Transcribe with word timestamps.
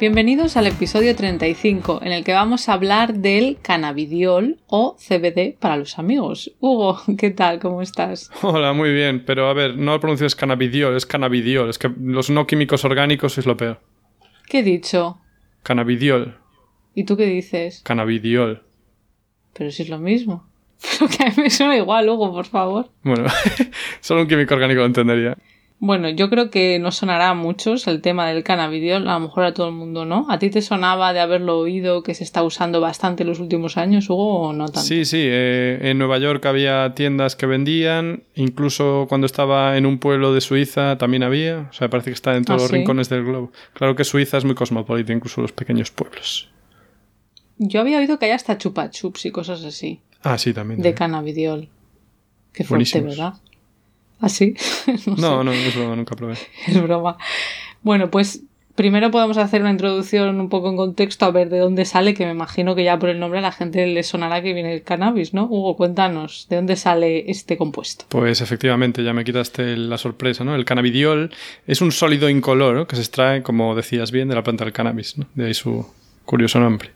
Bienvenidos 0.00 0.56
al 0.56 0.68
episodio 0.68 1.16
35, 1.16 2.02
en 2.04 2.12
el 2.12 2.22
que 2.22 2.32
vamos 2.32 2.68
a 2.68 2.74
hablar 2.74 3.14
del 3.14 3.58
cannabidiol 3.60 4.60
o 4.68 4.94
CBD 4.96 5.58
para 5.58 5.76
los 5.76 5.98
amigos. 5.98 6.52
Hugo, 6.60 7.00
¿qué 7.18 7.30
tal? 7.30 7.58
¿Cómo 7.58 7.82
estás? 7.82 8.30
Hola, 8.42 8.72
muy 8.72 8.92
bien, 8.92 9.24
pero 9.24 9.48
a 9.48 9.54
ver, 9.54 9.76
no 9.76 9.90
lo 9.90 9.98
pronuncies 9.98 10.36
cannabidiol, 10.36 10.96
es 10.96 11.04
cannabidiol, 11.04 11.68
es 11.68 11.78
que 11.78 11.90
los 12.00 12.30
no 12.30 12.46
químicos 12.46 12.84
orgánicos 12.84 13.38
es 13.38 13.46
lo 13.46 13.56
peor. 13.56 13.80
¿Qué 14.48 14.60
he 14.60 14.62
dicho? 14.62 15.18
Cannabidiol. 15.64 16.38
¿Y 16.94 17.02
tú 17.02 17.16
qué 17.16 17.26
dices? 17.26 17.82
Cannabidiol. 17.82 18.62
Pero 19.52 19.72
si 19.72 19.82
es 19.82 19.88
lo 19.88 19.98
mismo. 19.98 20.48
Pero 20.96 21.10
que 21.10 21.24
a 21.24 21.30
mí 21.30 21.34
me 21.38 21.50
suena 21.50 21.76
igual, 21.76 22.08
Hugo, 22.08 22.30
por 22.30 22.46
favor. 22.46 22.88
Bueno, 23.02 23.24
solo 24.00 24.20
un 24.20 24.28
químico 24.28 24.54
orgánico 24.54 24.78
lo 24.78 24.86
entendería. 24.86 25.36
Bueno, 25.80 26.08
yo 26.08 26.28
creo 26.28 26.50
que 26.50 26.80
no 26.80 26.90
sonará 26.90 27.28
a 27.28 27.34
muchos 27.34 27.86
el 27.86 28.00
tema 28.02 28.26
del 28.28 28.42
cannabidiol, 28.42 29.06
a 29.06 29.14
lo 29.14 29.20
mejor 29.20 29.44
a 29.44 29.54
todo 29.54 29.68
el 29.68 29.74
mundo 29.74 30.04
no. 30.04 30.26
¿A 30.28 30.40
ti 30.40 30.50
te 30.50 30.60
sonaba 30.60 31.12
de 31.12 31.20
haberlo 31.20 31.56
oído 31.60 32.02
que 32.02 32.14
se 32.14 32.24
está 32.24 32.42
usando 32.42 32.80
bastante 32.80 33.22
en 33.22 33.28
los 33.28 33.38
últimos 33.38 33.76
años, 33.76 34.10
Hugo, 34.10 34.40
o 34.48 34.52
no 34.52 34.64
tanto? 34.64 34.80
Sí, 34.80 35.04
sí, 35.04 35.18
eh, 35.20 35.78
en 35.82 35.98
Nueva 35.98 36.18
York 36.18 36.44
había 36.46 36.94
tiendas 36.96 37.36
que 37.36 37.46
vendían, 37.46 38.24
incluso 38.34 39.06
cuando 39.08 39.26
estaba 39.26 39.76
en 39.76 39.86
un 39.86 39.98
pueblo 39.98 40.34
de 40.34 40.40
Suiza 40.40 40.98
también 40.98 41.22
había, 41.22 41.68
o 41.70 41.72
sea, 41.72 41.88
parece 41.88 42.10
que 42.10 42.14
está 42.14 42.34
en 42.36 42.44
todos 42.44 42.60
¿Ah, 42.60 42.62
los 42.64 42.70
sí? 42.70 42.76
rincones 42.78 43.08
del 43.08 43.24
globo. 43.24 43.52
Claro 43.74 43.94
que 43.94 44.02
Suiza 44.02 44.36
es 44.38 44.44
muy 44.44 44.56
cosmopolita, 44.56 45.12
incluso 45.12 45.40
los 45.42 45.52
pequeños 45.52 45.92
pueblos. 45.92 46.48
Yo 47.58 47.80
había 47.80 47.98
oído 47.98 48.18
que 48.18 48.24
hay 48.26 48.32
hasta 48.32 48.58
chupa 48.58 48.90
chups 48.90 49.26
y 49.26 49.30
cosas 49.30 49.62
así, 49.64 50.00
Ah, 50.24 50.38
sí, 50.38 50.52
también. 50.52 50.82
de 50.82 50.92
cannabidiol. 50.94 51.68
Qué 52.52 52.64
fuerte, 52.64 52.70
Buenísimos. 53.00 53.16
¿verdad? 53.16 53.34
¿Ah, 54.20 54.28
sí? 54.28 54.54
no, 54.86 54.98
sé. 54.98 55.20
No, 55.20 55.44
no, 55.44 55.52
eso 55.52 55.94
nunca 55.94 56.16
probé. 56.16 56.34
Es 56.66 56.82
broma. 56.82 57.16
Bueno, 57.82 58.10
pues 58.10 58.42
primero 58.78 59.10
podemos 59.10 59.36
hacer 59.38 59.60
una 59.60 59.72
introducción 59.72 60.40
un 60.40 60.48
poco 60.48 60.70
en 60.70 60.76
contexto 60.76 61.26
a 61.26 61.32
ver 61.32 61.48
de 61.48 61.58
dónde 61.58 61.84
sale, 61.84 62.14
que 62.14 62.24
me 62.24 62.30
imagino 62.30 62.76
que 62.76 62.84
ya 62.84 62.96
por 62.96 63.08
el 63.08 63.18
nombre 63.18 63.40
a 63.40 63.42
la 63.42 63.50
gente 63.50 63.84
le 63.88 64.04
sonará 64.04 64.40
que 64.40 64.52
viene 64.52 64.72
el 64.72 64.84
cannabis, 64.84 65.34
¿no? 65.34 65.46
Hugo, 65.46 65.76
cuéntanos, 65.76 66.46
¿de 66.48 66.56
dónde 66.56 66.76
sale 66.76 67.28
este 67.28 67.56
compuesto? 67.56 68.04
Pues 68.08 68.40
efectivamente, 68.40 69.02
ya 69.02 69.12
me 69.12 69.24
quitaste 69.24 69.76
la 69.76 69.98
sorpresa, 69.98 70.44
¿no? 70.44 70.54
El 70.54 70.64
cannabidiol 70.64 71.32
es 71.66 71.80
un 71.80 71.90
sólido 71.90 72.30
incoloro 72.30 72.86
que 72.86 72.94
se 72.94 73.02
extrae, 73.02 73.42
como 73.42 73.74
decías 73.74 74.12
bien, 74.12 74.28
de 74.28 74.36
la 74.36 74.44
planta 74.44 74.64
del 74.64 74.72
cannabis, 74.72 75.18
¿no? 75.18 75.26
De 75.34 75.46
ahí 75.46 75.54
su 75.54 75.84
curioso 76.24 76.60
nombre. 76.60 76.90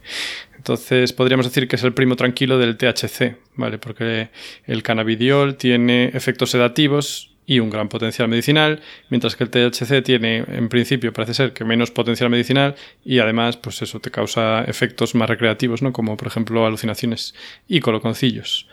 Entonces 0.63 1.13
podríamos 1.13 1.45
decir 1.45 1.67
que 1.67 1.75
es 1.75 1.83
el 1.83 1.93
primo 1.93 2.15
tranquilo 2.15 2.57
del 2.57 2.77
THC, 2.77 3.37
¿vale? 3.57 3.79
Porque 3.79 4.29
el 4.65 4.85
cannabidiol 4.85 5.57
tiene 5.57 6.13
efectos 6.15 6.53
sedativos 6.53 7.35
y 7.47 7.59
un 7.59 7.69
gran 7.69 7.89
potencial 7.89 8.29
medicinal, 8.29 8.81
mientras 9.11 9.35
que 9.35 9.43
el 9.43 9.51
THC 9.51 10.05
tiene, 10.05 10.45
en 10.47 10.69
principio, 10.69 11.13
parece 11.13 11.35
ser 11.35 11.53
que 11.53 11.65
menos 11.65 11.91
potencial 11.91 12.31
medicinal 12.31 12.77
y 13.05 13.19
además, 13.19 13.57
pues 13.57 13.83
eso 13.83 13.99
te 13.99 14.13
causa 14.13 14.63
efectos 14.63 15.17
más 15.17 15.29
recreativos, 15.29 15.83
¿no? 15.83 15.93
Como 15.93 16.17
por 16.17 16.29
ejemplo 16.29 16.65
alucinaciones 16.65 17.35
y 17.67 17.81
coloconcillos. 17.81 18.69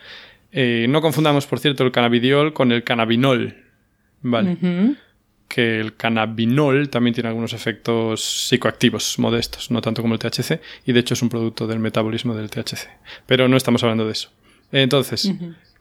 Eh, 0.52 0.86
no 0.90 1.02
confundamos, 1.02 1.48
por 1.48 1.58
cierto, 1.58 1.84
el 1.84 1.92
cannabidiol 1.92 2.54
con 2.54 2.72
el 2.72 2.84
cannabinol, 2.84 3.56
¿vale? 4.22 4.58
Que 5.50 5.80
el 5.80 5.96
cannabinol 5.96 6.90
también 6.90 7.14
tiene 7.14 7.28
algunos 7.28 7.54
efectos 7.54 8.24
psicoactivos 8.48 9.18
modestos, 9.20 9.72
no 9.72 9.82
tanto 9.82 10.02
como 10.02 10.14
el 10.14 10.20
THC, 10.20 10.62
y 10.86 10.94
de 10.94 11.00
hecho 11.02 11.16
es 11.16 11.22
un 11.22 11.28
producto 11.30 11.68
del 11.68 11.80
metabolismo 11.80 12.36
del 12.36 12.50
THC. 12.50 12.88
Pero 13.26 13.48
no 13.50 13.58
estamos 13.58 13.84
hablando 13.84 14.06
de 14.06 14.12
eso. 14.14 14.30
Entonces, 14.72 15.34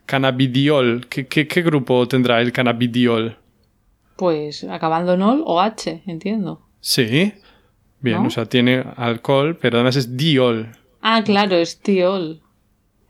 cannabidiol, 0.06 1.06
¿qué, 1.08 1.26
qué, 1.26 1.46
qué 1.46 1.62
grupo 1.62 2.08
tendrá 2.08 2.40
el 2.40 2.50
cannabidiol? 2.52 3.36
Pues 4.16 4.64
acabando 4.64 5.12
en 5.14 5.22
ol 5.22 5.42
o 5.44 5.60
H, 5.60 6.02
entiendo. 6.06 6.66
Sí. 6.80 7.34
Bien, 8.00 8.22
¿No? 8.22 8.28
o 8.28 8.30
sea, 8.30 8.46
tiene 8.46 8.84
alcohol, 8.96 9.58
pero 9.60 9.76
además 9.76 9.96
es 9.96 10.16
diol. 10.16 10.68
Ah, 11.02 11.22
claro, 11.24 11.56
es 11.56 11.78
tiol. 11.80 12.40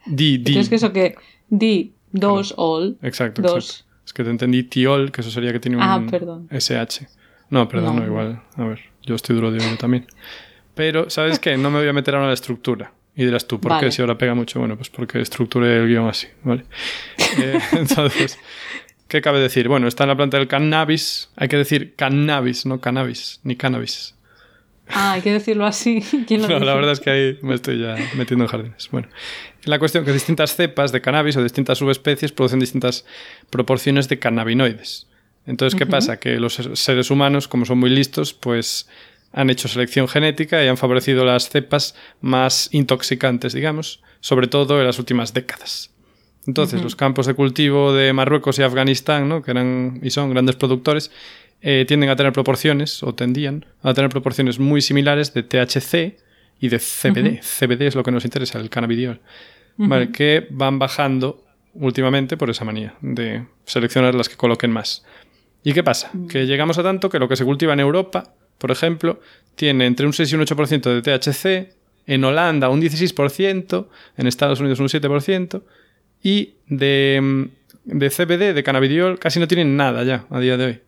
Di, 0.07 0.39
di. 0.39 0.59
Es 0.59 0.69
que 0.69 0.75
eso 0.75 0.93
que 0.93 1.15
di, 1.49 1.95
dos, 2.11 2.53
ol, 2.57 2.99
Exacto, 3.03 3.43
dos. 3.43 3.69
exacto. 3.71 3.88
Es 4.09 4.15
que 4.15 4.25
te 4.25 4.31
entendí 4.31 4.63
tiol, 4.63 5.13
que 5.13 5.21
eso 5.21 5.31
sería 5.31 5.53
que 5.53 5.61
tiene 5.61 5.77
un 5.77 5.83
Ah, 5.83 6.03
perdón. 6.11 6.49
SH. 6.51 7.07
No, 7.51 7.69
perdón, 7.69 7.97
No, 7.97 8.01
no, 8.01 8.01
no. 8.01 8.07
igual. 8.07 8.43
A 8.57 8.65
ver, 8.65 8.81
yo 9.03 9.15
estoy 9.15 9.37
duro 9.37 9.51
de 9.53 9.59
oído 9.63 9.77
también. 9.77 10.07
Pero, 10.75 11.11
¿sabes 11.11 11.39
qué? 11.39 11.59
No 11.59 11.71
me 11.71 11.79
voy 11.81 11.89
a 11.89 11.93
meter 11.93 12.15
ahora 12.15 12.25
en 12.25 12.31
la 12.31 12.35
estructura. 12.35 12.91
Y 13.15 13.27
dirás 13.27 13.47
tú, 13.47 13.61
¿por 13.61 13.73
Vale. 13.73 13.85
qué 13.87 13.93
si 13.93 14.01
ahora 14.01 14.17
pega 14.17 14.33
mucho? 14.33 14.61
Bueno, 14.61 14.77
pues 14.77 14.89
porque 14.89 15.21
estructuré 15.21 15.77
el 15.77 15.89
guion 15.89 16.09
así, 16.09 16.27
¿vale? 16.43 16.65
Eh, 17.39 17.59
entonces, 17.73 18.39
¿qué 19.09 19.21
cabe 19.21 19.41
decir? 19.41 19.69
Bueno, 19.69 19.89
está 19.89 20.05
en 20.05 20.09
la 20.09 20.17
planta 20.17 20.39
del 20.39 20.49
cannabis. 20.49 21.29
Hay 21.37 21.49
que 21.49 21.59
decir 21.59 21.95
cannabis, 21.95 22.65
no 22.65 22.81
cannabis, 22.81 23.41
ni 23.43 23.57
cannabis. 23.57 24.15
Ah, 24.89 25.13
hay 25.13 25.21
que 25.21 25.33
decirlo 25.35 25.67
así. 25.67 26.01
¿Quién 26.27 26.41
lo 26.41 26.49
No, 26.49 26.59
la 26.61 26.75
verdad 26.75 26.93
es 26.93 27.01
que 27.01 27.11
ahí 27.11 27.39
me 27.43 27.55
estoy 27.55 27.79
ya 27.79 27.95
metiendo 28.17 28.45
en 28.47 28.49
jardines. 28.49 28.89
Bueno, 28.91 29.09
la 29.65 29.79
cuestión 29.79 30.03
es 30.03 30.07
que 30.07 30.13
distintas 30.13 30.57
cepas 30.57 30.93
de 30.93 31.01
cannabis 31.01 31.37
o 31.37 31.43
distintas 31.43 31.79
subespecies 31.79 32.33
producen 32.33 32.61
distintas 32.61 33.05
proporciones 33.51 34.09
de 34.09 34.19
cannabinoides. 34.19 35.07
Entonces, 35.47 35.79
¿qué 35.79 35.87
pasa? 35.87 36.19
Que 36.19 36.39
los 36.39 36.55
seres 36.75 37.11
humanos, 37.11 37.49
como 37.49 37.65
son 37.65 37.79
muy 37.79 37.91
listos, 37.91 38.35
pues 38.35 38.89
han 39.33 39.51
hecho 39.51 39.69
selección 39.69 40.07
genética 40.07 40.63
y 40.63 40.69
han 40.69 40.77
favorecido 40.77 41.25
las 41.25 41.49
cepas 41.49 41.95
más 42.21 42.69
intoxicantes, 42.73 43.55
digamos, 43.55 44.03
sobre 44.21 44.47
todo 44.47 44.79
en 44.79 44.87
las 44.87 44.99
últimas 44.99 45.33
décadas. 45.33 45.91
Entonces, 46.47 46.83
los 46.83 46.97
campos 46.97 47.27
de 47.27 47.35
cultivo 47.35 47.93
de 47.93 48.13
Marruecos 48.13 48.59
y 48.59 48.63
Afganistán, 48.63 49.29
¿no? 49.29 49.43
que 49.43 49.51
eran 49.51 50.01
y 50.03 50.11
son 50.11 50.31
grandes 50.31 50.57
productores, 50.57 51.11
eh, 51.61 51.85
tienden 51.87 52.09
a 52.09 52.17
tener 52.17 52.33
proporciones, 52.33 53.03
o 53.03 53.15
tendían 53.15 53.67
a 53.83 53.93
tener 53.93 54.11
proporciones 54.11 54.59
muy 54.59 54.81
similares 54.81 55.35
de 55.35 55.43
THC 55.43 56.17
y 56.61 56.69
de 56.69 56.79
CBD. 56.79 57.41
CBD 57.41 57.83
es 57.83 57.95
lo 57.95 58.03
que 58.03 58.11
nos 58.11 58.25
interesa, 58.25 58.59
el 58.59 58.71
cannabidiol. 58.71 59.21
¿vale? 59.77 60.11
Que 60.11 60.47
van 60.51 60.79
bajando 60.79 61.45
últimamente 61.75 62.37
por 62.37 62.51
esa 62.51 62.65
manía 62.65 62.95
de 63.01 63.45
seleccionar 63.65 64.15
las 64.15 64.29
que 64.29 64.37
coloquen 64.37 64.73
más. 64.73 65.05
¿Y 65.63 65.73
qué 65.73 65.83
pasa? 65.83 66.11
Que 66.29 66.47
llegamos 66.47 66.79
a 66.79 66.83
tanto 66.83 67.09
que 67.09 67.19
lo 67.19 67.29
que 67.29 67.37
se 67.37 67.45
cultiva 67.45 67.73
en 67.73 67.81
Europa, 67.81 68.35
por 68.59 68.71
ejemplo, 68.71 69.21
tiene 69.55 69.87
entre 69.87 70.07
un 70.07 70.13
6 70.13 70.33
y 70.33 70.35
un 70.35 70.43
8% 70.43 71.01
de 71.01 71.03
THC, 71.03 71.75
en 72.07 72.25
Holanda 72.25 72.69
un 72.71 72.81
16%, 72.81 73.89
en 74.17 74.27
Estados 74.27 74.61
Unidos 74.61 74.81
un 74.81 74.89
7%, 74.89 75.63
y 76.23 76.55
de, 76.67 77.21
mm, 77.23 77.45
de 77.85 78.11
CBD, 78.11 78.55
de 78.55 78.63
cannabidiol, 78.63 79.19
casi 79.19 79.39
no 79.39 79.47
tienen 79.47 79.77
nada 79.77 80.05
ya 80.05 80.25
a 80.31 80.41
día 80.41 80.57
de 80.57 80.65
hoy. 80.65 80.81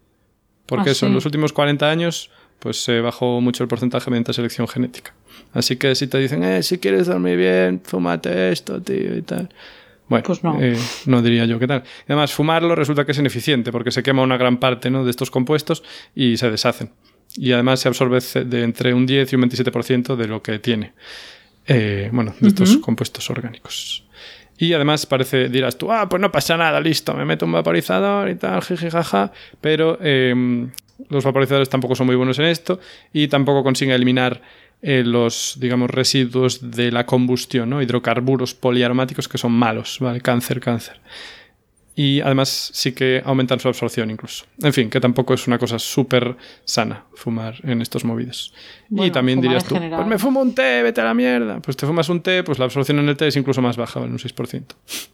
Porque 0.67 0.91
Ah, 0.91 0.93
eso, 0.93 1.07
en 1.07 1.15
los 1.15 1.27
últimos 1.27 1.53
40 1.53 1.91
años, 1.91 2.31
pues 2.61 2.83
se 2.83 3.01
bajó 3.01 3.41
mucho 3.41 3.65
el 3.65 3.69
porcentaje 3.69 4.11
mediante 4.11 4.33
selección 4.33 4.69
genética. 4.69 5.13
Así 5.53 5.77
que 5.77 5.95
si 5.97 6.07
te 6.07 6.19
dicen, 6.19 6.45
eh, 6.45 6.63
si 6.63 6.79
quieres 6.79 7.07
dormir 7.09 7.37
bien, 7.37 7.81
fúmate 7.85 8.53
esto, 8.53 8.81
tío, 8.81 9.17
y 9.17 9.23
tal. 9.23 9.49
Bueno, 10.09 10.25
Pues 10.25 10.43
no. 10.45 10.57
eh, 10.61 10.77
no 11.07 11.23
diría 11.23 11.45
yo 11.47 11.59
qué 11.59 11.67
tal. 11.67 11.83
Además, 12.07 12.33
fumarlo 12.33 12.75
resulta 12.75 13.05
que 13.05 13.13
es 13.13 13.19
ineficiente 13.19 13.73
porque 13.73 13.91
se 13.91 14.03
quema 14.03 14.23
una 14.23 14.37
gran 14.37 14.59
parte 14.59 14.91
¿no? 14.91 15.05
de 15.05 15.11
estos 15.11 15.31
compuestos 15.31 15.83
y 16.15 16.37
se 16.37 16.51
deshacen. 16.51 16.91
Y 17.37 17.53
además 17.53 17.81
se 17.81 17.89
absorbe 17.89 18.19
de 18.45 18.63
entre 18.63 18.93
un 18.93 19.07
10 19.07 19.33
y 19.33 19.37
un 19.37 19.43
27% 19.43 20.17
de 20.17 20.27
lo 20.27 20.43
que 20.43 20.59
tiene. 20.59 20.93
Eh, 21.67 22.11
bueno, 22.13 22.35
de 22.41 22.49
estos 22.49 22.77
compuestos 22.79 23.31
orgánicos. 23.31 24.05
Y 24.59 24.73
además 24.73 25.07
parece, 25.07 25.49
dirás 25.49 25.79
tú, 25.79 25.93
ah, 25.93 26.09
pues 26.09 26.21
no 26.21 26.31
pasa 26.33 26.57
nada, 26.57 26.81
listo, 26.81 27.15
me 27.15 27.25
meto 27.25 27.47
un 27.47 27.53
vaporizador 27.53 28.29
y 28.29 28.35
tal, 28.35 28.61
jiji, 28.63 28.91
jaja. 28.91 29.33
Pero 29.61 29.97
eh, 30.03 30.69
los 31.09 31.25
vaporizadores 31.25 31.69
tampoco 31.69 31.95
son 31.95 32.07
muy 32.07 32.17
buenos 32.17 32.39
en 32.39 32.47
esto 32.47 32.81
y 33.13 33.29
tampoco 33.29 33.63
consiguen 33.63 33.95
eliminar 33.95 34.43
eh, 34.83 35.03
los, 35.05 35.57
digamos, 35.59 35.91
residuos 35.91 36.71
de 36.71 36.91
la 36.91 37.05
combustión, 37.05 37.71
¿no? 37.71 37.83
Hidrocarburos 37.83 38.55
poliaromáticos 38.55 39.29
que 39.29 39.39
son 39.39 39.53
malos, 39.53 39.99
¿vale? 40.01 40.21
Cáncer, 40.21 40.61
cáncer. 40.61 41.01
Y 42.03 42.23
además 42.23 42.71
sí 42.73 42.93
que 42.93 43.21
aumentan 43.27 43.61
su 43.61 43.69
absorción 43.69 44.11
incluso. 44.11 44.47
En 44.63 44.73
fin, 44.73 44.89
que 44.89 45.01
tampoco 45.01 45.35
es 45.35 45.47
una 45.47 45.59
cosa 45.59 45.79
súper 45.79 46.35
sana 46.65 47.05
fumar 47.13 47.57
en 47.63 47.83
estos 47.83 48.07
movidos. 48.07 48.55
y 48.89 49.11
también 49.11 49.43
dirías 49.43 49.65
tú, 49.65 49.77
pues 49.77 50.07
me 50.07 50.19
fumo 50.19 50.41
un 50.41 50.55
té, 50.55 50.83
vete 50.83 51.03
a 51.03 51.05
la 51.05 51.13
mierda. 51.13 51.61
Pues 51.61 51.77
te 51.77 51.87
fumas 51.87 52.09
un 52.09 52.23
té, 52.23 52.43
pues 52.43 52.59
la 52.59 52.65
absorción 52.65 53.01
en 53.01 53.09
el 53.11 53.19
té 53.19 53.27
es 53.27 53.37
incluso 53.37 53.61
más 53.61 53.77
baja, 53.77 54.01
en 54.01 54.13
un 54.13 54.19
6%. 54.19 54.65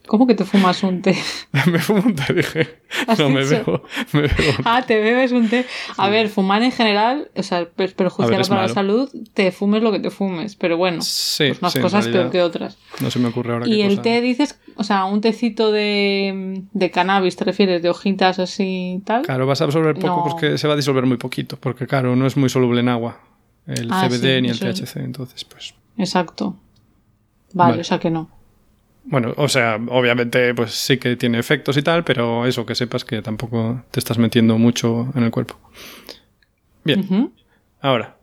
¿Cómo 0.07 0.25
que 0.25 0.33
te 0.33 0.45
fumas 0.45 0.81
un 0.83 1.01
té? 1.01 1.13
me 1.65 1.79
fumo 1.79 2.03
un 2.05 2.15
té, 2.15 2.33
dije. 2.33 2.79
No, 3.17 3.29
me 3.31 3.43
bebo, 3.43 3.83
me 4.13 4.29
Ah, 4.63 4.81
te 4.87 4.97
bebes 5.01 5.33
un 5.33 5.49
té. 5.49 5.65
A 5.97 6.07
ver, 6.07 6.29
fumar 6.29 6.63
en 6.63 6.71
general, 6.71 7.29
o 7.35 7.43
sea, 7.43 7.67
es 7.79 7.93
perjudicial 7.95 8.45
para 8.47 8.61
la 8.61 8.69
salud, 8.69 9.09
te 9.33 9.51
fumes 9.51 9.83
lo 9.83 9.91
que 9.91 9.99
te 9.99 10.09
fumes, 10.09 10.55
pero 10.55 10.77
bueno, 10.77 11.01
sí, 11.01 11.49
pues 11.49 11.59
unas 11.59 11.75
cosas 11.75 12.07
peor 12.07 12.31
que 12.31 12.41
otras. 12.41 12.77
No 13.01 13.11
se 13.11 13.19
me 13.19 13.27
ocurre 13.27 13.51
ahora. 13.51 13.67
Y 13.67 13.81
el 13.81 13.99
té 13.99 14.21
dices, 14.21 14.57
o 14.75 14.85
sea, 14.85 15.03
un 15.03 15.19
tecito 15.19 15.73
de 15.73 16.63
de 16.77 16.91
cannabis 16.91 17.35
te 17.35 17.43
refieres, 17.43 17.81
de 17.81 17.89
hojitas 17.89 18.39
así 18.39 18.95
y 18.97 18.99
tal. 18.99 19.23
Claro, 19.23 19.47
vas 19.47 19.61
a 19.61 19.63
absorber 19.63 19.95
poco 19.95 20.23
porque 20.23 20.57
se 20.57 20.67
va 20.67 20.73
a 20.73 20.77
disolver 20.77 21.05
muy 21.05 21.17
poquito, 21.17 21.57
porque 21.57 21.87
claro, 21.87 22.15
no 22.15 22.27
es 22.27 22.37
muy 22.37 22.49
soluble 22.49 22.81
en 22.81 22.89
agua 22.89 23.19
el 23.65 23.89
ah, 23.91 24.07
CBD 24.07 24.41
ni 24.41 24.49
el 24.49 24.59
THC, 24.59 24.97
entonces 24.97 25.43
pues... 25.43 25.73
Exacto. 25.97 26.55
Vale, 27.53 27.81
o 27.81 27.83
sea 27.83 27.99
que 27.99 28.09
no. 28.11 28.29
Bueno, 29.05 29.33
o 29.37 29.47
sea, 29.47 29.79
obviamente 29.89 30.53
pues 30.53 30.71
sí 30.73 30.97
que 30.97 31.15
tiene 31.15 31.39
efectos 31.39 31.77
y 31.77 31.81
tal, 31.81 32.03
pero 32.03 32.45
eso, 32.45 32.65
que 32.65 32.75
sepas 32.75 33.03
que 33.03 33.21
tampoco 33.21 33.83
te 33.89 33.99
estás 33.99 34.17
metiendo 34.17 34.57
mucho 34.57 35.11
en 35.15 35.23
el 35.23 35.31
cuerpo. 35.31 35.55
Bien. 36.83 37.33
Ahora, 37.81 38.16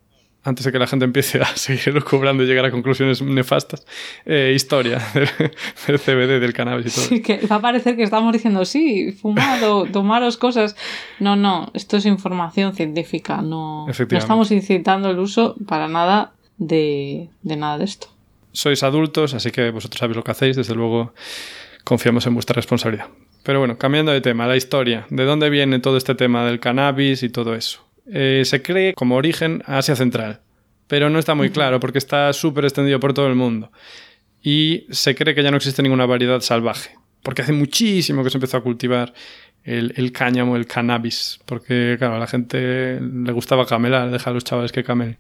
antes 0.45 0.65
de 0.65 0.73
que 0.73 0.79
la 0.79 0.87
gente 0.87 1.05
empiece 1.05 1.41
a 1.41 1.47
seguir 1.57 2.03
cobrando 2.05 2.43
y 2.43 2.47
llegar 2.47 2.65
a 2.67 2.71
conclusiones 2.71 3.23
nefastas, 3.23 3.87
eh, 4.27 4.53
historia 4.55 4.99
del, 5.15 5.99
CBD, 5.99 6.41
del 6.41 6.53
cannabis 6.53 6.87
y 6.87 6.95
todo. 6.95 7.05
Sí, 7.07 7.23
que 7.23 7.47
va 7.47 7.57
a 7.57 7.61
parecer 7.61 7.97
que 7.97 8.03
estamos 8.03 8.33
diciendo, 8.33 8.65
sí, 8.65 9.13
fumad 9.13 9.63
o 9.69 9.85
tomaros 9.93 10.37
cosas. 10.37 10.77
No, 11.19 11.35
no, 11.35 11.71
esto 11.75 11.97
es 11.97 12.07
información 12.07 12.75
científica, 12.75 13.43
no, 13.43 13.87
no 13.87 14.19
estamos 14.19 14.51
incitando 14.51 15.11
el 15.11 15.19
uso 15.19 15.57
para 15.67 15.89
nada 15.89 16.33
de, 16.59 17.31
de 17.43 17.57
nada 17.57 17.79
de 17.79 17.85
esto. 17.85 18.09
Sois 18.53 18.83
adultos, 18.85 19.35
así 19.35 19.51
que 19.51 19.71
vosotros 19.71 19.99
sabéis 19.99 20.17
lo 20.17 20.23
que 20.23 20.31
hacéis, 20.31 20.57
desde 20.57 20.75
luego 20.75 21.13
confiamos 21.83 22.27
en 22.27 22.35
vuestra 22.35 22.55
responsabilidad. 22.55 23.09
Pero 23.43 23.59
bueno, 23.59 23.77
cambiando 23.79 24.13
de 24.13 24.21
tema, 24.21 24.47
la 24.47 24.57
historia, 24.57 25.07
¿de 25.11 25.25
dónde 25.25 25.51
viene 25.51 25.81
todo 25.81 25.97
este 25.97 26.15
tema 26.15 26.45
del 26.47 26.61
cannabis 26.61 27.23
y 27.23 27.29
todo 27.29 27.55
eso? 27.55 27.81
Eh, 28.07 28.43
se 28.45 28.63
cree 28.63 28.95
como 28.95 29.17
origen 29.17 29.63
Asia 29.67 29.97
Central, 29.97 30.41
pero 30.87 31.11
no 31.11 31.19
está 31.19 31.35
muy 31.35 31.51
claro 31.51 31.81
porque 31.81 31.99
está 31.99 32.33
súper 32.33 32.65
extendido 32.65 33.01
por 33.01 33.15
todo 33.15 33.27
el 33.27 33.35
mundo. 33.35 33.71
Y 34.43 34.87
se 34.91 35.15
cree 35.15 35.35
que 35.35 35.43
ya 35.43 35.51
no 35.51 35.57
existe 35.57 35.83
ninguna 35.83 36.07
variedad 36.07 36.41
salvaje, 36.41 36.91
porque 37.23 37.43
hace 37.43 37.53
muchísimo 37.53 38.23
que 38.23 38.31
se 38.31 38.37
empezó 38.37 38.59
a 38.59 38.63
cultivar 38.63 39.15
el, 39.65 40.13
cáñamo, 40.13 40.57
el 40.57 40.67
cannabis, 40.67 41.41
porque 41.47 41.97
claro, 41.99 42.17
a 42.17 42.19
la 42.19 42.27
gente 42.27 43.01
le 43.01 43.33
gustaba 43.33 43.65
camelar, 43.65 44.11
deja 44.11 44.29
a 44.29 44.33
los 44.35 44.45
chavales 44.45 44.73
que 44.73 44.85
camelen. 44.85 45.17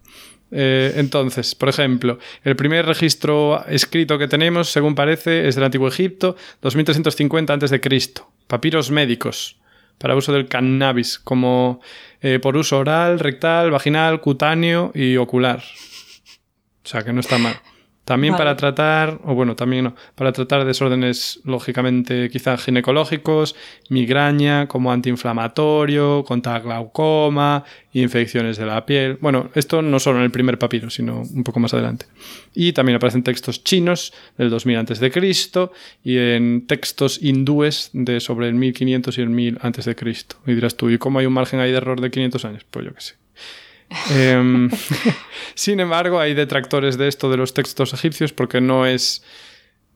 Eh, 0.50 0.92
entonces, 0.96 1.54
por 1.54 1.70
ejemplo, 1.70 2.18
el 2.42 2.54
primer 2.54 2.84
registro 2.84 3.64
escrito 3.66 4.18
que 4.18 4.28
tenemos, 4.28 4.68
según 4.68 4.94
parece, 4.94 5.48
es 5.48 5.54
del 5.54 5.64
Antiguo 5.64 5.88
Egipto, 5.88 6.36
2350 6.60 7.54
a.C., 7.54 7.80
papiros 8.46 8.90
médicos 8.90 9.56
para 9.98 10.16
uso 10.16 10.32
del 10.32 10.48
cannabis, 10.48 11.18
como 11.18 11.80
eh, 12.20 12.38
por 12.40 12.56
uso 12.56 12.78
oral, 12.78 13.18
rectal, 13.18 13.70
vaginal, 13.70 14.20
cutáneo 14.20 14.92
y 14.94 15.16
ocular. 15.16 15.62
O 16.84 16.88
sea 16.88 17.02
que 17.02 17.12
no 17.12 17.20
está 17.20 17.38
mal. 17.38 17.54
También 18.04 18.36
para 18.36 18.54
tratar, 18.56 19.18
o 19.24 19.34
bueno, 19.34 19.56
también 19.56 19.84
no, 19.84 19.94
para 20.14 20.32
tratar 20.32 20.66
desórdenes 20.66 21.40
lógicamente 21.44 22.28
quizá 22.28 22.58
ginecológicos, 22.58 23.56
migraña 23.88 24.68
como 24.68 24.92
antiinflamatorio, 24.92 26.22
contra 26.24 26.60
glaucoma, 26.60 27.64
infecciones 27.94 28.58
de 28.58 28.66
la 28.66 28.84
piel. 28.84 29.16
Bueno, 29.20 29.48
esto 29.54 29.80
no 29.80 29.98
solo 30.00 30.18
en 30.18 30.24
el 30.24 30.30
primer 30.30 30.58
papiro, 30.58 30.90
sino 30.90 31.22
un 31.22 31.44
poco 31.44 31.60
más 31.60 31.72
adelante. 31.72 32.06
Y 32.54 32.74
también 32.74 32.96
aparecen 32.96 33.22
textos 33.22 33.64
chinos 33.64 34.12
del 34.36 34.50
2000 34.50 34.76
a.C. 34.76 35.70
y 36.02 36.18
en 36.18 36.66
textos 36.66 37.22
hindúes 37.22 37.88
de 37.94 38.20
sobre 38.20 38.48
el 38.48 38.54
1500 38.54 39.16
y 39.16 39.20
el 39.22 39.30
1000 39.30 39.58
a.C. 39.62 39.96
Y 40.46 40.54
dirás 40.54 40.76
tú, 40.76 40.90
¿y 40.90 40.98
cómo 40.98 41.20
hay 41.20 41.26
un 41.26 41.32
margen 41.32 41.60
ahí 41.60 41.70
de 41.70 41.78
error 41.78 42.00
de 42.00 42.10
500 42.10 42.44
años? 42.44 42.66
Pues 42.70 42.84
yo 42.84 42.92
qué 42.92 43.00
sé. 43.00 43.23
Em, 44.10 44.70
sin 45.54 45.80
embargo, 45.80 46.20
hay 46.20 46.34
detractores 46.34 46.98
de 46.98 47.08
esto 47.08 47.30
de 47.30 47.36
los 47.36 47.54
textos 47.54 47.92
egipcios 47.92 48.32
porque 48.32 48.60
no 48.60 48.86
es 48.86 49.22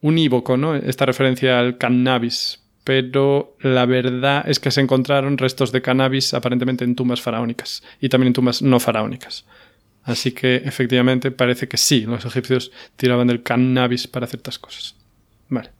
unívoco, 0.01 0.57
¿no? 0.57 0.75
Esta 0.75 1.05
referencia 1.05 1.59
al 1.59 1.77
cannabis. 1.77 2.61
Pero 2.83 3.55
la 3.59 3.85
verdad 3.85 4.43
es 4.47 4.59
que 4.59 4.71
se 4.71 4.81
encontraron 4.81 5.37
restos 5.37 5.71
de 5.71 5.81
cannabis 5.81 6.33
aparentemente 6.33 6.85
en 6.85 6.95
tumbas 6.95 7.21
faraónicas 7.21 7.83
y 8.01 8.09
también 8.09 8.27
en 8.27 8.33
tumbas 8.33 8.61
no 8.61 8.79
faraónicas. 8.79 9.45
Así 10.03 10.31
que 10.31 10.55
efectivamente 10.55 11.29
parece 11.29 11.67
que 11.67 11.77
sí, 11.77 12.01
los 12.01 12.25
egipcios 12.25 12.71
tiraban 12.95 13.27
del 13.27 13.43
cannabis 13.43 14.07
para 14.07 14.25
ciertas 14.25 14.57
cosas. 14.57 14.95
Vale. 15.49 15.71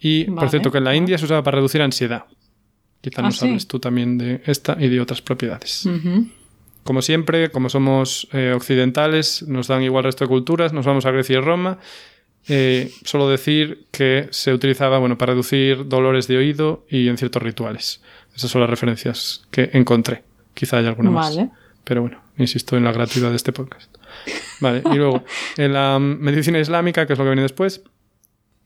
Y 0.00 0.24
por 0.24 0.48
cierto 0.48 0.70
que 0.70 0.78
en 0.78 0.84
la 0.84 0.94
India 0.94 1.18
se 1.18 1.24
usaba 1.24 1.42
para 1.42 1.56
reducir 1.56 1.82
ansiedad. 1.82 2.24
Quizá 3.00 3.20
no 3.20 3.32
sabes 3.32 3.64
ah, 3.64 3.68
tú 3.68 3.80
también 3.80 4.16
de 4.16 4.40
esta 4.46 4.76
y 4.80 4.88
de 4.88 5.00
otras 5.00 5.20
propiedades. 5.20 5.86
Como 6.84 7.02
siempre, 7.02 7.50
como 7.50 7.68
somos 7.68 8.28
eh, 8.32 8.52
occidentales, 8.54 9.42
nos 9.48 9.68
dan 9.68 9.82
igual 9.82 10.04
resto 10.04 10.24
de 10.24 10.28
culturas, 10.28 10.72
nos 10.72 10.86
vamos 10.86 11.06
a 11.06 11.10
Grecia 11.10 11.38
y 11.38 11.40
Roma. 11.40 11.78
Eh, 12.46 12.90
solo 13.04 13.28
decir 13.28 13.86
que 13.90 14.28
se 14.30 14.52
utilizaba 14.52 14.98
bueno, 14.98 15.16
para 15.16 15.32
reducir 15.32 15.88
dolores 15.88 16.28
de 16.28 16.36
oído 16.36 16.84
y 16.90 17.08
en 17.08 17.16
ciertos 17.16 17.42
rituales. 17.42 18.02
Esas 18.36 18.50
son 18.50 18.60
las 18.60 18.68
referencias 18.68 19.46
que 19.50 19.70
encontré. 19.72 20.24
Quizá 20.52 20.78
haya 20.78 20.88
alguna 20.88 21.10
más. 21.10 21.38
Pero 21.84 22.02
bueno, 22.02 22.20
insisto 22.36 22.76
en 22.76 22.84
la 22.84 22.92
gratuidad 22.92 23.30
de 23.30 23.36
este 23.36 23.52
podcast. 23.52 23.94
Vale, 24.60 24.82
y 24.92 24.96
luego, 24.96 25.24
en 25.56 25.72
la 25.72 25.98
medicina 25.98 26.58
islámica, 26.58 27.06
que 27.06 27.14
es 27.14 27.18
lo 27.18 27.24
que 27.24 27.30
viene 27.30 27.42
después, 27.42 27.82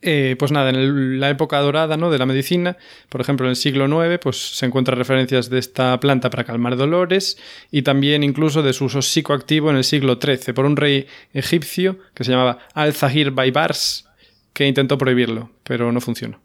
eh, 0.01 0.37
pues 0.39 0.51
nada, 0.51 0.69
en 0.69 1.19
la 1.19 1.29
época 1.29 1.59
dorada 1.59 1.97
¿no? 1.97 2.09
de 2.09 2.17
la 2.17 2.25
medicina, 2.25 2.77
por 3.09 3.19
ejemplo 3.19 3.45
en 3.45 3.51
el 3.51 3.55
siglo 3.57 3.85
IX, 3.85 4.19
pues 4.19 4.55
se 4.55 4.65
encuentran 4.65 4.97
referencias 4.97 5.49
de 5.49 5.59
esta 5.59 5.99
planta 5.99 6.29
para 6.29 6.45
calmar 6.45 6.77
dolores 6.77 7.37
y 7.69 7.81
también 7.81 8.23
incluso 8.23 8.63
de 8.63 8.71
su 8.71 8.85
uso 8.85 9.01
psicoactivo 9.01 9.69
en 9.69 9.75
el 9.75 9.83
siglo 9.83 10.17
XIII 10.21 10.53
por 10.53 10.65
un 10.65 10.77
rey 10.77 11.07
egipcio 11.33 11.99
que 12.13 12.23
se 12.23 12.31
llamaba 12.31 12.59
Al-Zahir 12.73 13.31
Baibars, 13.31 14.07
que 14.53 14.67
intentó 14.67 14.97
prohibirlo, 14.97 15.51
pero 15.63 15.91
no 15.91 15.99
funcionó. 15.99 16.39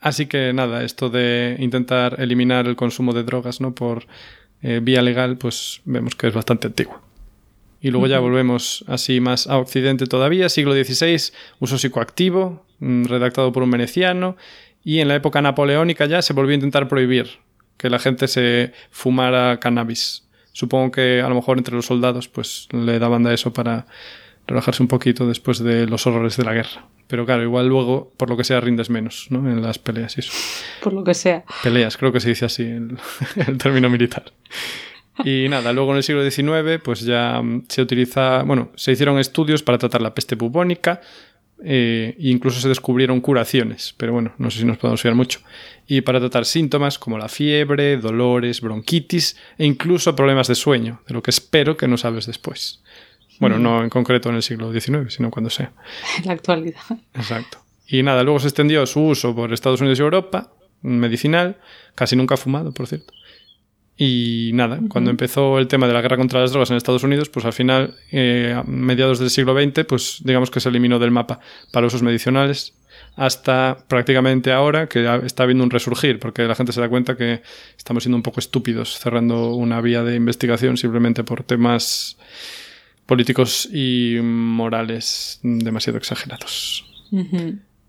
Así 0.00 0.26
que 0.26 0.52
nada, 0.52 0.82
esto 0.82 1.08
de 1.08 1.56
intentar 1.60 2.20
eliminar 2.20 2.66
el 2.66 2.76
consumo 2.76 3.12
de 3.12 3.22
drogas 3.22 3.60
¿no? 3.60 3.74
por 3.74 4.06
eh, 4.62 4.80
vía 4.82 5.02
legal, 5.02 5.36
pues 5.38 5.80
vemos 5.84 6.16
que 6.16 6.26
es 6.26 6.34
bastante 6.34 6.66
antiguo. 6.66 7.05
Y 7.86 7.90
luego 7.92 8.08
ya 8.08 8.18
volvemos 8.18 8.84
así 8.88 9.20
más 9.20 9.46
a 9.46 9.58
Occidente 9.58 10.06
todavía, 10.06 10.48
siglo 10.48 10.72
XVI, 10.72 11.32
uso 11.60 11.78
psicoactivo, 11.78 12.66
mm, 12.80 13.04
redactado 13.04 13.52
por 13.52 13.62
un 13.62 13.70
veneciano, 13.70 14.36
y 14.82 14.98
en 14.98 15.06
la 15.06 15.14
época 15.14 15.40
napoleónica 15.40 16.04
ya 16.06 16.20
se 16.20 16.32
volvió 16.32 16.50
a 16.50 16.54
intentar 16.56 16.88
prohibir 16.88 17.38
que 17.76 17.88
la 17.88 18.00
gente 18.00 18.26
se 18.26 18.72
fumara 18.90 19.60
cannabis. 19.60 20.26
Supongo 20.50 20.90
que 20.90 21.20
a 21.20 21.28
lo 21.28 21.36
mejor 21.36 21.58
entre 21.58 21.76
los 21.76 21.86
soldados 21.86 22.26
pues 22.26 22.66
le 22.72 22.98
daban 22.98 23.24
a 23.24 23.32
eso 23.32 23.52
para 23.52 23.86
relajarse 24.48 24.82
un 24.82 24.88
poquito 24.88 25.28
después 25.28 25.60
de 25.60 25.86
los 25.86 26.08
horrores 26.08 26.36
de 26.36 26.42
la 26.42 26.54
guerra. 26.54 26.88
Pero 27.06 27.24
claro, 27.24 27.44
igual 27.44 27.68
luego, 27.68 28.12
por 28.16 28.28
lo 28.28 28.36
que 28.36 28.42
sea, 28.42 28.60
rindes 28.60 28.90
menos, 28.90 29.28
¿no? 29.30 29.48
En 29.48 29.62
las 29.62 29.78
peleas 29.78 30.16
y 30.16 30.22
eso. 30.22 30.32
Por 30.82 30.92
lo 30.92 31.04
que 31.04 31.14
sea. 31.14 31.44
Peleas, 31.62 31.96
creo 31.96 32.10
que 32.10 32.18
se 32.18 32.30
dice 32.30 32.46
así 32.46 32.64
el, 32.64 32.98
el 33.46 33.58
término 33.58 33.88
militar. 33.88 34.24
Y 35.24 35.48
nada, 35.48 35.72
luego 35.72 35.92
en 35.92 35.98
el 35.98 36.02
siglo 36.02 36.28
XIX, 36.28 36.80
pues 36.82 37.00
ya 37.00 37.42
se 37.68 37.82
utiliza, 37.82 38.42
bueno, 38.42 38.70
se 38.76 38.92
hicieron 38.92 39.18
estudios 39.18 39.62
para 39.62 39.78
tratar 39.78 40.02
la 40.02 40.14
peste 40.14 40.34
bubónica, 40.34 41.00
eh, 41.64 42.14
e 42.18 42.28
incluso 42.28 42.60
se 42.60 42.68
descubrieron 42.68 43.20
curaciones, 43.20 43.94
pero 43.96 44.12
bueno, 44.12 44.34
no 44.36 44.50
sé 44.50 44.58
si 44.58 44.64
nos 44.66 44.76
podemos 44.76 45.00
fiar 45.00 45.14
mucho. 45.14 45.40
Y 45.86 46.02
para 46.02 46.20
tratar 46.20 46.44
síntomas 46.44 46.98
como 46.98 47.16
la 47.16 47.28
fiebre, 47.28 47.96
dolores, 47.96 48.60
bronquitis 48.60 49.36
e 49.56 49.64
incluso 49.64 50.14
problemas 50.14 50.48
de 50.48 50.54
sueño, 50.54 51.00
de 51.08 51.14
lo 51.14 51.22
que 51.22 51.30
espero 51.30 51.76
que 51.76 51.88
no 51.88 51.96
sabes 51.96 52.26
después. 52.26 52.82
Bueno, 53.38 53.58
no 53.58 53.82
en 53.82 53.90
concreto 53.90 54.30
en 54.30 54.36
el 54.36 54.42
siglo 54.42 54.72
XIX, 54.72 55.12
sino 55.12 55.30
cuando 55.30 55.50
sea. 55.50 55.72
En 56.18 56.24
la 56.26 56.32
actualidad. 56.32 56.80
Exacto. 57.14 57.58
Y 57.86 58.02
nada, 58.02 58.22
luego 58.22 58.40
se 58.40 58.48
extendió 58.48 58.84
su 58.86 59.00
uso 59.00 59.34
por 59.34 59.52
Estados 59.52 59.80
Unidos 59.80 59.98
y 59.98 60.02
Europa, 60.02 60.52
medicinal, 60.82 61.58
casi 61.94 62.16
nunca 62.16 62.36
fumado, 62.36 62.72
por 62.72 62.86
cierto. 62.86 63.12
Y 63.98 64.50
nada, 64.52 64.78
cuando 64.88 65.10
empezó 65.10 65.58
el 65.58 65.68
tema 65.68 65.86
de 65.86 65.94
la 65.94 66.02
guerra 66.02 66.18
contra 66.18 66.40
las 66.40 66.50
drogas 66.50 66.70
en 66.70 66.76
Estados 66.76 67.02
Unidos, 67.02 67.30
pues 67.30 67.46
al 67.46 67.54
final, 67.54 67.94
eh, 68.12 68.54
a 68.54 68.62
mediados 68.64 69.18
del 69.18 69.30
siglo 69.30 69.54
XX, 69.58 69.84
pues 69.86 70.20
digamos 70.22 70.50
que 70.50 70.60
se 70.60 70.68
eliminó 70.68 70.98
del 70.98 71.10
mapa 71.10 71.40
para 71.72 71.86
usos 71.86 72.02
medicinales 72.02 72.74
hasta 73.16 73.78
prácticamente 73.88 74.52
ahora 74.52 74.88
que 74.88 75.08
está 75.24 75.44
habiendo 75.44 75.64
un 75.64 75.70
resurgir, 75.70 76.18
porque 76.18 76.42
la 76.42 76.54
gente 76.54 76.72
se 76.72 76.80
da 76.80 76.88
cuenta 76.88 77.16
que 77.16 77.40
estamos 77.76 78.02
siendo 78.02 78.16
un 78.16 78.22
poco 78.22 78.40
estúpidos 78.40 78.98
cerrando 78.98 79.54
una 79.54 79.80
vía 79.80 80.02
de 80.02 80.14
investigación 80.14 80.76
simplemente 80.76 81.24
por 81.24 81.42
temas 81.42 82.18
políticos 83.06 83.68
y 83.72 84.18
morales 84.22 85.40
demasiado 85.42 85.96
exagerados. 85.98 86.84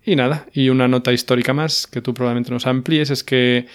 Y 0.04 0.16
nada, 0.16 0.46
y 0.54 0.70
una 0.70 0.88
nota 0.88 1.12
histórica 1.12 1.52
más 1.52 1.86
que 1.86 2.00
tú 2.00 2.14
probablemente 2.14 2.50
nos 2.50 2.66
amplíes 2.66 3.10
es 3.10 3.22
que 3.22 3.66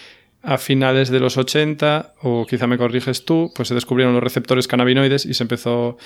a 0.44 0.58
finales 0.58 1.08
de 1.08 1.20
los 1.20 1.36
80, 1.36 2.14
o 2.22 2.46
quizá 2.46 2.66
me 2.66 2.78
corriges 2.78 3.24
tú, 3.24 3.52
pues 3.54 3.68
se 3.68 3.74
descubrieron 3.74 4.14
los 4.14 4.22
receptores 4.22 4.68
cannabinoides 4.68 5.24
y 5.24 5.34
se 5.34 5.44
empezó, 5.44 5.96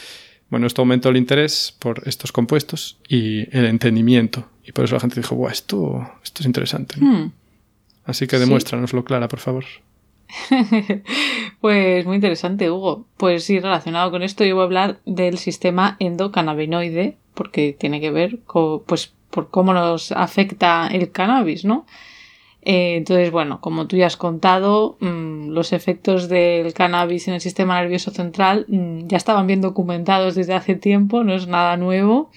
bueno, 0.49 0.67
esto 0.67 0.83
aumentó 0.83 1.09
el 1.09 1.17
interés 1.17 1.77
por 1.79 2.03
estos 2.07 2.33
compuestos 2.33 2.99
y 3.09 3.55
el 3.57 3.67
entendimiento. 3.67 4.49
Y 4.65 4.73
por 4.73 4.85
eso 4.85 4.95
la 4.95 5.01
gente 5.01 5.21
dijo, 5.21 5.35
Buah, 5.35 5.51
esto, 5.51 6.09
esto 6.23 6.43
es 6.43 6.47
interesante. 6.47 6.97
Hmm. 7.01 7.33
Así 8.05 8.27
que 8.27 8.39
demuéstranoslo, 8.39 9.05
Clara, 9.05 9.29
por 9.29 9.41
favor. 9.41 9.65
pues 11.61 12.07
muy 12.07 12.17
interesante, 12.17 12.71
Hugo. 12.71 13.07
Pues 13.17 13.45
sí, 13.45 13.61
relacionado 13.61 14.11
con 14.11 14.23
esto, 14.23 14.45
yo 14.45 14.55
voy 14.55 14.63
a 14.63 14.65
hablar 14.65 15.01
del 15.05 15.39
sistema 15.39 15.97
endocannabinoide, 15.99 17.17
porque 17.35 17.77
tiene 17.79 18.01
que 18.01 18.11
ver 18.11 18.41
con, 18.47 18.83
pues, 18.85 19.13
por 19.31 19.51
cómo 19.51 19.75
nos 19.75 20.13
afecta 20.13 20.89
el 20.89 21.11
cannabis, 21.11 21.65
¿no? 21.65 21.87
Eh, 22.63 22.97
entonces, 22.97 23.31
bueno, 23.31 23.61
como 23.61 23.87
tú 23.87 23.97
ya 23.97 24.07
has 24.07 24.17
contado, 24.17 24.97
mm, 25.01 25.51
los 25.51 25.73
efectos 25.73 26.29
del 26.29 26.73
cannabis 26.75 27.29
en 27.29 27.35
el 27.35 27.41
sistema 27.41 27.81
nervioso 27.81 28.11
central 28.11 28.67
mm, 28.69 29.07
ya 29.07 29.17
estaban 29.17 29.47
bien 29.47 29.61
documentados 29.61 30.35
desde 30.35 30.55
hace 30.55 30.75
tiempo, 30.75 31.25
no 31.25 31.35
es 31.35 31.47
nada 31.47 31.77
nuevo. 31.77 32.31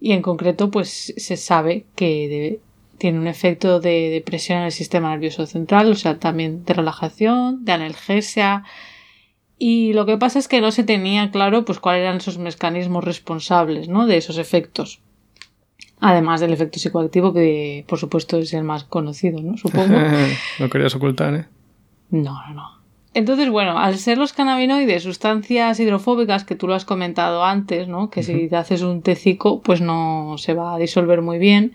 Y 0.00 0.12
en 0.12 0.22
concreto, 0.22 0.70
pues 0.70 1.12
se 1.16 1.36
sabe 1.36 1.84
que 1.94 2.60
tiene 2.98 3.18
un 3.18 3.26
efecto 3.26 3.80
de 3.80 4.10
depresión 4.10 4.58
en 4.58 4.64
el 4.66 4.72
sistema 4.72 5.10
nervioso 5.10 5.46
central, 5.46 5.90
o 5.90 5.94
sea, 5.94 6.18
también 6.18 6.64
de 6.64 6.74
relajación, 6.74 7.64
de 7.64 7.72
analgesia. 7.72 8.64
Y 9.58 9.92
lo 9.92 10.06
que 10.06 10.16
pasa 10.16 10.38
es 10.38 10.48
que 10.48 10.60
no 10.60 10.70
se 10.72 10.84
tenía 10.84 11.30
claro 11.30 11.64
pues 11.64 11.80
cuáles 11.80 12.02
eran 12.02 12.16
esos 12.18 12.38
mecanismos 12.38 13.04
responsables, 13.04 13.88
¿no? 13.88 14.06
de 14.06 14.16
esos 14.16 14.38
efectos. 14.38 15.00
Además 16.00 16.40
del 16.40 16.52
efecto 16.52 16.78
psicoactivo, 16.78 17.32
que 17.32 17.84
por 17.86 17.98
supuesto 17.98 18.38
es 18.38 18.52
el 18.54 18.64
más 18.64 18.84
conocido, 18.84 19.40
¿no? 19.42 19.56
Supongo. 19.56 19.98
no 20.58 20.70
querías 20.70 20.94
ocultar, 20.94 21.34
¿eh? 21.34 21.46
No, 22.10 22.40
no, 22.48 22.54
no. 22.54 22.80
Entonces, 23.12 23.50
bueno, 23.50 23.78
al 23.78 23.98
ser 23.98 24.18
los 24.18 24.32
cannabinoides 24.32 25.02
sustancias 25.02 25.80
hidrofóbicas, 25.80 26.44
que 26.44 26.54
tú 26.54 26.68
lo 26.68 26.74
has 26.74 26.84
comentado 26.84 27.44
antes, 27.44 27.88
¿no? 27.88 28.08
Que 28.08 28.22
si 28.22 28.48
te 28.48 28.56
haces 28.56 28.82
un 28.82 29.02
tecico, 29.02 29.62
pues 29.62 29.80
no 29.80 30.36
se 30.38 30.54
va 30.54 30.74
a 30.74 30.78
disolver 30.78 31.20
muy 31.20 31.38
bien. 31.38 31.72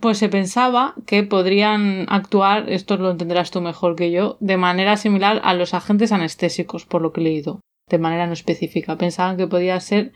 Pues 0.00 0.18
se 0.18 0.28
pensaba 0.28 0.94
que 1.06 1.22
podrían 1.22 2.06
actuar, 2.08 2.70
esto 2.70 2.96
lo 2.98 3.10
entenderás 3.10 3.50
tú 3.50 3.62
mejor 3.62 3.96
que 3.96 4.10
yo, 4.10 4.36
de 4.40 4.56
manera 4.58 4.96
similar 4.98 5.40
a 5.42 5.54
los 5.54 5.72
agentes 5.72 6.12
anestésicos, 6.12 6.84
por 6.84 7.00
lo 7.00 7.12
que 7.12 7.20
he 7.20 7.24
leído, 7.24 7.60
de 7.88 7.98
manera 7.98 8.26
no 8.26 8.34
específica. 8.34 8.96
Pensaban 8.96 9.38
que 9.38 9.46
podía 9.46 9.80
ser 9.80 10.12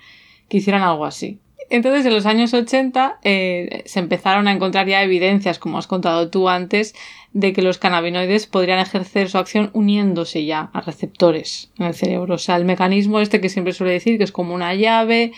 que 0.48 0.58
hicieran 0.58 0.82
algo 0.82 1.06
así. 1.06 1.40
Entonces, 1.70 2.04
en 2.04 2.12
los 2.12 2.26
años 2.26 2.52
80 2.52 3.20
eh, 3.22 3.82
se 3.86 4.00
empezaron 4.00 4.48
a 4.48 4.52
encontrar 4.52 4.88
ya 4.88 5.02
evidencias, 5.02 5.60
como 5.60 5.78
has 5.78 5.86
contado 5.86 6.28
tú 6.28 6.48
antes, 6.48 6.94
de 7.32 7.52
que 7.52 7.62
los 7.62 7.78
cannabinoides 7.78 8.48
podrían 8.48 8.80
ejercer 8.80 9.30
su 9.30 9.38
acción 9.38 9.70
uniéndose 9.72 10.44
ya 10.44 10.70
a 10.72 10.80
receptores 10.80 11.70
en 11.78 11.86
el 11.86 11.94
cerebro. 11.94 12.34
O 12.34 12.38
sea, 12.38 12.56
el 12.56 12.64
mecanismo 12.64 13.20
este 13.20 13.40
que 13.40 13.48
siempre 13.48 13.72
suele 13.72 13.92
decir 13.92 14.18
que 14.18 14.24
es 14.24 14.32
como 14.32 14.52
una 14.52 14.74
llave 14.74 15.32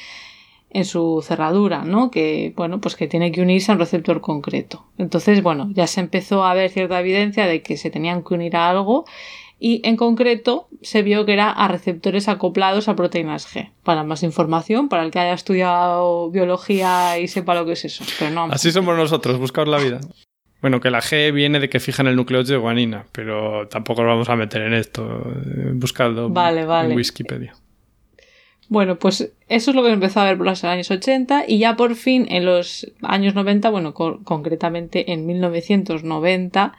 en 0.71 0.87
su 0.87 1.23
cerradura, 1.23 1.85
¿no? 1.85 2.11
Que, 2.11 2.55
bueno, 2.57 2.81
pues 2.81 2.97
que 2.97 3.07
tiene 3.07 3.31
que 3.31 3.43
unirse 3.43 3.71
a 3.71 3.75
un 3.75 3.81
receptor 3.81 4.23
concreto. 4.23 4.87
Entonces, 4.97 5.43
bueno, 5.43 5.69
ya 5.75 5.87
se 5.87 6.01
empezó 6.01 6.45
a 6.45 6.55
ver 6.55 6.71
cierta 6.71 6.99
evidencia 6.99 7.47
de 7.47 7.61
que 7.61 7.77
se 7.77 7.91
tenían 7.91 8.23
que 8.23 8.33
unir 8.33 8.57
a 8.57 8.71
algo 8.71 9.05
y 9.65 9.81
en 9.85 9.97
concreto 9.97 10.67
se 10.81 11.03
vio 11.03 11.25
que 11.25 11.35
era 11.35 11.49
a 11.49 11.69
receptores 11.69 12.29
acoplados 12.29 12.89
a 12.89 12.97
proteínas 12.97 13.47
G. 13.47 13.71
Para 13.85 14.03
más 14.03 14.25
información, 14.25 14.89
para 14.89 15.05
el 15.05 15.13
que 15.13 15.21
haya 15.21 15.35
estudiado 15.35 16.33
biología 16.33 17.17
y 17.21 17.29
sepa 17.29 17.55
lo 17.55 17.65
que 17.65 17.75
es 17.75 17.85
eso. 17.85 18.05
Pero 18.19 18.33
no, 18.33 18.45
Así 18.47 18.73
somos 18.73 18.97
nosotros, 18.97 19.39
buscar 19.39 19.69
la 19.69 19.79
vida. 19.79 20.01
Bueno, 20.63 20.81
que 20.81 20.91
la 20.91 21.01
G 21.01 21.33
viene 21.33 21.61
de 21.61 21.69
que 21.69 21.79
fijan 21.79 22.09
el 22.09 22.17
núcleo 22.17 22.43
de 22.43 22.57
guanina, 22.57 23.07
pero 23.13 23.69
tampoco 23.69 24.03
lo 24.03 24.09
vamos 24.09 24.29
a 24.29 24.35
meter 24.35 24.63
en 24.63 24.75
esto. 24.75 25.33
Buscadlo 25.75 26.29
vale, 26.29 26.65
vale. 26.65 26.91
en 26.91 26.97
Wikipedia. 26.97 27.55
Bueno, 28.69 28.99
pues 28.99 29.33
eso 29.49 29.71
es 29.71 29.77
lo 29.77 29.85
que 29.85 29.93
empezó 29.93 30.19
a 30.19 30.25
ver 30.25 30.39
por 30.39 30.47
los 30.47 30.65
años 30.65 30.91
80 30.91 31.45
y 31.47 31.59
ya 31.59 31.77
por 31.77 31.95
fin 31.95 32.27
en 32.31 32.47
los 32.47 32.91
años 33.03 33.37
90, 33.37 33.71
bueno, 33.71 33.95
concretamente 33.95 35.13
en 35.13 35.25
1990, 35.25 36.73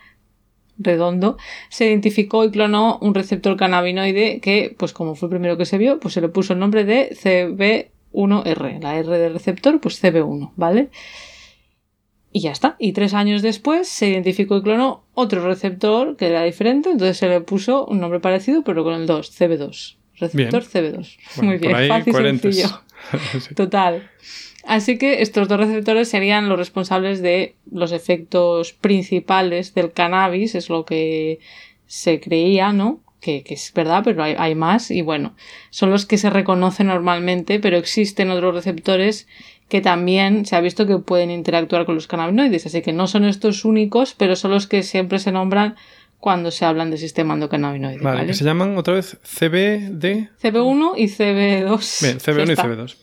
redondo, 0.77 1.37
se 1.69 1.87
identificó 1.87 2.43
y 2.43 2.51
clonó 2.51 2.97
un 3.01 3.13
receptor 3.13 3.57
cannabinoide 3.57 4.39
que, 4.41 4.75
pues 4.77 4.93
como 4.93 5.15
fue 5.15 5.27
el 5.27 5.31
primero 5.31 5.57
que 5.57 5.65
se 5.65 5.77
vio, 5.77 5.99
pues 5.99 6.13
se 6.13 6.21
le 6.21 6.29
puso 6.29 6.53
el 6.53 6.59
nombre 6.59 6.85
de 6.85 7.11
CB1R, 7.11 8.81
la 8.81 8.97
R 8.97 9.17
del 9.17 9.33
receptor, 9.33 9.79
pues 9.79 10.03
CB1, 10.03 10.51
¿vale? 10.55 10.89
Y 12.31 12.41
ya 12.41 12.51
está. 12.51 12.75
Y 12.79 12.93
tres 12.93 13.13
años 13.13 13.43
después 13.43 13.87
se 13.87 14.09
identificó 14.09 14.57
y 14.57 14.63
clonó 14.63 15.03
otro 15.13 15.45
receptor 15.45 16.17
que 16.17 16.27
era 16.27 16.43
diferente, 16.43 16.89
entonces 16.89 17.17
se 17.17 17.29
le 17.29 17.41
puso 17.41 17.85
un 17.85 17.99
nombre 17.99 18.19
parecido, 18.19 18.63
pero 18.63 18.83
con 18.83 18.95
el 18.95 19.05
2, 19.05 19.39
CB2. 19.39 19.97
Receptor 20.17 20.63
CB2. 20.63 21.17
Muy 21.41 21.57
bien, 21.57 21.87
fácil, 21.87 22.13
sencillo. 22.13 22.81
Total. 23.55 24.09
Así 24.65 24.97
que 24.97 25.21
estos 25.21 25.47
dos 25.47 25.59
receptores 25.59 26.07
serían 26.09 26.47
los 26.47 26.57
responsables 26.57 27.21
de 27.21 27.55
los 27.69 27.91
efectos 27.91 28.73
principales 28.73 29.73
del 29.73 29.91
cannabis, 29.91 30.55
es 30.55 30.69
lo 30.69 30.85
que 30.85 31.39
se 31.85 32.19
creía, 32.19 32.71
¿no? 32.71 33.01
Que, 33.19 33.43
es 33.45 33.71
verdad, 33.73 34.01
pero 34.03 34.23
hay, 34.23 34.35
hay, 34.37 34.55
más 34.55 34.91
y 34.91 35.01
bueno, 35.01 35.35
son 35.69 35.91
los 35.91 36.05
que 36.05 36.17
se 36.17 36.29
reconocen 36.29 36.87
normalmente, 36.87 37.59
pero 37.59 37.77
existen 37.77 38.29
otros 38.29 38.53
receptores 38.53 39.27
que 39.69 39.81
también 39.81 40.45
se 40.45 40.55
ha 40.55 40.61
visto 40.61 40.85
que 40.85 40.97
pueden 40.97 41.31
interactuar 41.31 41.85
con 41.85 41.95
los 41.95 42.07
cannabinoides, 42.07 42.65
así 42.65 42.81
que 42.81 42.93
no 42.93 43.07
son 43.07 43.25
estos 43.25 43.65
únicos, 43.65 44.13
pero 44.13 44.35
son 44.35 44.51
los 44.51 44.67
que 44.67 44.83
siempre 44.83 45.19
se 45.19 45.31
nombran 45.31 45.75
cuando 46.23 46.51
se 46.51 46.63
hablan 46.63 46.89
del 46.89 46.99
sistema 46.99 47.33
endocannabinoide. 47.33 48.01
Vale, 48.01 48.25
que 48.25 48.33
se 48.33 48.45
llaman 48.45 48.77
otra 48.77 48.93
vez 48.93 49.17
CBD. 49.23 50.29
CB1 50.41 50.93
y 50.95 51.07
CB2. 51.07 52.01
Bien, 52.01 52.17
CB1 52.17 52.53
y 52.53 52.55
CB2. 52.55 52.95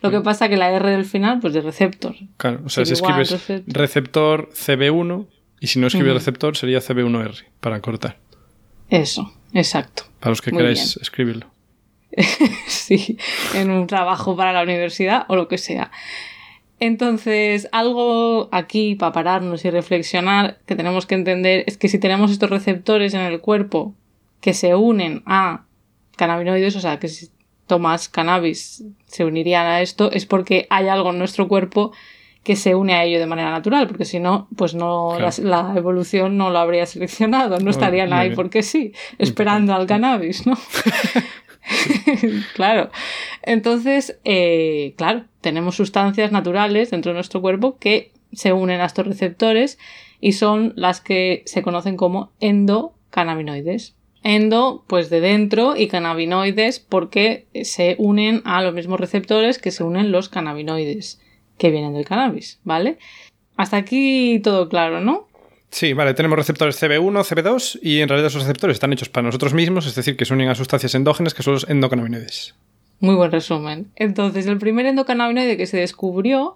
Lo 0.00 0.12
que 0.12 0.20
pasa 0.20 0.48
que 0.48 0.56
la 0.56 0.70
R 0.70 0.88
del 0.88 1.04
final, 1.04 1.40
pues 1.40 1.54
de 1.54 1.60
receptor. 1.60 2.14
Claro, 2.36 2.60
o 2.64 2.68
sea, 2.68 2.86
si 2.86 2.92
escribes 2.92 3.34
receptor 3.66 4.50
CB1 4.50 5.26
y 5.58 5.66
si 5.66 5.80
no 5.80 5.88
escribes 5.88 6.14
receptor 6.14 6.56
sería 6.56 6.78
CB1R 6.78 7.46
para 7.58 7.80
cortar. 7.80 8.16
Eso, 8.88 9.32
exacto. 9.52 10.04
Para 10.20 10.30
los 10.30 10.40
que 10.40 10.52
queráis 10.52 11.00
escribirlo. 11.02 11.50
sí, 12.68 13.18
en 13.54 13.72
un 13.72 13.88
trabajo 13.88 14.36
para 14.36 14.52
la 14.52 14.62
universidad 14.62 15.26
o 15.26 15.34
lo 15.34 15.48
que 15.48 15.58
sea. 15.58 15.90
Entonces, 16.80 17.68
algo 17.72 18.48
aquí 18.52 18.94
para 18.94 19.12
pararnos 19.12 19.64
y 19.64 19.70
reflexionar 19.70 20.58
que 20.64 20.76
tenemos 20.76 21.06
que 21.06 21.16
entender 21.16 21.64
es 21.66 21.76
que 21.76 21.88
si 21.88 21.98
tenemos 21.98 22.30
estos 22.30 22.50
receptores 22.50 23.14
en 23.14 23.20
el 23.20 23.40
cuerpo 23.40 23.94
que 24.40 24.54
se 24.54 24.74
unen 24.76 25.22
a 25.26 25.64
cannabinoides, 26.16 26.76
o 26.76 26.80
sea, 26.80 27.00
que 27.00 27.08
si 27.08 27.30
tomas 27.66 28.08
cannabis 28.08 28.84
se 29.06 29.24
unirían 29.24 29.66
a 29.66 29.82
esto, 29.82 30.12
es 30.12 30.24
porque 30.24 30.66
hay 30.70 30.88
algo 30.88 31.10
en 31.10 31.18
nuestro 31.18 31.48
cuerpo 31.48 31.92
que 32.44 32.54
se 32.54 32.74
une 32.74 32.94
a 32.94 33.04
ello 33.04 33.18
de 33.18 33.26
manera 33.26 33.50
natural, 33.50 33.88
porque 33.88 34.04
si 34.04 34.20
no, 34.20 34.48
pues 34.56 34.74
no 34.74 35.18
la, 35.18 35.74
evolución 35.76 36.38
no 36.38 36.50
lo 36.50 36.58
habría 36.60 36.86
seleccionado, 36.86 37.58
no 37.58 37.70
estarían 37.70 38.12
ahí 38.12 38.34
porque 38.34 38.62
sí, 38.62 38.92
esperando 39.18 39.74
al 39.74 39.86
cannabis, 39.86 40.46
¿no? 40.46 40.56
claro. 42.54 42.90
Entonces, 43.42 44.18
eh, 44.24 44.94
claro, 44.96 45.24
tenemos 45.40 45.76
sustancias 45.76 46.32
naturales 46.32 46.90
dentro 46.90 47.10
de 47.10 47.14
nuestro 47.14 47.40
cuerpo 47.40 47.78
que 47.78 48.12
se 48.32 48.52
unen 48.52 48.80
a 48.80 48.86
estos 48.86 49.06
receptores 49.06 49.78
y 50.20 50.32
son 50.32 50.72
las 50.76 51.00
que 51.00 51.42
se 51.46 51.62
conocen 51.62 51.96
como 51.96 52.32
endocannabinoides. 52.40 53.94
Endo, 54.24 54.84
pues 54.88 55.10
de 55.10 55.20
dentro, 55.20 55.76
y 55.76 55.86
cannabinoides 55.86 56.80
porque 56.80 57.46
se 57.62 57.94
unen 57.98 58.42
a 58.44 58.62
los 58.62 58.74
mismos 58.74 58.98
receptores 58.98 59.58
que 59.58 59.70
se 59.70 59.84
unen 59.84 60.10
los 60.10 60.28
cannabinoides 60.28 61.20
que 61.56 61.70
vienen 61.70 61.94
del 61.94 62.04
cannabis, 62.04 62.60
¿vale? 62.64 62.98
Hasta 63.56 63.76
aquí 63.76 64.40
todo 64.42 64.68
claro, 64.68 65.00
¿no? 65.00 65.28
Sí, 65.70 65.92
vale, 65.92 66.14
tenemos 66.14 66.38
receptores 66.38 66.82
CB1, 66.82 67.24
CB2 67.24 67.78
y 67.82 68.00
en 68.00 68.08
realidad 68.08 68.28
esos 68.28 68.42
receptores 68.42 68.76
están 68.76 68.92
hechos 68.92 69.08
para 69.08 69.26
nosotros 69.26 69.54
mismos, 69.54 69.86
es 69.86 69.94
decir, 69.94 70.16
que 70.16 70.24
se 70.24 70.34
unen 70.34 70.48
a 70.48 70.54
sustancias 70.54 70.94
endógenas 70.94 71.34
que 71.34 71.42
son 71.42 71.54
los 71.54 71.68
endocannabinoides. 71.68 72.54
Muy 73.00 73.14
buen 73.14 73.30
resumen. 73.30 73.90
Entonces, 73.96 74.46
el 74.46 74.58
primer 74.58 74.86
endocannabinoide 74.86 75.56
que 75.56 75.66
se 75.66 75.76
descubrió 75.76 76.54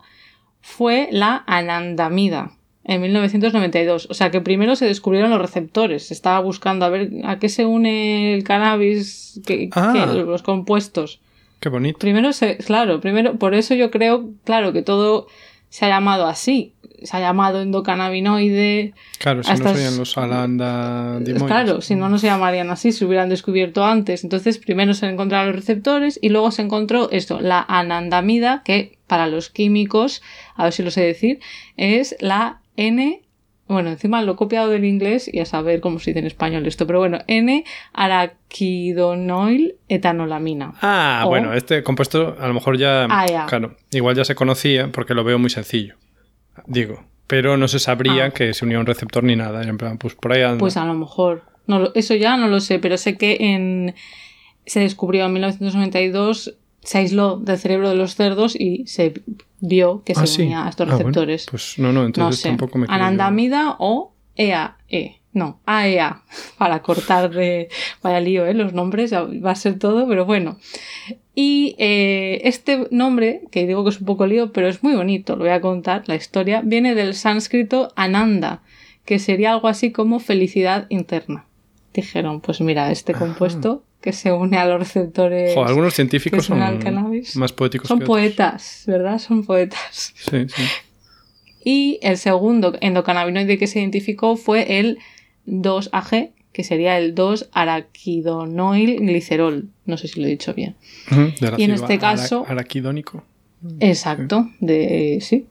fue 0.60 1.08
la 1.10 1.44
anandamida 1.46 2.52
en 2.84 3.00
1992. 3.02 4.08
O 4.10 4.14
sea 4.14 4.30
que 4.30 4.40
primero 4.40 4.76
se 4.76 4.86
descubrieron 4.86 5.30
los 5.30 5.40
receptores. 5.40 6.08
Se 6.08 6.14
estaba 6.14 6.40
buscando 6.40 6.84
a 6.84 6.88
ver 6.88 7.10
a 7.24 7.38
qué 7.38 7.48
se 7.48 7.66
une 7.66 8.34
el 8.34 8.44
cannabis, 8.44 9.40
ah. 9.72 10.12
los 10.14 10.42
compuestos. 10.42 11.20
Qué 11.60 11.68
bonito. 11.68 11.98
Primero 11.98 12.32
se, 12.32 12.56
claro, 12.58 13.00
primero, 13.00 13.38
por 13.38 13.54
eso 13.54 13.74
yo 13.74 13.90
creo, 13.90 14.30
claro, 14.44 14.72
que 14.72 14.82
todo 14.82 15.28
se 15.68 15.86
ha 15.86 15.88
llamado 15.88 16.26
así 16.26 16.74
se 17.04 17.16
ha 17.16 17.20
llamado 17.20 17.62
endocannabinoide. 17.62 18.94
Claro, 19.18 19.42
si 19.42 19.52
no 19.52 19.74
serían 19.74 19.98
los 19.98 20.18
alandaminoides. 20.18 21.42
Claro, 21.44 21.80
si 21.80 21.94
no, 21.94 22.08
no 22.08 22.18
se 22.18 22.26
llamarían 22.26 22.70
así, 22.70 22.92
se 22.92 23.04
hubieran 23.04 23.28
descubierto 23.28 23.84
antes. 23.84 24.24
Entonces, 24.24 24.58
primero 24.58 24.94
se 24.94 25.06
encontraron 25.06 25.48
los 25.48 25.56
receptores 25.56 26.18
y 26.22 26.28
luego 26.28 26.50
se 26.50 26.62
encontró 26.62 27.10
esto, 27.10 27.40
la 27.40 27.64
anandamida, 27.68 28.62
que 28.64 28.98
para 29.06 29.26
los 29.26 29.50
químicos, 29.50 30.22
a 30.54 30.64
ver 30.64 30.72
si 30.72 30.82
lo 30.82 30.90
sé 30.90 31.02
decir, 31.02 31.40
es 31.76 32.16
la 32.20 32.60
N 32.76 33.22
bueno, 33.72 33.90
encima 33.90 34.22
lo 34.22 34.32
he 34.32 34.36
copiado 34.36 34.68
del 34.68 34.84
inglés 34.84 35.28
y 35.32 35.40
a 35.40 35.46
saber 35.46 35.80
cómo 35.80 35.98
se 35.98 36.10
dice 36.10 36.20
en 36.20 36.26
español 36.26 36.66
esto, 36.66 36.86
pero 36.86 36.98
bueno, 36.98 37.20
N-araquidonoil 37.26 39.76
etanolamina. 39.88 40.74
Ah, 40.82 41.24
bueno, 41.26 41.54
este 41.54 41.82
compuesto 41.82 42.36
a 42.38 42.46
lo 42.48 42.54
mejor 42.54 42.76
ya, 42.76 43.06
Ah, 43.08 43.46
claro, 43.48 43.76
igual 43.90 44.14
ya 44.14 44.24
se 44.24 44.34
conocía 44.34 44.90
porque 44.92 45.14
lo 45.14 45.24
veo 45.24 45.38
muy 45.38 45.48
sencillo, 45.50 45.96
digo, 46.66 47.04
pero 47.26 47.56
no 47.56 47.68
se 47.68 47.78
sabría 47.78 48.26
Ah. 48.26 48.30
que 48.30 48.52
se 48.54 48.64
unía 48.64 48.76
a 48.78 48.80
un 48.80 48.86
receptor 48.86 49.24
ni 49.24 49.36
nada, 49.36 49.62
en 49.62 49.78
plan, 49.78 49.98
pues 49.98 50.14
por 50.14 50.32
ahí 50.32 50.42
anda. 50.42 50.58
Pues 50.58 50.76
a 50.76 50.84
lo 50.84 50.94
mejor. 50.94 51.42
No, 51.66 51.90
eso 51.94 52.14
ya 52.14 52.36
no 52.36 52.48
lo 52.48 52.60
sé, 52.60 52.78
pero 52.78 52.96
sé 52.98 53.16
que 53.16 53.36
en, 53.40 53.94
se 54.66 54.80
descubrió 54.80 55.24
en 55.26 55.32
1992, 55.34 56.56
se 56.82 56.98
aisló 56.98 57.36
del 57.36 57.58
cerebro 57.58 57.88
de 57.88 57.94
los 57.94 58.16
cerdos 58.16 58.56
y 58.58 58.84
se 58.86 59.14
vio 59.60 60.02
que 60.04 60.14
se 60.16 60.20
Ah, 60.22 60.26
sí. 60.26 60.42
unía 60.42 60.66
a 60.66 60.68
estos 60.70 60.88
Ah, 60.88 60.94
bueno, 60.94 61.08
receptores. 61.08 61.46
pues 61.50 61.78
no, 61.78 61.92
no, 61.92 62.00
no 62.00 62.06
entonces 62.06 62.40
sé. 62.42 62.48
tampoco 62.48 62.78
me 62.78 62.86
creo 62.86 62.98
yo. 62.98 63.04
Anandamida 63.04 63.76
o 63.78 64.12
EAE. 64.36 65.20
No, 65.34 65.60
AEA. 65.64 66.22
Para 66.58 66.82
cortar 66.82 67.30
de. 67.30 67.68
Vaya 68.02 68.20
lío, 68.20 68.46
¿eh? 68.46 68.54
Los 68.54 68.72
nombres 68.74 69.12
va 69.14 69.50
a 69.50 69.54
ser 69.54 69.78
todo, 69.78 70.06
pero 70.06 70.26
bueno. 70.26 70.58
Y 71.34 71.74
eh, 71.78 72.42
este 72.44 72.86
nombre, 72.90 73.40
que 73.50 73.66
digo 73.66 73.82
que 73.84 73.90
es 73.90 74.00
un 74.00 74.06
poco 74.06 74.26
lío, 74.26 74.52
pero 74.52 74.68
es 74.68 74.82
muy 74.82 74.94
bonito, 74.94 75.34
lo 75.36 75.44
voy 75.44 75.52
a 75.52 75.62
contar, 75.62 76.02
la 76.06 76.14
historia, 76.14 76.60
viene 76.62 76.94
del 76.94 77.14
sánscrito 77.14 77.90
Ananda, 77.96 78.62
que 79.06 79.18
sería 79.18 79.52
algo 79.52 79.68
así 79.68 79.90
como 79.92 80.20
felicidad 80.20 80.86
interna. 80.90 81.46
Dijeron, 81.94 82.40
pues 82.42 82.60
mira, 82.60 82.90
este 82.90 83.14
compuesto 83.14 83.82
que 84.02 84.12
se 84.12 84.32
une 84.32 84.58
a 84.58 84.66
los 84.66 84.78
receptores. 84.80 85.54
Jo, 85.54 85.64
algunos 85.64 85.94
científicos 85.94 86.44
son 86.44 86.58
son 86.58 86.66
al 86.66 86.78
cannabis. 86.78 87.36
más 87.36 87.52
poéticos 87.52 87.88
Son 87.88 87.98
que 88.00 88.04
otros. 88.04 88.18
poetas, 88.18 88.84
¿verdad? 88.86 89.18
Son 89.18 89.44
poetas. 89.44 90.12
Sí, 90.14 90.46
sí. 90.48 90.62
Y 91.64 91.98
el 92.02 92.18
segundo 92.18 92.76
endocannabinoide 92.80 93.56
que 93.56 93.68
se 93.68 93.78
identificó 93.78 94.36
fue 94.36 94.80
el 94.80 94.98
2-AG, 95.46 96.30
que 96.52 96.64
sería 96.64 96.98
el 96.98 97.14
2-araquidonoil 97.14 98.98
glicerol. 99.00 99.68
No 99.86 99.96
sé 99.96 100.08
si 100.08 100.20
lo 100.20 100.26
he 100.26 100.30
dicho 100.30 100.54
bien. 100.54 100.76
Y 101.56 101.62
en 101.64 101.70
este 101.72 101.94
ara- 101.94 102.00
caso- 102.00 102.44
Araquidónico. 102.48 103.24
Exacto, 103.80 104.50
de 104.60 105.18
sí. 105.20 105.46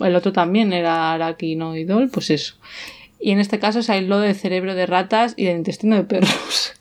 El 0.00 0.14
otro 0.14 0.32
también 0.32 0.72
era 0.72 1.12
araquinoidol, 1.14 2.08
pues 2.10 2.30
eso. 2.30 2.54
Y 3.18 3.30
en 3.32 3.40
este 3.40 3.58
caso 3.58 3.82
se 3.82 3.92
aisló 3.92 4.20
del 4.20 4.34
cerebro 4.34 4.74
de 4.74 4.86
ratas 4.86 5.34
y 5.36 5.44
del 5.46 5.56
intestino 5.56 5.96
de 5.96 6.04
perros. 6.04 6.72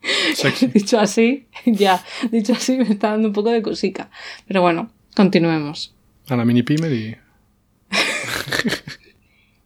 Sexy. 0.34 0.66
dicho 0.74 1.00
así, 1.00 1.46
ya, 1.64 2.04
dicho 2.30 2.52
así 2.52 2.76
me 2.76 2.84
está 2.84 3.10
dando 3.12 3.28
un 3.28 3.34
poco 3.34 3.50
de 3.50 3.62
cosica. 3.62 4.10
Pero 4.46 4.60
bueno, 4.62 4.92
continuemos. 5.16 5.94
A 6.28 6.36
la 6.36 6.44
mini 6.44 6.62
pyme 6.62 6.88
y... 6.94 7.16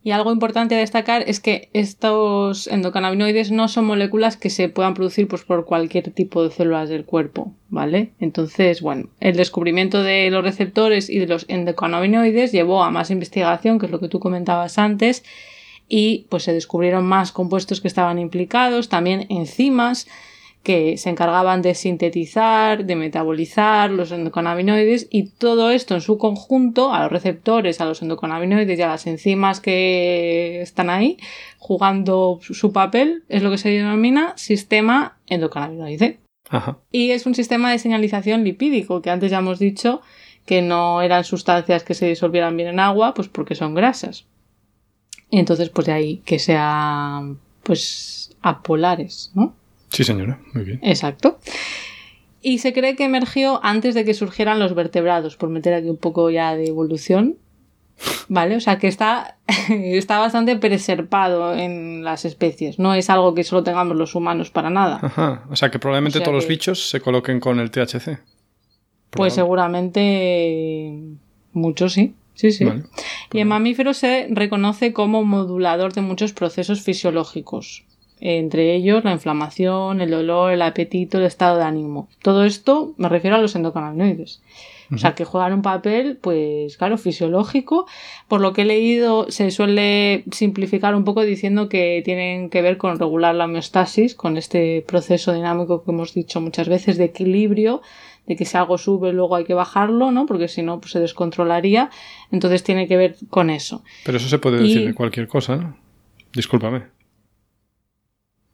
Y 0.02 0.12
algo 0.12 0.32
importante 0.32 0.74
a 0.74 0.78
destacar 0.78 1.24
es 1.26 1.40
que 1.40 1.68
estos 1.74 2.66
endocannabinoides 2.68 3.50
no 3.50 3.68
son 3.68 3.84
moléculas 3.84 4.38
que 4.38 4.48
se 4.48 4.70
puedan 4.70 4.94
producir 4.94 5.28
pues, 5.28 5.44
por 5.44 5.66
cualquier 5.66 6.10
tipo 6.10 6.42
de 6.42 6.50
células 6.50 6.88
del 6.88 7.04
cuerpo, 7.04 7.52
¿vale? 7.68 8.12
Entonces, 8.18 8.80
bueno, 8.80 9.10
el 9.20 9.36
descubrimiento 9.36 10.02
de 10.02 10.30
los 10.30 10.42
receptores 10.42 11.10
y 11.10 11.18
de 11.18 11.26
los 11.26 11.44
endocannabinoides 11.48 12.50
llevó 12.50 12.82
a 12.82 12.90
más 12.90 13.10
investigación, 13.10 13.78
que 13.78 13.86
es 13.86 13.92
lo 13.92 14.00
que 14.00 14.08
tú 14.08 14.20
comentabas 14.20 14.78
antes, 14.78 15.22
y 15.86 16.26
pues 16.30 16.44
se 16.44 16.54
descubrieron 16.54 17.04
más 17.04 17.30
compuestos 17.30 17.82
que 17.82 17.88
estaban 17.88 18.18
implicados, 18.18 18.88
también 18.88 19.26
enzimas 19.28 20.06
que 20.62 20.98
se 20.98 21.08
encargaban 21.08 21.62
de 21.62 21.74
sintetizar, 21.74 22.84
de 22.84 22.94
metabolizar 22.94 23.90
los 23.90 24.12
endocannabinoides 24.12 25.08
y 25.10 25.30
todo 25.30 25.70
esto 25.70 25.94
en 25.94 26.02
su 26.02 26.18
conjunto, 26.18 26.92
a 26.92 27.02
los 27.04 27.12
receptores, 27.12 27.80
a 27.80 27.86
los 27.86 28.02
endocannabinoides 28.02 28.78
y 28.78 28.82
a 28.82 28.88
las 28.88 29.06
enzimas 29.06 29.60
que 29.60 30.60
están 30.60 30.90
ahí 30.90 31.16
jugando 31.58 32.40
su- 32.42 32.72
papel, 32.72 33.24
es 33.28 33.42
lo 33.42 33.50
que 33.50 33.58
se 33.58 33.70
denomina 33.70 34.34
sistema 34.36 35.18
endocannabinoide. 35.28 36.18
Ajá. 36.50 36.78
Y 36.90 37.12
es 37.12 37.24
un 37.26 37.34
sistema 37.34 37.70
de 37.72 37.78
señalización 37.78 38.44
lipídico, 38.44 39.00
que 39.00 39.10
antes 39.10 39.30
ya 39.30 39.38
hemos 39.38 39.58
dicho 39.58 40.02
que 40.44 40.62
no 40.62 41.00
eran 41.00 41.24
sustancias 41.24 41.84
que 41.84 41.94
se 41.94 42.06
disolvieran 42.08 42.56
bien 42.56 42.68
en 42.68 42.80
agua, 42.80 43.14
pues 43.14 43.28
porque 43.28 43.54
son 43.54 43.74
grasas. 43.74 44.26
Entonces, 45.30 45.70
pues 45.70 45.86
de 45.86 45.92
ahí 45.92 46.16
que 46.24 46.38
sean, 46.38 47.38
pues, 47.62 48.36
apolares, 48.42 49.30
¿no? 49.34 49.54
Sí, 49.90 50.04
señora. 50.04 50.40
Muy 50.54 50.64
bien. 50.64 50.80
Exacto. 50.82 51.38
Y 52.42 52.58
se 52.58 52.72
cree 52.72 52.96
que 52.96 53.04
emergió 53.04 53.60
antes 53.62 53.94
de 53.94 54.04
que 54.04 54.14
surgieran 54.14 54.58
los 54.58 54.74
vertebrados, 54.74 55.36
por 55.36 55.50
meter 55.50 55.74
aquí 55.74 55.88
un 55.88 55.98
poco 55.98 56.30
ya 56.30 56.54
de 56.54 56.66
evolución. 56.66 57.36
¿Vale? 58.28 58.56
O 58.56 58.60
sea 58.60 58.78
que 58.78 58.86
está, 58.86 59.36
está 59.68 60.18
bastante 60.18 60.56
preservado 60.56 61.54
en 61.54 62.02
las 62.02 62.24
especies. 62.24 62.78
No 62.78 62.94
es 62.94 63.10
algo 63.10 63.34
que 63.34 63.44
solo 63.44 63.62
tengamos 63.62 63.96
los 63.96 64.14
humanos 64.14 64.50
para 64.50 64.70
nada. 64.70 65.00
Ajá. 65.02 65.44
O 65.50 65.56
sea 65.56 65.70
que 65.70 65.78
probablemente 65.78 66.18
O 66.18 66.20
sea 66.20 66.24
todos 66.24 66.36
los 66.36 66.48
bichos 66.48 66.88
se 66.88 67.00
coloquen 67.00 67.40
con 67.40 67.60
el 67.60 67.70
THC. 67.70 68.20
Pues 69.10 69.34
seguramente 69.34 70.94
muchos 71.52 71.92
sí. 71.92 72.14
Sí, 72.34 72.52
sí. 72.52 72.64
Vale. 72.64 72.84
Y 73.32 73.40
en 73.40 73.48
mamíferos 73.48 73.98
se 73.98 74.28
reconoce 74.30 74.94
como 74.94 75.24
modulador 75.24 75.92
de 75.92 76.00
muchos 76.00 76.32
procesos 76.32 76.80
fisiológicos, 76.80 77.84
entre 78.20 78.74
ellos 78.74 79.02
la 79.04 79.12
inflamación, 79.12 80.00
el 80.00 80.10
dolor, 80.10 80.52
el 80.52 80.62
apetito, 80.62 81.18
el 81.18 81.24
estado 81.24 81.56
de 81.58 81.64
ánimo. 81.64 82.08
Todo 82.22 82.44
esto 82.44 82.92
me 82.98 83.08
refiero 83.08 83.36
a 83.36 83.40
los 83.40 83.54
endocannabinoides. 83.56 84.42
O 84.92 84.98
sea, 84.98 85.14
que 85.14 85.24
juegan 85.24 85.52
un 85.52 85.62
papel, 85.62 86.18
pues 86.20 86.76
claro, 86.76 86.98
fisiológico. 86.98 87.86
Por 88.26 88.40
lo 88.40 88.52
que 88.52 88.62
he 88.62 88.64
leído, 88.64 89.30
se 89.30 89.52
suele 89.52 90.24
simplificar 90.32 90.96
un 90.96 91.04
poco 91.04 91.22
diciendo 91.22 91.68
que 91.68 92.02
tienen 92.04 92.50
que 92.50 92.60
ver 92.60 92.76
con 92.76 92.98
regular 92.98 93.36
la 93.36 93.44
homeostasis, 93.44 94.16
con 94.16 94.36
este 94.36 94.84
proceso 94.88 95.32
dinámico 95.32 95.84
que 95.84 95.92
hemos 95.92 96.12
dicho 96.12 96.40
muchas 96.40 96.68
veces 96.68 96.98
de 96.98 97.04
equilibrio, 97.04 97.82
de 98.26 98.34
que 98.34 98.44
si 98.44 98.56
algo 98.56 98.78
sube 98.78 99.12
luego 99.12 99.36
hay 99.36 99.44
que 99.44 99.54
bajarlo, 99.54 100.10
¿no? 100.10 100.26
Porque 100.26 100.48
si 100.48 100.62
no, 100.62 100.80
pues 100.80 100.90
se 100.90 100.98
descontrolaría. 100.98 101.90
Entonces 102.32 102.64
tiene 102.64 102.88
que 102.88 102.96
ver 102.96 103.14
con 103.28 103.48
eso. 103.48 103.84
Pero 104.04 104.16
eso 104.18 104.28
se 104.28 104.38
puede 104.40 104.58
Y- 104.58 104.68
decir 104.74 104.86
de 104.88 104.94
cualquier 104.94 105.28
cosa, 105.28 105.54
¿no? 105.54 105.76
Discúlpame. 106.32 106.82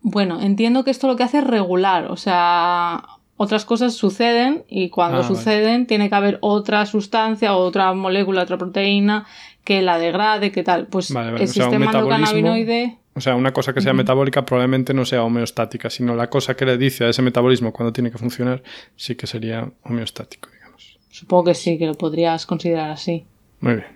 Bueno, 0.09 0.40
entiendo 0.40 0.85
que 0.85 0.92
esto 0.92 1.09
lo 1.09 1.16
que 1.16 1.25
hace 1.25 1.38
es 1.38 1.45
regular, 1.45 2.12
o 2.12 2.16
sea, 2.16 3.03
otras 3.37 3.64
cosas 3.64 3.95
suceden 3.95 4.62
y 4.69 4.88
cuando 4.88 5.19
Ah, 5.19 5.23
vale. 5.23 5.35
suceden 5.35 5.87
tiene 5.88 6.09
que 6.09 6.14
haber 6.14 6.38
otra 6.42 6.87
sustancia, 6.87 7.57
otra 7.57 7.92
molécula, 7.92 8.42
otra 8.45 8.57
proteína 8.57 9.27
que 9.64 9.83
la 9.83 9.99
degrade, 9.99 10.53
que 10.53 10.62
tal. 10.62 10.87
Pues 10.87 11.12
Vale, 11.12 11.33
vale, 11.33 11.42
el 11.42 11.51
o 11.51 11.53
sea, 11.53 11.64
sistema 11.64 11.87
endocannabinoide, 11.87 12.99
O 13.16 13.21
sea, 13.21 13.35
una 13.35 13.53
cosa 13.53 13.75
que 13.75 13.81
sea 13.81 13.95
metabólica 13.95 14.47
probablemente 14.47 14.95
no 14.95 15.05
sea 15.05 15.25
homeostática, 15.25 15.90
sino 15.90 16.14
la 16.14 16.31
cosa 16.31 16.55
que 16.55 16.64
le 16.66 16.79
dice 16.79 17.05
a 17.05 17.09
ese 17.09 17.23
metabolismo 17.23 17.73
cuando 17.73 17.92
tiene 17.92 18.12
que 18.12 18.19
funcionar 18.19 18.62
sí 18.95 19.16
que 19.16 19.27
sería 19.27 19.69
homeostático, 19.83 20.49
digamos. 20.53 21.01
supongo 21.11 21.45
que 21.47 21.55
sí, 21.55 21.79
que 21.79 21.87
lo 21.87 21.95
podrías 21.95 22.47
considerar 22.47 22.90
así. 22.92 23.25
Muy 23.61 23.75
bien. 23.75 23.87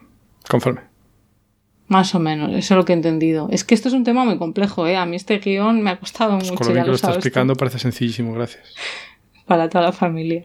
Conforme. 0.48 0.89
Más 1.90 2.14
o 2.14 2.20
menos, 2.20 2.50
eso 2.50 2.74
es 2.74 2.78
lo 2.78 2.84
que 2.84 2.92
he 2.92 2.96
entendido. 2.96 3.48
Es 3.50 3.64
que 3.64 3.74
esto 3.74 3.88
es 3.88 3.94
un 3.94 4.04
tema 4.04 4.24
muy 4.24 4.38
complejo, 4.38 4.86
¿eh? 4.86 4.96
A 4.96 5.06
mí 5.06 5.16
este 5.16 5.38
guion 5.40 5.82
me 5.82 5.90
ha 5.90 5.98
costado 5.98 6.38
Pues 6.38 6.50
mucho, 6.52 6.58
con 6.58 6.68
lo 6.68 6.72
bien 6.74 6.84
que 6.84 6.86
lo 6.86 6.92
lo 6.92 6.94
estás 6.94 7.08
sabes 7.08 7.16
tú. 7.16 7.18
explicando 7.26 7.56
parece 7.56 7.80
sencillísimo, 7.80 8.32
gracias. 8.32 8.62
para 9.46 9.68
toda 9.68 9.82
la 9.86 9.92
familia. 9.92 10.44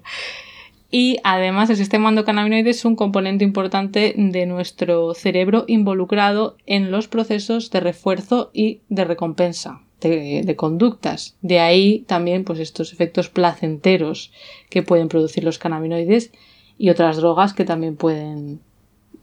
Y 0.90 1.18
además 1.24 1.70
el 1.70 1.78
sistema 1.78 2.10
endocannabinoide 2.10 2.72
es 2.72 2.84
un 2.84 2.96
componente 2.96 3.44
importante 3.44 4.16
de 4.18 4.46
nuestro 4.48 5.14
cerebro 5.14 5.66
involucrado 5.68 6.58
en 6.66 6.90
los 6.90 7.08
procesos 7.08 7.70
de 7.70 7.80
refuerzo 7.80 8.50
y 8.52 8.80
de 8.90 9.06
recompensa 9.06 9.82
de, 10.02 10.42
de 10.44 10.56
conductas. 10.56 11.36
De 11.44 11.60
ahí 11.60 12.06
también 12.08 12.44
pues 12.44 12.58
estos 12.58 12.92
efectos 12.92 13.30
placenteros 13.30 14.32
que 14.72 14.82
pueden 14.82 15.10
producir 15.10 15.44
los 15.44 15.60
cannabinoides 15.60 16.32
y 16.80 16.90
otras 16.90 17.18
drogas 17.18 17.54
que 17.54 17.66
también 17.66 17.96
pueden 17.98 18.62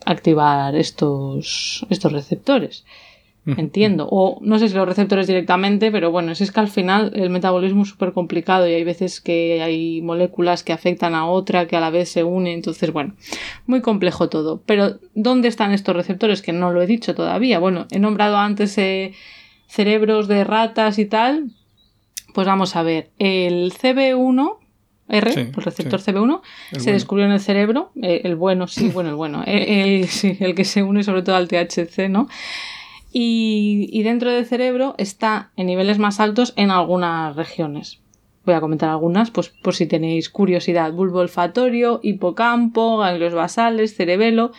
activar 0.06 0.74
estos, 0.76 1.86
estos 1.90 2.12
receptores. 2.12 2.84
Entiendo. 3.44 4.06
O 4.08 4.38
no 4.40 4.58
sé 4.60 4.68
si 4.68 4.74
los 4.76 4.86
receptores 4.86 5.26
directamente, 5.26 5.90
pero 5.90 6.12
bueno, 6.12 6.32
si 6.36 6.44
es 6.44 6.52
que 6.52 6.60
al 6.60 6.68
final 6.68 7.12
el 7.16 7.28
metabolismo 7.28 7.82
es 7.82 7.88
súper 7.88 8.12
complicado 8.12 8.68
y 8.68 8.74
hay 8.74 8.84
veces 8.84 9.20
que 9.20 9.60
hay 9.62 10.00
moléculas 10.00 10.62
que 10.62 10.72
afectan 10.72 11.14
a 11.16 11.26
otra 11.26 11.66
que 11.66 11.76
a 11.76 11.80
la 11.80 11.90
vez 11.90 12.08
se 12.08 12.22
unen. 12.22 12.54
Entonces, 12.54 12.92
bueno, 12.92 13.14
muy 13.66 13.80
complejo 13.80 14.28
todo. 14.28 14.62
Pero, 14.64 15.00
¿dónde 15.14 15.48
están 15.48 15.72
estos 15.72 15.96
receptores? 15.96 16.40
Que 16.40 16.52
no 16.52 16.72
lo 16.72 16.82
he 16.82 16.86
dicho 16.86 17.16
todavía. 17.16 17.58
Bueno, 17.58 17.86
he 17.90 17.98
nombrado 17.98 18.36
antes 18.36 18.78
eh, 18.78 19.12
cerebros 19.66 20.28
de 20.28 20.44
ratas 20.44 21.00
y 21.00 21.06
tal. 21.06 21.50
Pues 22.34 22.46
vamos 22.46 22.76
a 22.76 22.84
ver. 22.84 23.10
El 23.18 23.72
CB1. 23.72 24.61
R, 25.12 25.32
Sí, 25.32 25.40
el 25.40 25.52
receptor 25.54 26.00
sí. 26.00 26.10
CB1, 26.10 26.40
El 26.72 26.78
se 26.80 26.84
bueno. 26.84 26.92
descubrió 26.94 27.26
en 27.26 27.32
el 27.32 27.40
cerebro, 27.40 27.92
eh, 28.02 28.22
el 28.24 28.34
bueno, 28.34 28.66
sí, 28.66 28.88
bueno, 28.88 29.10
el 29.10 29.16
bueno, 29.16 29.44
eh, 29.46 30.00
el, 30.00 30.08
sí, 30.08 30.36
el 30.40 30.54
que 30.56 30.64
se 30.64 30.82
une 30.82 31.04
sobre 31.04 31.22
todo 31.22 31.36
al 31.36 31.46
THC, 31.48 32.08
¿no? 32.08 32.28
Y, 33.12 33.88
y 33.92 34.02
dentro 34.04 34.30
del 34.30 34.46
cerebro 34.46 34.94
está 34.98 35.50
en 35.56 35.66
niveles 35.66 35.98
más 35.98 36.18
altos 36.18 36.54
en 36.56 36.70
algunas 36.70 37.36
regiones. 37.36 38.00
Voy 38.44 38.54
a 38.54 38.60
comentar 38.60 38.88
algunas, 38.88 39.30
pues 39.30 39.50
por 39.62 39.74
si 39.74 39.86
tenéis 39.86 40.28
curiosidad. 40.30 40.92
Bulbo 40.92 41.20
olfatorio, 41.20 42.00
hipocampo, 42.02 42.98
ganglios 42.98 43.34
basales, 43.34 43.94
cerebelo 43.94 44.50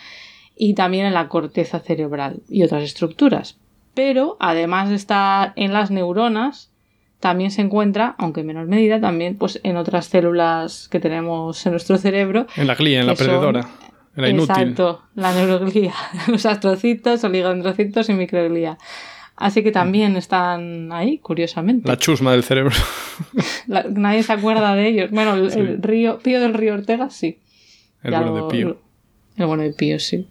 y 0.55 0.75
también 0.75 1.05
en 1.07 1.13
la 1.15 1.27
corteza 1.27 1.79
cerebral 1.79 2.41
y 2.47 2.63
otras 2.63 2.83
estructuras. 2.83 3.57
Pero 3.95 4.37
además 4.39 4.89
de 4.89 4.95
estar 4.95 5.53
en 5.55 5.73
las 5.73 5.91
neuronas, 5.91 6.71
también 7.23 7.51
se 7.51 7.61
encuentra, 7.61 8.15
aunque 8.17 8.41
en 8.41 8.47
menor 8.47 8.67
medida, 8.67 8.99
también 8.99 9.37
pues 9.37 9.57
en 9.63 9.77
otras 9.77 10.07
células 10.07 10.89
que 10.89 10.99
tenemos 10.99 11.65
en 11.65 11.71
nuestro 11.71 11.97
cerebro. 11.97 12.47
En 12.57 12.67
la 12.67 12.75
glía, 12.75 12.99
en 12.99 13.07
la 13.07 13.15
perdedora. 13.15 13.61
En 14.17 14.23
la 14.23 14.27
inútil. 14.27 14.49
Exacto, 14.49 15.03
la 15.15 15.33
neuroglía, 15.33 15.93
los 16.27 16.45
astrocitos, 16.45 17.23
oligodendrocitos 17.23 18.09
y 18.09 18.13
microglía. 18.13 18.77
Así 19.37 19.63
que 19.63 19.71
también 19.71 20.17
están 20.17 20.91
ahí, 20.91 21.17
curiosamente. 21.19 21.87
La 21.87 21.95
chusma 21.95 22.33
del 22.33 22.43
cerebro. 22.43 22.75
nadie 23.67 24.21
se 24.23 24.33
acuerda 24.33 24.75
de 24.75 24.89
ellos. 24.89 25.11
Bueno, 25.11 25.35
el, 25.35 25.81
río, 25.81 26.19
Pío 26.19 26.41
del 26.41 26.53
Río 26.53 26.73
Ortega 26.73 27.09
sí. 27.09 27.39
El 28.03 28.11
bueno 28.11 28.35
de 28.35 28.51
Pío. 28.51 28.77
El 29.37 29.45
bueno 29.45 29.63
de 29.63 29.71
Pío, 29.71 29.97
sí. 29.97 30.27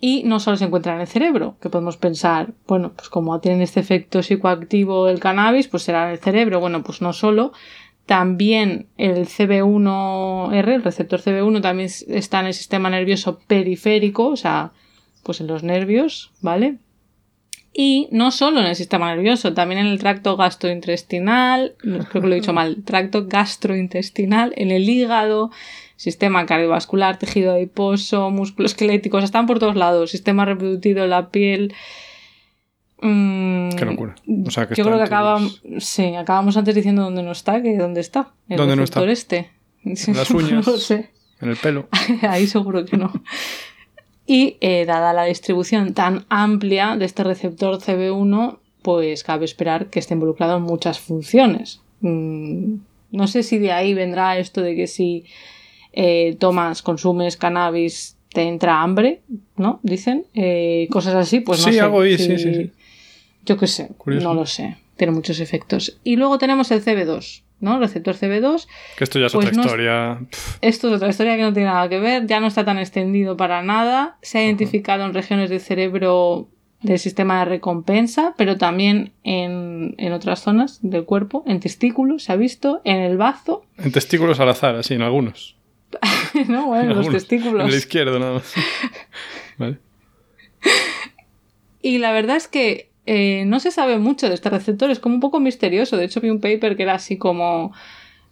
Y 0.00 0.22
no 0.24 0.38
solo 0.38 0.56
se 0.56 0.64
encuentra 0.64 0.94
en 0.94 1.00
el 1.00 1.08
cerebro, 1.08 1.56
que 1.60 1.70
podemos 1.70 1.96
pensar, 1.96 2.52
bueno, 2.68 2.92
pues 2.94 3.08
como 3.08 3.40
tiene 3.40 3.64
este 3.64 3.80
efecto 3.80 4.22
psicoactivo 4.22 5.08
el 5.08 5.18
cannabis, 5.18 5.66
pues 5.66 5.82
será 5.82 6.06
en 6.06 6.12
el 6.12 6.18
cerebro. 6.18 6.60
Bueno, 6.60 6.82
pues 6.82 7.02
no 7.02 7.12
solo. 7.12 7.52
También 8.06 8.86
el 8.96 9.26
CB1R, 9.26 10.68
el 10.68 10.82
receptor 10.82 11.20
CB1, 11.20 11.60
también 11.60 11.90
está 12.08 12.40
en 12.40 12.46
el 12.46 12.54
sistema 12.54 12.88
nervioso 12.88 13.40
periférico, 13.46 14.28
o 14.28 14.36
sea, 14.36 14.72
pues 15.24 15.40
en 15.40 15.46
los 15.48 15.62
nervios, 15.62 16.30
¿vale? 16.40 16.78
Y 17.74 18.08
no 18.10 18.30
solo 18.30 18.60
en 18.60 18.66
el 18.66 18.76
sistema 18.76 19.14
nervioso, 19.14 19.52
también 19.52 19.80
en 19.80 19.88
el 19.88 19.98
tracto 19.98 20.36
gastrointestinal, 20.36 21.74
creo 21.78 22.22
que 22.22 22.28
lo 22.28 22.32
he 22.32 22.40
dicho 22.40 22.52
mal, 22.52 22.82
tracto 22.82 23.26
gastrointestinal, 23.26 24.54
en 24.56 24.70
el 24.70 24.88
hígado, 24.88 25.50
sistema 25.98 26.46
cardiovascular, 26.46 27.18
tejido 27.18 27.52
adiposo, 27.52 28.30
músculos 28.30 28.70
esqueléticos, 28.70 29.24
están 29.24 29.46
por 29.46 29.58
todos 29.58 29.74
lados, 29.74 30.12
sistema 30.12 30.44
reproductivo, 30.44 31.04
la 31.06 31.30
piel. 31.30 31.74
Mm, 33.02 33.70
Qué 33.70 33.84
locura. 33.84 34.14
O 34.46 34.50
sea, 34.50 34.68
que 34.68 34.76
yo 34.76 34.84
creo 34.84 34.96
que 34.96 35.02
acabamos, 35.02 35.60
sí, 35.78 36.14
acabamos 36.14 36.56
antes 36.56 36.74
diciendo 36.76 37.02
dónde 37.02 37.24
no 37.24 37.32
está 37.32 37.60
que 37.62 37.76
dónde 37.76 38.00
está. 38.00 38.32
El 38.48 38.58
¿Dónde 38.58 38.76
no 38.76 38.84
está? 38.84 39.04
este. 39.10 39.50
En 39.84 39.94
las 40.16 40.30
uñas. 40.30 40.66
no 40.66 40.76
sé. 40.76 41.10
En 41.40 41.50
el 41.50 41.56
pelo. 41.56 41.88
Ahí 42.22 42.46
seguro 42.46 42.84
que 42.84 42.96
no. 42.96 43.12
Y 44.24 44.56
eh, 44.60 44.84
dada 44.86 45.12
la 45.12 45.24
distribución 45.24 45.94
tan 45.94 46.26
amplia 46.28 46.96
de 46.96 47.06
este 47.06 47.24
receptor 47.24 47.78
CB1, 47.78 48.58
pues 48.82 49.24
cabe 49.24 49.44
esperar 49.46 49.86
que 49.86 49.98
esté 49.98 50.14
involucrado 50.14 50.58
en 50.58 50.62
muchas 50.62 51.00
funciones. 51.00 51.80
Mm, 52.02 52.74
no 53.10 53.26
sé 53.26 53.42
si 53.42 53.58
de 53.58 53.72
ahí 53.72 53.94
vendrá 53.94 54.38
esto 54.38 54.60
de 54.60 54.76
que 54.76 54.86
si 54.86 55.24
eh, 55.92 56.36
tomas, 56.38 56.82
consumes 56.82 57.36
cannabis, 57.36 58.16
te 58.32 58.42
entra 58.42 58.82
hambre, 58.82 59.22
¿no? 59.56 59.80
Dicen. 59.82 60.26
Eh, 60.34 60.88
cosas 60.90 61.14
así, 61.14 61.40
pues 61.40 61.60
no 61.60 61.66
sí, 61.66 61.74
sé. 61.74 61.80
Algo 61.80 62.00
ahí, 62.00 62.18
sí, 62.18 62.38
sí, 62.38 62.70
Yo 63.44 63.56
qué 63.56 63.66
sé, 63.66 63.90
no 64.06 64.34
lo 64.34 64.46
sé. 64.46 64.76
Tiene 64.96 65.12
muchos 65.12 65.40
efectos. 65.40 65.98
Y 66.04 66.16
luego 66.16 66.38
tenemos 66.38 66.70
el 66.70 66.84
CB2. 66.84 67.42
¿no? 67.60 67.78
Receptor 67.78 68.14
CB2. 68.14 68.66
Que 68.96 69.04
esto 69.04 69.18
ya 69.18 69.26
es 69.26 69.32
pues 69.32 69.48
otra 69.48 69.60
historia. 69.60 70.20
Esto 70.60 70.88
es 70.88 70.94
otra 70.94 71.08
historia 71.08 71.36
que 71.36 71.42
no 71.42 71.52
tiene 71.52 71.68
nada 71.68 71.88
que 71.88 71.98
ver, 71.98 72.26
ya 72.26 72.40
no 72.40 72.46
está 72.46 72.64
tan 72.64 72.78
extendido 72.78 73.36
para 73.36 73.62
nada. 73.62 74.16
Se 74.22 74.38
ha 74.38 74.44
identificado 74.44 75.04
en 75.04 75.14
regiones 75.14 75.50
del 75.50 75.60
cerebro 75.60 76.48
del 76.82 76.98
sistema 76.98 77.40
de 77.40 77.46
recompensa, 77.46 78.34
pero 78.36 78.56
también 78.56 79.12
en, 79.24 80.12
otras 80.12 80.40
zonas 80.40 80.78
del 80.82 81.04
cuerpo, 81.04 81.42
en 81.46 81.60
testículos, 81.60 82.24
se 82.24 82.32
ha 82.32 82.36
visto, 82.36 82.80
en 82.84 82.98
el 82.98 83.16
bazo. 83.16 83.64
En 83.78 83.90
testículos 83.90 84.38
al 84.40 84.50
azar, 84.50 84.76
así, 84.76 84.94
en 84.94 85.02
algunos. 85.02 85.56
no, 86.48 86.66
bueno, 86.66 86.94
los 86.94 87.10
testículos. 87.10 87.62
En 87.62 87.68
el 87.68 87.74
izquierdo, 87.74 88.18
nada 88.18 88.34
más. 88.34 88.54
vale. 89.58 89.78
Y 91.80 91.98
la 91.98 92.12
verdad 92.12 92.36
es 92.36 92.48
que 92.48 92.90
eh, 93.06 93.44
no 93.46 93.60
se 93.60 93.70
sabe 93.70 93.98
mucho 93.98 94.28
de 94.28 94.34
este 94.34 94.50
receptor, 94.50 94.90
es 94.90 94.98
como 94.98 95.14
un 95.14 95.20
poco 95.20 95.40
misterioso. 95.40 95.96
De 95.96 96.04
hecho, 96.04 96.20
vi 96.20 96.30
un 96.30 96.40
paper 96.40 96.76
que 96.76 96.82
era 96.82 96.94
así 96.94 97.16
como 97.16 97.72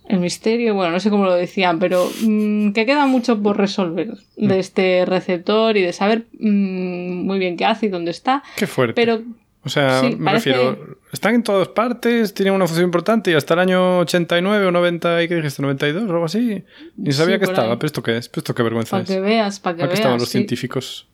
el 0.08 0.20
misterio, 0.20 0.74
bueno, 0.74 0.92
no 0.92 1.00
sé 1.00 1.10
cómo 1.10 1.24
lo 1.24 1.34
decían, 1.34 1.78
pero 1.78 2.08
mm, 2.22 2.72
que 2.72 2.86
queda 2.86 3.06
mucho 3.06 3.42
por 3.42 3.56
resolver 3.56 4.14
de 4.36 4.56
mm. 4.56 4.58
este 4.58 5.04
receptor 5.04 5.76
y 5.76 5.82
de 5.82 5.92
saber 5.92 6.26
mm, 6.38 7.26
muy 7.26 7.38
bien 7.38 7.56
qué 7.56 7.64
hace 7.64 7.86
y 7.86 7.88
dónde 7.88 8.10
está. 8.10 8.42
Qué 8.56 8.66
fuerte. 8.66 8.94
Pero 8.94 9.22
o 9.66 9.68
sea, 9.68 10.02
me 10.16 10.30
refiero, 10.30 10.96
están 11.12 11.34
en 11.34 11.42
todas 11.42 11.66
partes, 11.66 12.32
tienen 12.32 12.54
una 12.54 12.68
función 12.68 12.84
importante 12.84 13.32
y 13.32 13.34
hasta 13.34 13.54
el 13.54 13.60
año 13.60 13.98
89 13.98 14.66
o 14.66 14.70
90, 14.70 15.24
¿y 15.24 15.28
qué 15.28 15.34
dijiste? 15.34 15.60
92 15.60 16.04
o 16.04 16.12
algo 16.12 16.24
así. 16.24 16.62
Ni 16.96 17.12
sabía 17.12 17.40
que 17.40 17.46
estaba, 17.46 17.76
pero 17.76 17.86
esto 17.86 18.00
qué 18.00 18.16
es, 18.16 18.28
pero 18.28 18.42
esto 18.42 18.54
qué 18.54 18.62
vergüenza 18.62 19.00
es. 19.00 19.08
Para 19.08 19.16
que 19.16 19.20
veas, 19.20 19.58
para 19.58 19.76
que 19.76 19.82
veas. 19.82 19.94
estaban 19.94 20.20
los 20.20 20.28
científicos. 20.28 21.08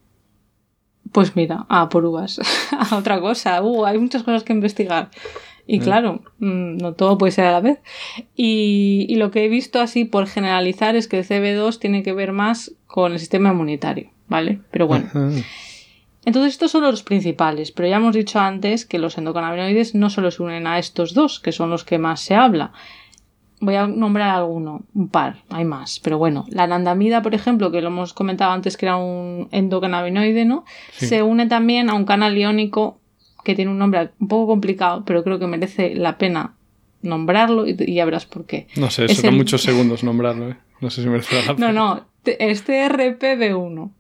Pues 1.13 1.35
mira, 1.35 1.65
a 1.71 1.89
por 1.89 2.05
uvas. 2.05 2.41
a 2.79 2.95
otra 2.95 3.21
cosa. 3.21 3.63
Uh, 3.63 3.87
hay 3.87 3.97
muchas 3.97 4.23
cosas 4.23 4.45
que 4.45 4.53
investigar. 4.53 5.11
Y 5.67 5.79
mm. 5.79 5.83
claro, 5.83 6.21
mm, 6.39 6.77
no 6.77 6.93
todo 6.93 7.17
puede 7.17 7.33
ser 7.33 7.47
a 7.47 7.53
la 7.53 7.61
vez. 7.61 7.79
Y, 8.37 9.15
lo 9.17 9.31
que 9.31 9.47
he 9.47 9.49
visto 9.49 9.81
así 9.81 10.05
por 10.05 10.27
generalizar 10.27 10.95
es 10.95 11.09
que 11.09 11.21
el 11.21 11.27
CB2 11.27 11.79
tiene 11.79 12.03
que 12.03 12.13
ver 12.13 12.33
más 12.33 12.75
con 12.87 13.13
el 13.13 13.19
sistema 13.19 13.51
inmunitario, 13.51 14.11
¿vale? 14.29 14.61
Pero 14.71 14.87
bueno. 14.87 15.09
Entonces 16.25 16.53
estos 16.53 16.71
son 16.71 16.83
los 16.83 17.03
principales, 17.03 17.73
pero 17.73 17.89
ya 17.89 17.97
hemos 17.97 18.15
dicho 18.15 18.39
antes 18.39 18.87
que 18.87 18.99
los 18.99 19.19
endocannabinoides 19.19 19.95
no 19.95 20.09
solo 20.09 20.31
se 20.31 20.43
unen 20.43 20.67
a 20.67 20.79
estos 20.79 21.15
dos, 21.15 21.41
que 21.41 21.51
son 21.53 21.71
los 21.71 21.85
que 21.85 21.99
más 21.99 22.21
se 22.21 22.35
habla, 22.35 22.73
voy 23.63 23.77
a 23.77 23.87
nombrar 23.87 24.31
alguno, 24.31 24.83
un 24.93 25.09
par, 25.09 25.37
hay 25.49 25.65
más, 25.65 26.01
pero 26.01 26.19
bueno, 26.19 26.47
la 26.49 26.65
anandamida, 26.65 27.23
por 27.23 27.35
ejemplo, 27.35 27.71
que 27.71 27.81
lo 27.81 27.89
hemos 27.89 28.13
comentado 28.13 28.53
antes 28.53 28.77
que 28.77 28.87
era 28.87 28.97
un 28.97 29.49
endocannabinoide, 29.53 30.45
¿no? 30.45 30.65
Se 30.93 31.23
une 31.23 31.47
también 31.47 31.89
a 31.89 31.95
un 31.95 32.05
canal 32.05 32.37
iónico 32.37 33.01
que 33.45 33.55
tiene 33.55 33.71
un 33.71 33.79
nombre 33.79 34.11
un 34.19 34.29
poco 34.29 34.49
complicado, 34.49 35.05
pero 35.05 35.23
creo 35.23 35.39
que 35.39 35.47
merece 35.47 35.95
la 35.95 36.19
pena 36.19 36.55
nombrarlo 37.03 37.67
y, 37.67 37.95
ya 37.95 38.05
verás 38.05 38.27
por 38.27 38.47
qué. 38.47 38.67
No 38.77 38.91
sé, 38.91 39.05
eso 39.05 39.23
son 39.23 39.37
muchos 39.37 39.63
segundos 39.63 40.03
nombrarlo, 40.03 40.51
¿eh? 40.51 40.57
No 40.81 40.91
sé 40.91 41.03
si 41.03 41.09
merece 41.09 41.35
la 41.47 41.55
pena. 41.55 41.73
No, 41.73 41.97
no, 41.97 42.07
es 42.25 42.67
TRPV1. 42.67 43.91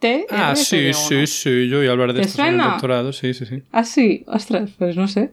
T 0.00 0.26
ah, 0.30 0.56
sí, 0.56 0.92
sí, 0.92 1.26
sí, 1.26 1.68
yo 1.68 1.78
voy 1.78 1.86
a 1.86 1.92
hablar 1.92 2.12
de 2.12 2.22
esto 2.22 2.42
en 2.42 2.54
el 2.54 2.60
doctorado, 2.60 3.12
sí, 3.12 3.34
sí, 3.34 3.46
sí. 3.46 3.62
Ah, 3.70 3.84
sí, 3.84 4.24
ostras, 4.26 4.70
pues 4.78 4.96
no 4.96 5.06
sé. 5.06 5.30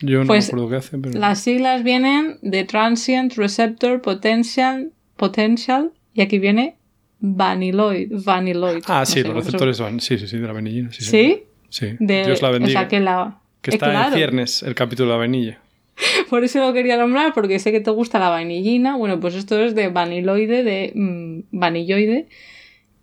Yo 0.00 0.20
no 0.20 0.26
pues, 0.26 0.46
me 0.46 0.48
acuerdo 0.48 0.70
qué 0.70 0.76
hace, 0.76 0.98
pero... 0.98 1.18
Las 1.18 1.40
siglas 1.40 1.84
vienen 1.84 2.38
de 2.42 2.64
Transient 2.64 3.34
Receptor 3.34 4.02
Potential, 4.02 4.90
Potential 5.16 5.92
y 6.14 6.22
aquí 6.22 6.38
viene 6.38 6.76
Vaniloid. 7.20 8.12
Vaniloid. 8.24 8.82
Ah, 8.86 9.06
sí, 9.06 9.22
los 9.22 9.34
receptores 9.34 9.80
van. 9.80 10.00
Sí, 10.00 10.18
sí, 10.18 10.26
sí, 10.26 10.38
de 10.38 10.46
la 10.46 10.52
vainillina. 10.52 10.92
Sí. 10.92 11.04
¿Sí? 11.04 11.42
Sí. 11.68 11.96
Dios 11.98 12.42
la 12.42 12.50
bendiga. 12.50 12.80
O 12.80 12.82
sea, 12.82 12.88
que, 12.88 13.00
la... 13.00 13.40
que 13.60 13.70
está 13.72 14.08
en 14.08 14.14
ciernes 14.14 14.62
el 14.62 14.74
capítulo 14.74 15.10
de 15.10 15.14
la 15.14 15.18
vainilla. 15.18 15.60
Por 16.30 16.44
eso 16.44 16.60
lo 16.60 16.72
quería 16.72 16.96
nombrar, 16.96 17.32
porque 17.32 17.58
sé 17.58 17.72
que 17.72 17.80
te 17.80 17.90
gusta 17.90 18.18
la 18.18 18.28
vainillina. 18.28 18.96
Bueno, 18.96 19.18
pues 19.18 19.34
esto 19.34 19.58
es 19.62 19.74
de 19.74 19.88
vaniloide, 19.88 20.62
de 20.62 20.92
mmm, 20.94 21.40
vanilloide, 21.52 22.28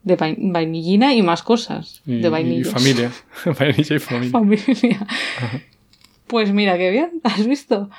de 0.04 0.16
vainillina 0.16 1.14
y 1.14 1.22
más 1.22 1.44
cosas. 1.44 2.02
de 2.06 2.30
vainillos. 2.30 2.68
Y 2.68 2.72
familia. 2.72 3.12
Vainilla 3.60 3.96
y 3.96 4.00
familia. 4.00 4.32
Familia. 4.32 5.08
Pues 6.28 6.52
mira, 6.52 6.78
qué 6.78 6.92
bien, 6.92 7.12
has 7.24 7.46
visto. 7.46 7.90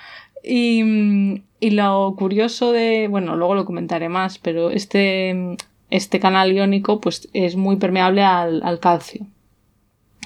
Y, 0.42 1.42
y, 1.60 1.70
lo 1.70 2.14
curioso 2.18 2.72
de, 2.72 3.08
bueno, 3.08 3.36
luego 3.36 3.54
lo 3.54 3.64
comentaré 3.64 4.08
más, 4.08 4.38
pero 4.38 4.70
este, 4.70 5.56
este 5.90 6.20
canal 6.20 6.52
iónico 6.52 7.00
pues 7.00 7.28
es 7.32 7.56
muy 7.56 7.76
permeable 7.76 8.22
al, 8.22 8.62
al 8.62 8.78
calcio. 8.80 9.26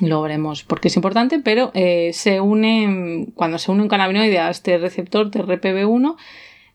Lo 0.01 0.23
veremos 0.23 0.65
porque 0.65 0.89
es 0.89 0.97
importante, 0.97 1.39
pero 1.41 1.71
eh, 1.75 2.11
se 2.13 2.41
une, 2.41 3.29
cuando 3.35 3.59
se 3.59 3.71
une 3.71 3.83
un 3.83 3.89
cannabinoide 3.89 4.39
a 4.39 4.51
este 4.51 4.79
receptor 4.79 5.31
TRPV1, 5.31 6.17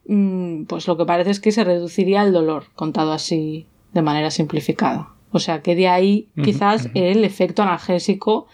mm, 0.08 0.64
pues 0.66 0.88
lo 0.88 0.98
que 0.98 1.06
parece 1.06 1.32
es 1.32 1.40
que 1.40 1.52
se 1.52 1.64
reduciría 1.64 2.22
el 2.22 2.32
dolor, 2.32 2.66
contado 2.76 3.12
así 3.12 3.66
de 3.94 4.02
manera 4.02 4.32
simplificada. 4.32 5.10
O 5.32 5.40
sea 5.40 5.62
que 5.62 5.76
de 5.76 5.88
ahí 5.88 6.30
quizás 6.44 6.90
el 6.94 7.24
efecto 7.24 7.64
analgésico, 7.64 8.48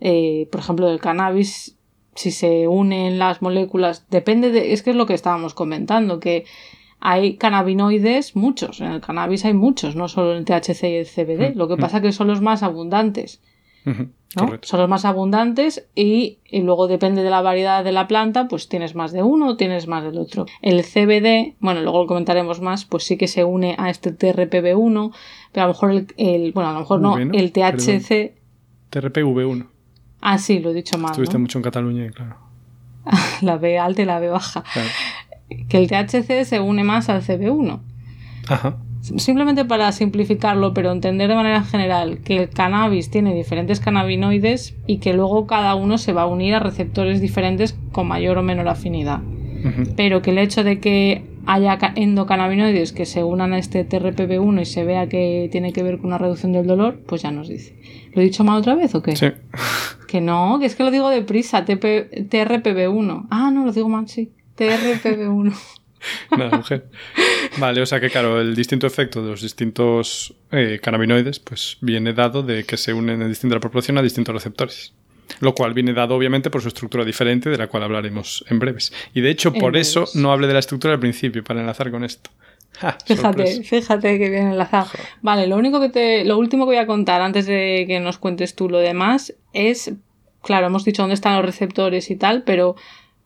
eh, 0.00 0.48
por 0.50 0.60
ejemplo, 0.60 0.86
del 0.88 1.00
cannabis 1.00 1.76
si 2.16 2.30
se 2.30 2.66
unen 2.66 3.18
las 3.18 3.42
moléculas, 3.42 4.06
depende 4.10 4.50
de, 4.50 4.72
es 4.72 4.82
que 4.82 4.90
es 4.90 4.96
lo 4.96 5.06
que 5.06 5.14
estábamos 5.14 5.54
comentando, 5.54 6.18
que 6.18 6.44
hay 6.98 7.36
cannabinoides, 7.36 8.34
muchos, 8.34 8.80
en 8.80 8.90
el 8.92 9.00
cannabis 9.00 9.44
hay 9.44 9.52
muchos, 9.52 9.96
no 9.96 10.08
solo 10.08 10.32
en 10.32 10.38
el 10.38 10.44
THC 10.44 10.84
y 10.84 10.94
el 10.96 11.06
CBD, 11.06 11.54
mm, 11.54 11.58
lo 11.58 11.68
que 11.68 11.76
mm. 11.76 11.80
pasa 11.80 11.98
es 11.98 12.02
que 12.02 12.12
son 12.12 12.28
los 12.28 12.40
más 12.40 12.62
abundantes. 12.62 13.42
Son 14.62 14.80
los 14.80 14.88
más 14.88 15.04
abundantes 15.04 15.88
y, 15.94 16.38
luego 16.52 16.88
depende 16.88 17.22
de 17.22 17.30
la 17.30 17.40
variedad 17.40 17.82
de 17.84 17.92
la 17.92 18.06
planta, 18.06 18.48
pues 18.48 18.68
tienes 18.68 18.94
más 18.94 19.12
de 19.12 19.22
uno 19.22 19.48
o 19.48 19.56
tienes 19.56 19.86
más 19.86 20.04
del 20.04 20.18
otro. 20.18 20.46
El 20.60 20.82
CBD, 20.82 21.54
bueno, 21.60 21.80
luego 21.80 22.02
lo 22.02 22.06
comentaremos 22.06 22.60
más, 22.60 22.84
pues 22.84 23.04
sí 23.04 23.16
que 23.16 23.28
se 23.28 23.44
une 23.44 23.76
a 23.78 23.88
este 23.88 24.16
TRPV1, 24.16 25.14
pero 25.52 25.64
a 25.64 25.66
lo 25.68 25.72
mejor 25.72 26.06
el, 26.16 26.52
bueno, 26.52 26.70
a 26.70 26.72
lo 26.74 26.80
mejor 26.80 27.00
no, 27.00 27.16
el 27.16 27.52
THC. 27.52 28.34
TRPV1. 28.90 29.66
Ah, 30.20 30.38
sí, 30.38 30.58
lo 30.58 30.70
he 30.70 30.74
dicho 30.74 30.98
mal. 30.98 31.12
Estuviste 31.12 31.38
mucho 31.38 31.58
en 31.58 31.62
Cataluña, 31.62 32.10
claro. 32.10 32.36
la 33.40 33.56
B 33.56 33.78
alta 33.78 34.02
y 34.02 34.04
la 34.04 34.18
B 34.18 34.28
baja. 34.28 34.64
que 35.68 35.78
el 35.78 35.88
THC 35.88 36.44
se 36.44 36.60
une 36.60 36.84
más 36.84 37.08
al 37.08 37.22
CB1. 37.22 37.80
Ajá. 38.48 38.76
Simplemente 39.16 39.64
para 39.64 39.92
simplificarlo, 39.92 40.74
pero 40.74 40.90
entender 40.90 41.28
de 41.28 41.36
manera 41.36 41.62
general 41.62 42.18
que 42.24 42.38
el 42.38 42.50
cannabis 42.50 43.10
tiene 43.10 43.34
diferentes 43.34 43.78
cannabinoides 43.78 44.74
y 44.86 44.98
que 44.98 45.12
luego 45.12 45.46
cada 45.46 45.74
uno 45.76 45.96
se 45.96 46.12
va 46.12 46.22
a 46.22 46.26
unir 46.26 46.54
a 46.54 46.60
receptores 46.60 47.20
diferentes 47.20 47.78
con 47.92 48.08
mayor 48.08 48.38
o 48.38 48.42
menor 48.42 48.68
afinidad. 48.68 49.20
Pero 49.96 50.22
que 50.22 50.30
el 50.30 50.38
hecho 50.38 50.62
de 50.62 50.78
que 50.78 51.24
haya 51.46 51.78
endocannabinoides 51.94 52.92
que 52.92 53.06
se 53.06 53.24
unan 53.24 53.52
a 53.52 53.58
este 53.58 53.88
TRPV1 53.88 54.60
y 54.60 54.64
se 54.64 54.84
vea 54.84 55.08
que 55.08 55.48
tiene 55.50 55.72
que 55.72 55.82
ver 55.82 55.98
con 55.98 56.06
una 56.06 56.18
reducción 56.18 56.52
del 56.52 56.66
dolor, 56.66 57.00
pues 57.06 57.22
ya 57.22 57.30
nos 57.30 57.48
dice. 57.48 57.76
¿Lo 58.12 58.22
he 58.22 58.24
dicho 58.24 58.44
mal 58.44 58.58
otra 58.58 58.74
vez 58.74 58.94
o 58.94 59.02
qué? 59.02 59.16
Sí. 59.16 59.26
Que 60.06 60.20
no, 60.20 60.60
que 60.60 60.66
es 60.66 60.76
que 60.76 60.84
lo 60.84 60.92
digo 60.92 61.10
deprisa, 61.10 61.66
TRPV1. 61.66 63.26
Ah, 63.28 63.50
no, 63.52 63.66
lo 63.66 63.72
digo 63.72 63.88
mal, 63.88 64.06
sí. 64.08 64.30
TRPV1. 64.56 65.52
Nada, 66.38 66.58
mujer. 66.58 66.88
Vale, 67.58 67.80
o 67.82 67.86
sea 67.86 68.00
que 68.00 68.10
claro, 68.10 68.40
el 68.40 68.54
distinto 68.54 68.86
efecto 68.86 69.22
de 69.22 69.30
los 69.30 69.42
distintos 69.42 70.34
eh, 70.50 70.78
cannabinoides 70.82 71.38
pues 71.38 71.78
viene 71.80 72.12
dado 72.12 72.42
de 72.42 72.64
que 72.64 72.76
se 72.76 72.92
unen 72.92 73.22
en 73.22 73.28
distinta 73.28 73.58
proporción 73.60 73.98
a 73.98 74.02
distintos 74.02 74.34
receptores. 74.34 74.92
Lo 75.40 75.54
cual 75.54 75.74
viene 75.74 75.92
dado 75.92 76.14
obviamente 76.14 76.50
por 76.50 76.62
su 76.62 76.68
estructura 76.68 77.04
diferente, 77.04 77.50
de 77.50 77.58
la 77.58 77.66
cual 77.66 77.82
hablaremos 77.82 78.44
en 78.48 78.60
breves. 78.60 78.92
Y 79.12 79.20
de 79.20 79.30
hecho, 79.30 79.52
por 79.52 79.76
eso 79.76 80.04
no 80.14 80.32
hablé 80.32 80.46
de 80.46 80.52
la 80.52 80.60
estructura 80.60 80.94
al 80.94 81.00
principio, 81.00 81.42
para 81.42 81.60
enlazar 81.60 81.90
con 81.90 82.04
esto. 82.04 82.30
fíjate, 83.06 83.62
fíjate 83.62 84.18
que 84.18 84.30
bien 84.30 84.48
enlazado. 84.48 84.90
Vale, 85.22 85.46
lo 85.46 85.56
único 85.56 85.80
que 85.80 85.88
te, 85.88 86.24
lo 86.24 86.38
último 86.38 86.64
que 86.64 86.70
voy 86.74 86.76
a 86.76 86.86
contar 86.86 87.22
antes 87.22 87.46
de 87.46 87.84
que 87.88 88.00
nos 88.00 88.18
cuentes 88.18 88.54
tú 88.54 88.68
lo 88.68 88.78
demás 88.78 89.34
es, 89.52 89.92
claro, 90.42 90.66
hemos 90.66 90.84
dicho 90.84 91.02
dónde 91.02 91.14
están 91.14 91.36
los 91.36 91.44
receptores 91.44 92.10
y 92.10 92.16
tal, 92.16 92.44
pero 92.44 92.76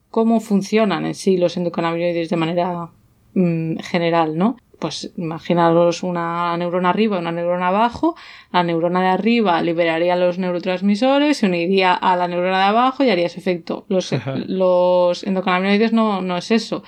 cómo 0.09 0.39
funcionan 0.39 1.05
en 1.05 1.15
sí 1.15 1.37
los 1.37 1.55
endocannabinoides 1.57 2.29
de 2.29 2.37
manera 2.37 2.89
mm, 3.33 3.77
general, 3.79 4.37
¿no? 4.37 4.57
pues 4.81 5.11
imaginaros 5.15 6.01
una 6.01 6.57
neurona 6.57 6.89
arriba 6.89 7.15
y 7.17 7.19
una 7.19 7.31
neurona 7.31 7.67
abajo, 7.67 8.15
la 8.51 8.63
neurona 8.63 9.01
de 9.01 9.09
arriba 9.09 9.61
liberaría 9.61 10.15
los 10.15 10.39
neurotransmisores, 10.39 11.37
se 11.37 11.45
uniría 11.45 11.93
a 11.93 12.15
la 12.17 12.27
neurona 12.27 12.57
de 12.57 12.65
abajo 12.65 13.03
y 13.03 13.11
haría 13.11 13.27
ese 13.27 13.39
efecto. 13.39 13.85
Los, 13.89 14.11
los 14.47 15.23
endocannabinoides 15.23 15.93
no, 15.93 16.21
no 16.21 16.35
es 16.35 16.49
eso. 16.49 16.83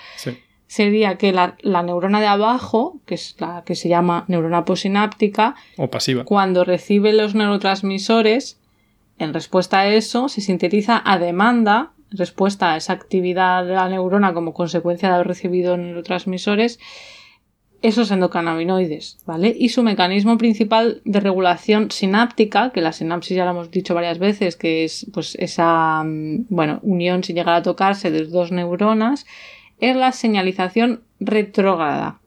Sería 0.66 1.18
que 1.20 1.32
la, 1.32 1.56
neurona 1.62 2.20
de 2.20 2.26
abajo, 2.26 3.00
que 3.06 3.14
es 3.14 3.36
la 3.38 3.64
que 3.64 3.76
se 3.76 3.90
llama 3.90 4.26
neurona 4.28 4.66
posináptica, 4.66 5.56
o 5.78 5.92
pasiva, 5.92 6.26
cuando 6.26 6.64
recibe 6.64 7.14
los 7.14 7.36
neurotransmisores, 7.36 8.60
en 9.20 9.36
respuesta 9.36 9.82
a 9.82 9.88
eso, 9.88 10.30
se 10.30 10.42
sintetiza 10.42 11.00
a 11.06 11.20
demanda, 11.20 11.92
respuesta 12.14 12.74
a 12.74 12.78
esa 12.78 12.94
actividad 12.94 13.66
de 13.66 13.74
la 13.74 13.90
neurona 13.90 14.34
como 14.34 14.54
consecuencia 14.54 15.10
de 15.10 15.16
haber 15.16 15.28
recibido 15.28 15.78
neurotransmisores, 15.78 16.80
esos 17.84 18.12
endocannabinoides, 18.12 19.20
¿vale? 19.26 19.54
Y 19.60 19.70
su 19.70 19.84
mecanismo 19.84 20.38
principal 20.38 21.02
de 21.04 21.20
regulación 21.20 21.92
sináptica, 21.92 22.72
que 22.72 22.80
la 22.80 22.94
sinapsis 22.94 23.36
ya 23.36 23.44
lo 23.44 23.52
hemos 23.52 23.72
dicho 23.72 23.94
varias 23.94 24.20
veces, 24.20 24.56
que 24.56 24.86
es 24.86 25.06
pues 25.14 25.36
esa, 25.36 26.02
mm, 26.04 26.46
bueno, 26.48 26.80
unión 26.82 27.26
sin 27.26 27.36
llegar 27.36 27.56
a 27.56 27.62
tocarse 27.62 28.10
de 28.10 28.26
dos 28.26 28.54
neuronas, 28.54 29.26
es 29.82 29.98
la 29.98 30.14
señalización 30.14 31.02
retrógrada, 31.20 32.22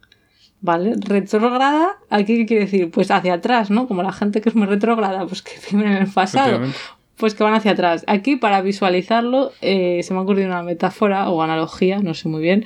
¿vale? 0.60 0.92
Retrógrada, 0.98 1.96
¿aquí 2.10 2.36
qué 2.36 2.46
quiere 2.46 2.64
decir? 2.64 2.90
Pues 2.90 3.10
hacia 3.10 3.34
atrás, 3.34 3.70
¿no? 3.70 3.88
Como 3.88 4.02
la 4.02 4.12
gente 4.12 4.42
que 4.42 4.50
es 4.50 4.54
muy 4.54 4.66
retrógrada, 4.66 5.26
pues 5.26 5.40
que 5.40 5.52
vive 5.70 5.86
en 5.86 5.96
el 5.96 6.12
pasado. 6.12 6.60
Pues 7.16 7.34
que 7.34 7.44
van 7.44 7.54
hacia 7.54 7.72
atrás. 7.72 8.04
Aquí, 8.06 8.36
para 8.36 8.60
visualizarlo, 8.60 9.52
eh, 9.62 10.02
se 10.02 10.12
me 10.12 10.20
ha 10.20 10.22
ocurrido 10.22 10.48
una 10.48 10.62
metáfora 10.62 11.30
o 11.30 11.42
analogía, 11.42 11.98
no 11.98 12.14
sé 12.14 12.28
muy 12.28 12.42
bien, 12.42 12.64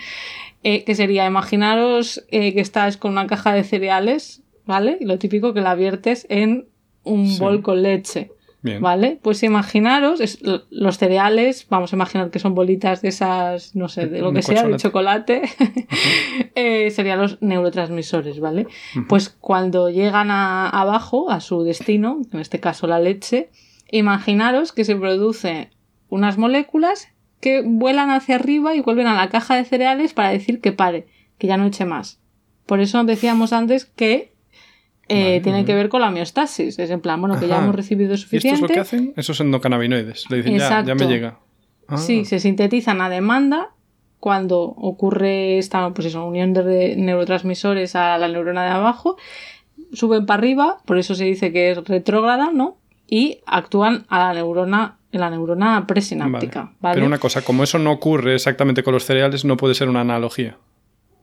eh, 0.62 0.84
que 0.84 0.94
sería, 0.94 1.26
imaginaros 1.26 2.24
eh, 2.30 2.52
que 2.52 2.60
estás 2.60 2.96
con 2.96 3.12
una 3.12 3.26
caja 3.26 3.52
de 3.52 3.64
cereales, 3.64 4.42
¿vale? 4.66 4.98
Y 5.00 5.06
lo 5.06 5.18
típico 5.18 5.54
que 5.54 5.60
la 5.60 5.74
viertes 5.74 6.26
en 6.28 6.68
un 7.04 7.38
bol 7.38 7.62
con 7.62 7.82
leche. 7.82 8.30
¿Vale? 8.62 9.18
Pues 9.22 9.42
imaginaros, 9.42 10.20
los 10.68 10.98
cereales, 10.98 11.66
vamos 11.70 11.92
a 11.92 11.96
imaginar 11.96 12.30
que 12.30 12.38
son 12.38 12.54
bolitas 12.54 13.00
de 13.00 13.08
esas, 13.08 13.74
no 13.74 13.88
sé, 13.88 14.06
de 14.06 14.20
lo 14.20 14.34
que 14.34 14.42
sea, 14.42 14.66
de 14.66 14.76
chocolate, 14.76 15.42
eh, 16.54 16.90
serían 16.90 17.20
los 17.20 17.40
neurotransmisores, 17.40 18.38
¿vale? 18.38 18.66
Pues 19.08 19.30
cuando 19.30 19.88
llegan 19.88 20.30
a, 20.30 20.68
abajo, 20.68 21.30
a 21.30 21.40
su 21.40 21.62
destino, 21.62 22.20
en 22.32 22.40
este 22.40 22.60
caso 22.60 22.86
la 22.86 23.00
leche, 23.00 23.48
imaginaros 23.90 24.72
que 24.72 24.84
se 24.84 24.96
producen 24.96 25.70
unas 26.08 26.38
moléculas 26.38 27.08
que 27.40 27.62
vuelan 27.64 28.10
hacia 28.10 28.36
arriba 28.36 28.74
y 28.74 28.80
vuelven 28.80 29.06
a 29.06 29.14
la 29.14 29.28
caja 29.30 29.56
de 29.56 29.64
cereales 29.64 30.12
para 30.12 30.30
decir 30.30 30.60
que 30.60 30.72
pare, 30.72 31.06
que 31.38 31.46
ya 31.46 31.56
no 31.56 31.66
eche 31.66 31.84
más. 31.84 32.20
Por 32.66 32.80
eso 32.80 33.02
decíamos 33.04 33.52
antes 33.52 33.84
que 33.84 34.32
eh, 35.08 35.40
tiene 35.42 35.64
que 35.64 35.74
ver 35.74 35.88
con 35.88 36.02
la 36.02 36.08
homeostasis. 36.08 36.78
Es 36.78 36.90
en 36.90 37.00
plan, 37.00 37.20
bueno, 37.20 37.40
que 37.40 37.48
ya 37.48 37.58
hemos 37.58 37.74
recibido 37.74 38.16
suficiente. 38.16 38.48
¿Y 38.48 38.52
esto 38.52 38.66
es 38.66 38.70
lo 38.70 38.74
que 38.74 38.80
hacen? 38.80 39.12
Esos 39.16 39.40
endocannabinoides. 39.40 40.30
Le 40.30 40.36
dicen, 40.36 40.58
ya, 40.58 40.84
ya, 40.84 40.94
me 40.94 41.06
llega. 41.06 41.38
Ah. 41.88 41.96
Sí, 41.96 42.24
se 42.24 42.38
sintetizan 42.38 43.00
a 43.00 43.08
demanda 43.08 43.70
cuando 44.20 44.60
ocurre 44.60 45.58
esta 45.58 45.92
pues 45.92 46.06
eso, 46.06 46.24
unión 46.24 46.52
de 46.52 46.94
neurotransmisores 46.96 47.96
a 47.96 48.18
la 48.18 48.28
neurona 48.28 48.62
de 48.62 48.70
abajo. 48.70 49.16
Suben 49.92 50.26
para 50.26 50.38
arriba, 50.38 50.78
por 50.84 50.98
eso 50.98 51.14
se 51.14 51.24
dice 51.24 51.52
que 51.52 51.72
es 51.72 51.84
retrógrada, 51.84 52.50
¿no? 52.52 52.76
Y 53.10 53.40
actúan 53.44 54.06
a 54.08 54.18
la 54.20 54.34
neurona 54.34 54.96
en 55.12 55.20
la 55.20 55.30
neurona 55.30 55.86
presináptica. 55.86 56.72
Pero 56.80 57.04
una 57.04 57.18
cosa, 57.18 57.42
como 57.42 57.64
eso 57.64 57.78
no 57.78 57.90
ocurre 57.90 58.36
exactamente 58.36 58.82
con 58.82 58.94
los 58.94 59.04
cereales, 59.04 59.44
no 59.44 59.56
puede 59.56 59.74
ser 59.74 59.88
una 59.88 60.02
analogía. 60.02 60.56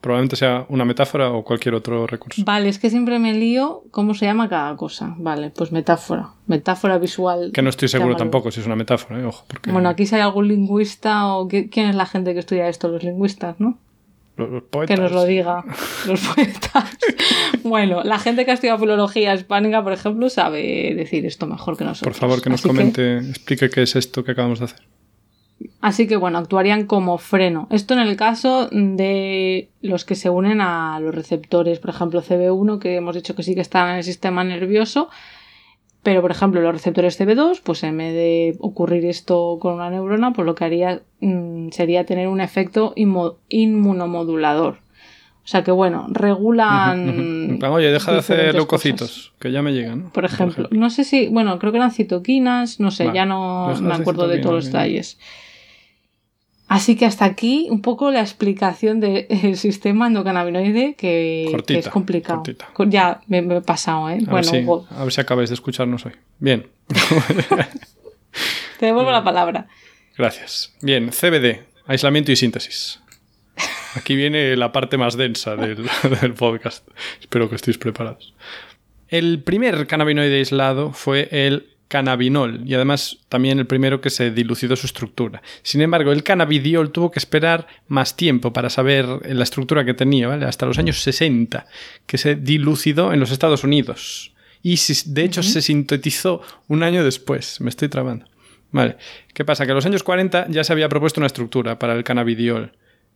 Probablemente 0.00 0.36
sea 0.36 0.64
una 0.68 0.84
metáfora 0.84 1.32
o 1.32 1.42
cualquier 1.42 1.74
otro 1.74 2.06
recurso. 2.06 2.42
Vale, 2.44 2.68
es 2.68 2.78
que 2.78 2.88
siempre 2.88 3.18
me 3.18 3.32
lío 3.32 3.82
cómo 3.90 4.14
se 4.14 4.26
llama 4.26 4.48
cada 4.48 4.76
cosa. 4.76 5.14
Vale, 5.18 5.50
pues 5.50 5.72
metáfora. 5.72 6.28
Metáfora 6.46 6.98
visual. 6.98 7.50
Que 7.52 7.62
no 7.62 7.70
estoy 7.70 7.88
seguro 7.88 8.14
tampoco 8.14 8.52
si 8.52 8.60
es 8.60 8.66
una 8.66 8.76
metáfora, 8.76 9.20
¿eh? 9.20 9.24
ojo. 9.24 9.44
Porque... 9.48 9.72
Bueno, 9.72 9.88
aquí 9.88 10.06
si 10.06 10.14
hay 10.14 10.20
algún 10.20 10.46
lingüista 10.46 11.26
o... 11.26 11.48
¿Quién 11.48 11.88
es 11.88 11.96
la 11.96 12.06
gente 12.06 12.32
que 12.32 12.40
estudia 12.40 12.68
esto? 12.68 12.88
Los 12.88 13.02
lingüistas, 13.02 13.58
¿no? 13.58 13.78
Que 14.86 14.96
nos 14.96 15.12
lo 15.12 15.24
diga. 15.24 15.64
Los 16.06 16.20
poetas. 16.20 16.96
bueno, 17.64 18.02
la 18.04 18.18
gente 18.18 18.44
que 18.44 18.52
ha 18.52 18.54
estudiado 18.54 18.78
filología 18.78 19.34
hispánica, 19.34 19.82
por 19.82 19.92
ejemplo, 19.92 20.30
sabe 20.30 20.94
decir 20.94 21.26
esto 21.26 21.46
mejor 21.46 21.76
que 21.76 21.84
nosotros. 21.84 22.16
Por 22.16 22.20
favor, 22.20 22.42
que 22.42 22.50
nos 22.50 22.62
comente, 22.62 23.18
explique 23.18 23.68
qué 23.68 23.82
es 23.82 23.96
esto 23.96 24.24
que 24.24 24.32
acabamos 24.32 24.60
de 24.60 24.66
hacer. 24.66 24.80
Así 25.80 26.06
que 26.06 26.16
bueno, 26.16 26.38
actuarían 26.38 26.86
como 26.86 27.18
freno. 27.18 27.66
Esto 27.70 27.94
en 27.94 28.00
el 28.00 28.16
caso 28.16 28.68
de 28.70 29.70
los 29.80 30.04
que 30.04 30.14
se 30.14 30.30
unen 30.30 30.60
a 30.60 31.00
los 31.00 31.14
receptores, 31.14 31.78
por 31.78 31.90
ejemplo, 31.90 32.22
CB1, 32.22 32.78
que 32.78 32.96
hemos 32.96 33.14
dicho 33.14 33.34
que 33.34 33.42
sí 33.42 33.54
que 33.54 33.60
están 33.60 33.90
en 33.90 33.96
el 33.96 34.04
sistema 34.04 34.44
nervioso, 34.44 35.08
pero, 36.02 36.22
por 36.22 36.30
ejemplo, 36.30 36.60
los 36.60 36.72
receptores 36.72 37.20
CB2, 37.20 37.60
pues 37.62 37.82
en 37.82 37.96
vez 37.96 38.14
de 38.14 38.56
ocurrir 38.60 39.04
esto 39.04 39.58
con 39.60 39.74
una 39.74 39.90
neurona, 39.90 40.32
pues 40.32 40.46
lo 40.46 40.54
que 40.54 40.64
haría 40.64 41.02
mm, 41.20 41.70
sería 41.70 42.06
tener 42.06 42.28
un 42.28 42.40
efecto 42.40 42.94
inmunomodulador. 42.96 44.78
O 45.48 45.50
sea 45.50 45.64
que, 45.64 45.70
bueno, 45.70 46.06
regulan. 46.10 47.58
Oye, 47.62 47.90
deja 47.90 48.12
de 48.12 48.18
hacer 48.18 48.54
leucocitos, 48.54 49.32
que 49.38 49.50
ya 49.50 49.62
me 49.62 49.72
llegan. 49.72 50.10
Por, 50.10 50.26
ejemplo, 50.26 50.68
no 50.70 50.90
sé 50.90 51.04
si. 51.04 51.28
Bueno, 51.28 51.58
creo 51.58 51.72
que 51.72 51.78
eran 51.78 51.90
citoquinas, 51.90 52.80
no 52.80 52.90
sé, 52.90 53.10
ya 53.14 53.24
no 53.24 53.74
me 53.80 53.94
acuerdo 53.94 54.28
de 54.28 54.38
todos 54.38 54.54
los 54.54 54.66
detalles. 54.66 55.18
Así 56.68 56.96
que 56.96 57.06
hasta 57.06 57.24
aquí 57.24 57.66
un 57.70 57.80
poco 57.80 58.10
la 58.10 58.20
explicación 58.20 59.00
del 59.00 59.56
sistema 59.56 60.06
endocannabinoide 60.06 60.94
que, 60.96 61.46
es 61.68 61.88
complicado. 61.88 62.42
Ya 62.86 63.22
me, 63.26 63.38
he 63.38 63.60
pasado, 63.62 64.10
¿eh? 64.10 64.18
A 64.26 64.30
bueno, 64.30 64.52
ver 64.52 64.64
si, 64.64 64.94
a 64.94 65.04
ver 65.04 65.12
si 65.12 65.20
acabáis 65.20 65.48
de 65.48 65.54
escucharnos 65.54 66.04
hoy. 66.04 66.12
Bien. 66.38 66.66
Te 68.78 68.86
devuelvo 68.86 69.10
la 69.10 69.24
palabra. 69.24 69.66
Gracias. 70.18 70.74
Bien, 70.82 71.10
CBD, 71.10 71.64
aislamiento 71.86 72.32
y 72.32 72.36
síntesis. 72.36 73.00
Aquí 73.94 74.14
viene 74.14 74.54
la 74.54 74.70
parte 74.70 74.98
más 74.98 75.16
densa 75.16 75.56
del, 75.56 75.88
del 76.20 76.34
podcast. 76.34 76.86
Espero 77.18 77.48
que 77.48 77.56
estéis 77.56 77.78
preparados. 77.78 78.34
El 79.08 79.42
primer 79.42 79.86
cannabinoide 79.86 80.36
aislado 80.36 80.92
fue 80.92 81.28
el 81.30 81.77
cannabinol 81.88 82.62
y 82.66 82.74
además 82.74 83.18
también 83.28 83.58
el 83.58 83.66
primero 83.66 84.00
que 84.00 84.10
se 84.10 84.30
dilucidó 84.30 84.76
su 84.76 84.86
estructura. 84.86 85.42
Sin 85.62 85.80
embargo, 85.80 86.12
el 86.12 86.22
cannabidiol 86.22 86.92
tuvo 86.92 87.10
que 87.10 87.18
esperar 87.18 87.66
más 87.88 88.16
tiempo 88.16 88.52
para 88.52 88.70
saber 88.70 89.06
la 89.34 89.42
estructura 89.42 89.84
que 89.84 89.94
tenía, 89.94 90.28
¿vale? 90.28 90.46
Hasta 90.46 90.66
los 90.66 90.78
años 90.78 91.00
60, 91.02 91.66
que 92.06 92.18
se 92.18 92.36
dilucidó 92.36 93.12
en 93.12 93.20
los 93.20 93.30
Estados 93.30 93.64
Unidos. 93.64 94.32
Y 94.62 94.78
de 95.06 95.24
hecho 95.24 95.42
se 95.42 95.62
sintetizó 95.62 96.42
un 96.66 96.82
año 96.82 97.04
después. 97.04 97.60
Me 97.60 97.70
estoy 97.70 97.88
trabando. 97.88 98.26
Vale. 98.70 98.96
¿Qué 99.32 99.44
pasa? 99.44 99.64
Que 99.64 99.70
en 99.70 99.76
los 99.76 99.86
años 99.86 100.02
40 100.02 100.48
ya 100.50 100.64
se 100.64 100.72
había 100.72 100.88
propuesto 100.88 101.20
una 101.20 101.26
estructura 101.26 101.78
para 101.78 101.94
el 101.94 102.04
cannabidiol. 102.04 102.72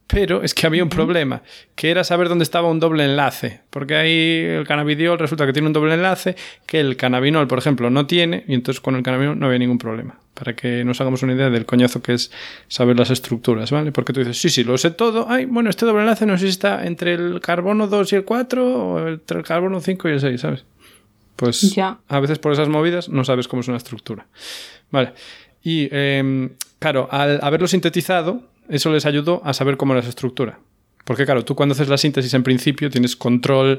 Pero 0.06 0.42
es 0.42 0.52
que 0.52 0.66
había 0.66 0.82
un 0.82 0.90
problema, 0.90 1.42
que 1.74 1.90
era 1.90 2.04
saber 2.04 2.28
dónde 2.28 2.42
estaba 2.42 2.68
un 2.68 2.80
doble 2.80 3.04
enlace. 3.04 3.60
Porque 3.70 3.94
ahí 3.96 4.40
el 4.58 4.66
cannabidiol 4.66 5.18
resulta 5.18 5.46
que 5.46 5.52
tiene 5.54 5.68
un 5.68 5.72
doble 5.72 5.94
enlace 5.94 6.36
que 6.66 6.80
el 6.80 6.96
cannabinol, 6.96 7.48
por 7.48 7.58
ejemplo, 7.58 7.88
no 7.88 8.06
tiene, 8.06 8.44
y 8.46 8.52
entonces 8.54 8.80
con 8.80 8.94
el 8.96 9.02
cannabinol 9.02 9.38
no 9.38 9.46
había 9.46 9.58
ningún 9.58 9.78
problema. 9.78 10.18
Para 10.34 10.54
que 10.54 10.84
nos 10.84 11.00
hagamos 11.00 11.22
una 11.22 11.32
idea 11.34 11.48
del 11.50 11.64
coñazo 11.64 12.02
que 12.02 12.12
es 12.14 12.30
saber 12.68 12.98
las 12.98 13.10
estructuras, 13.10 13.70
¿vale? 13.70 13.90
Porque 13.92 14.12
tú 14.12 14.20
dices, 14.20 14.38
sí, 14.38 14.50
sí, 14.50 14.64
lo 14.64 14.76
sé 14.76 14.90
todo. 14.90 15.26
Ay, 15.30 15.46
bueno, 15.46 15.70
este 15.70 15.86
doble 15.86 16.00
enlace 16.02 16.26
no 16.26 16.36
sé 16.36 16.44
si 16.44 16.50
está 16.50 16.86
entre 16.86 17.14
el 17.14 17.40
carbono 17.40 17.86
2 17.86 18.12
y 18.12 18.16
el 18.16 18.24
4 18.24 18.66
o 18.66 19.08
entre 19.08 19.38
el 19.38 19.44
carbono 19.44 19.80
5 19.80 20.08
y 20.08 20.12
el 20.12 20.20
6, 20.20 20.40
¿sabes? 20.40 20.64
Pues 21.36 21.74
Ya. 21.74 21.98
a 22.08 22.20
veces 22.20 22.38
por 22.38 22.52
esas 22.52 22.68
movidas 22.68 23.08
no 23.08 23.24
sabes 23.24 23.48
cómo 23.48 23.60
es 23.60 23.68
una 23.68 23.78
estructura. 23.78 24.26
Vale. 24.90 25.12
Y 25.62 25.88
em, 25.90 26.50
claro, 26.78 27.08
al 27.10 27.38
haberlo 27.42 27.66
sintetizado, 27.66 28.42
eso 28.68 28.92
les 28.92 29.06
ayudó 29.06 29.42
a 29.44 29.54
saber 29.54 29.76
cómo 29.76 29.94
era 29.94 30.06
estructura. 30.06 30.60
Porque 31.04 31.24
claro, 31.24 31.44
tú 31.44 31.54
cuando 31.54 31.74
haces 31.74 31.88
la 31.88 31.98
síntesis 31.98 32.32
en 32.34 32.42
principio 32.42 32.90
tienes 32.90 33.16
control, 33.16 33.78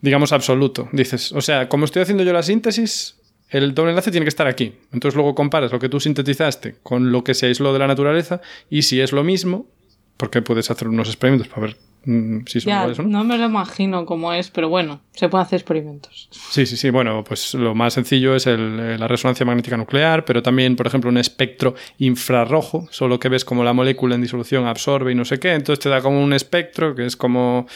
digamos, 0.00 0.32
absoluto. 0.32 0.88
Dices, 0.92 1.32
o 1.32 1.40
sea, 1.40 1.68
como 1.68 1.84
estoy 1.84 2.02
haciendo 2.02 2.24
yo 2.24 2.32
la 2.32 2.42
síntesis, 2.42 3.16
el 3.50 3.74
doble 3.74 3.90
enlace 3.90 4.10
tiene 4.10 4.24
que 4.24 4.30
estar 4.30 4.46
aquí. 4.46 4.74
Entonces 4.92 5.14
luego 5.14 5.34
comparas 5.34 5.72
lo 5.72 5.78
que 5.78 5.88
tú 5.88 6.00
sintetizaste 6.00 6.76
con 6.82 7.12
lo 7.12 7.22
que 7.22 7.34
se 7.34 7.46
aisló 7.46 7.72
de 7.72 7.78
la 7.78 7.86
naturaleza 7.86 8.40
y 8.70 8.82
si 8.82 9.00
es 9.00 9.12
lo 9.12 9.22
mismo, 9.22 9.66
porque 10.16 10.40
puedes 10.40 10.70
hacer 10.70 10.88
unos 10.88 11.08
experimentos 11.08 11.48
para 11.48 11.66
ver 11.66 11.76
si 12.04 12.60
son 12.60 12.70
Ya, 12.70 12.76
iguales 12.80 12.98
o 12.98 13.02
no. 13.02 13.08
no 13.08 13.24
me 13.24 13.38
lo 13.38 13.46
imagino 13.46 14.04
cómo 14.06 14.32
es, 14.32 14.50
pero 14.50 14.68
bueno, 14.68 15.00
se 15.12 15.28
pueden 15.28 15.46
hacer 15.46 15.58
experimentos. 15.60 16.28
Sí, 16.30 16.66
sí, 16.66 16.76
sí. 16.76 16.90
Bueno, 16.90 17.22
pues 17.24 17.54
lo 17.54 17.74
más 17.74 17.94
sencillo 17.94 18.34
es 18.34 18.46
el- 18.46 18.78
eh, 18.80 18.98
la 18.98 19.06
resonancia 19.08 19.46
magnética 19.46 19.76
nuclear, 19.76 20.24
pero 20.24 20.42
también, 20.42 20.74
por 20.76 20.86
ejemplo, 20.86 21.10
un 21.10 21.18
espectro 21.18 21.74
infrarrojo, 21.98 22.88
solo 22.90 23.18
que 23.18 23.28
ves 23.28 23.44
como 23.44 23.64
la 23.64 23.72
molécula 23.72 24.14
en 24.14 24.22
disolución 24.22 24.66
absorbe 24.66 25.12
y 25.12 25.14
no 25.14 25.24
sé 25.24 25.38
qué, 25.38 25.52
entonces 25.52 25.82
te 25.82 25.88
da 25.88 26.00
como 26.00 26.22
un 26.22 26.32
espectro 26.32 26.94
que 26.94 27.06
es 27.06 27.16
como 27.16 27.66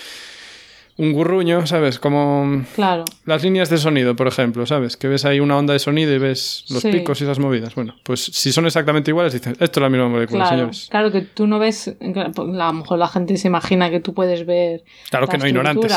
un 0.98 1.12
gurruño, 1.12 1.66
¿sabes? 1.66 1.98
Como 1.98 2.64
Claro. 2.74 3.04
las 3.26 3.42
líneas 3.42 3.68
de 3.68 3.76
sonido, 3.78 4.16
por 4.16 4.28
ejemplo, 4.28 4.64
¿sabes? 4.66 4.96
Que 4.96 5.08
ves 5.08 5.24
ahí 5.26 5.40
una 5.40 5.56
onda 5.58 5.72
de 5.74 5.78
sonido 5.78 6.12
y 6.14 6.18
ves 6.18 6.64
los 6.70 6.82
Sí. 6.82 6.90
picos 6.90 7.20
y 7.20 7.24
esas 7.24 7.38
movidas. 7.38 7.74
Bueno, 7.74 7.96
pues 8.02 8.20
si 8.24 8.50
son 8.52 8.64
exactamente 8.66 9.10
iguales, 9.10 9.32
dices, 9.34 9.56
esto 9.60 9.80
es 9.80 9.82
la 9.82 9.90
misma 9.90 10.08
molécula, 10.08 10.44
Claro, 10.44 10.56
señores. 10.56 10.88
claro 10.90 11.12
que 11.12 11.20
tú 11.22 11.46
no 11.46 11.58
ves, 11.58 11.88
a 11.88 12.42
lo 12.42 12.72
mejor 12.72 12.98
la 12.98 13.08
gente 13.08 13.36
se 13.36 13.48
imagina 13.48 13.90
que 13.90 14.00
tú 14.00 14.14
puedes 14.14 14.46
ver. 14.46 14.84
Claro 15.10 15.26
que 15.28 15.36
no 15.38 15.46
ignorantes. 15.46 15.92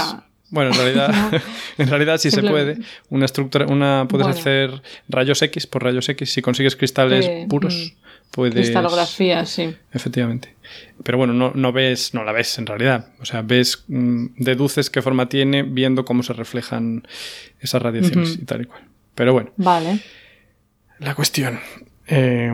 Bueno, 0.52 0.72
en 0.72 0.78
realidad, 0.78 1.10
en 1.78 1.88
realidad 1.90 2.18
sí 2.18 2.32
se 2.32 2.42
puede. 2.42 2.78
Una 3.10 3.26
estructura, 3.26 3.68
una 3.68 4.06
puedes 4.10 4.26
Bueno. 4.28 4.40
hacer 4.40 4.82
rayos 5.08 5.42
X 5.44 5.68
por 5.68 5.84
rayos 5.84 6.10
X. 6.10 6.34
Si 6.34 6.42
consigues 6.42 6.76
cristales 6.76 7.26
Eh, 7.26 7.46
puros, 7.48 7.94
mm, 7.96 8.09
puedes. 8.32 8.54
Cristalografía, 8.56 9.46
sí. 9.46 9.76
Efectivamente. 9.92 10.56
Pero 11.04 11.18
bueno, 11.18 11.34
no, 11.34 11.52
no 11.56 11.72
ves, 11.72 12.13
no 12.13 12.24
la 12.24 12.32
ves 12.32 12.58
en 12.60 12.65
realidad. 12.68 13.10
O 13.22 13.26
sea, 13.26 13.42
ves, 13.42 13.86
mm, 13.88 14.26
deduces 14.38 14.89
qué 14.89 15.02
forma 15.02 15.28
tiene 15.30 15.63
viendo 15.63 16.06
cómo 16.06 16.24
se 16.24 16.34
reflejan 16.34 17.08
esas 17.60 17.82
radiaciones 17.82 18.36
y 18.36 18.46
tal 18.46 18.62
y 18.62 18.65
cual. 18.65 18.82
Pero 19.15 19.34
bueno, 19.34 19.52
Vale. 19.58 20.00
la 21.00 21.15
cuestión. 21.15 21.60
eh, 22.08 22.52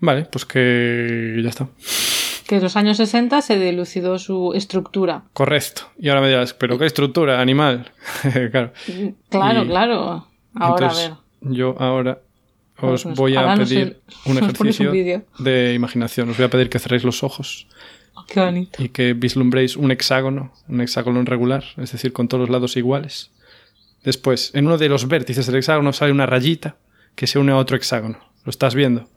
vale, 0.00 0.24
pues 0.26 0.44
que 0.44 1.40
ya 1.42 1.48
está. 1.48 1.68
Que 2.46 2.56
en 2.56 2.62
los 2.62 2.76
años 2.76 2.96
60 2.96 3.42
se 3.42 3.58
dilucidó 3.58 4.18
su 4.18 4.52
estructura. 4.54 5.24
Correcto. 5.34 5.82
Y 5.98 6.08
ahora 6.08 6.22
me 6.22 6.28
dirás, 6.28 6.54
¿pero 6.54 6.78
qué 6.78 6.86
estructura? 6.86 7.40
Animal. 7.40 7.90
claro. 8.50 8.72
Claro, 9.28 9.62
Y- 9.64 9.66
claro. 9.66 10.26
Ahora 10.54 10.86
Entonces, 10.86 11.06
a 11.06 11.08
ver. 11.10 11.52
yo 11.54 11.76
ahora 11.78 12.20
os 12.80 13.02
Pues, 13.04 13.16
voy 13.16 13.36
a 13.36 13.54
pedir 13.56 14.00
un 14.26 14.38
ejercicio 14.38 14.92
de 15.38 15.74
imaginación. 15.74 16.30
Os 16.30 16.36
voy 16.36 16.46
a 16.46 16.50
pedir 16.50 16.68
que 16.70 16.78
cerréis 16.78 17.04
los 17.04 17.22
ojos 17.22 17.66
qué 18.26 18.40
bonito. 18.40 18.82
y 18.82 18.88
que 18.90 19.14
vislumbréis 19.14 19.76
un 19.76 19.90
hexágono, 19.90 20.52
un 20.68 20.80
hexágono 20.80 21.22
regular, 21.24 21.64
es 21.76 21.92
decir, 21.92 22.12
con 22.12 22.28
todos 22.28 22.42
los 22.42 22.50
lados 22.50 22.76
iguales. 22.76 23.30
Después, 24.04 24.52
en 24.54 24.66
uno 24.66 24.78
de 24.78 24.88
los 24.88 25.08
vértices 25.08 25.46
del 25.46 25.56
hexágono 25.56 25.92
sale 25.92 26.12
una 26.12 26.26
rayita 26.26 26.76
que 27.14 27.26
se 27.26 27.38
une 27.38 27.52
a 27.52 27.56
otro 27.56 27.76
hexágono. 27.76 28.18
¿Lo 28.44 28.50
estás 28.50 28.74
viendo? 28.74 29.08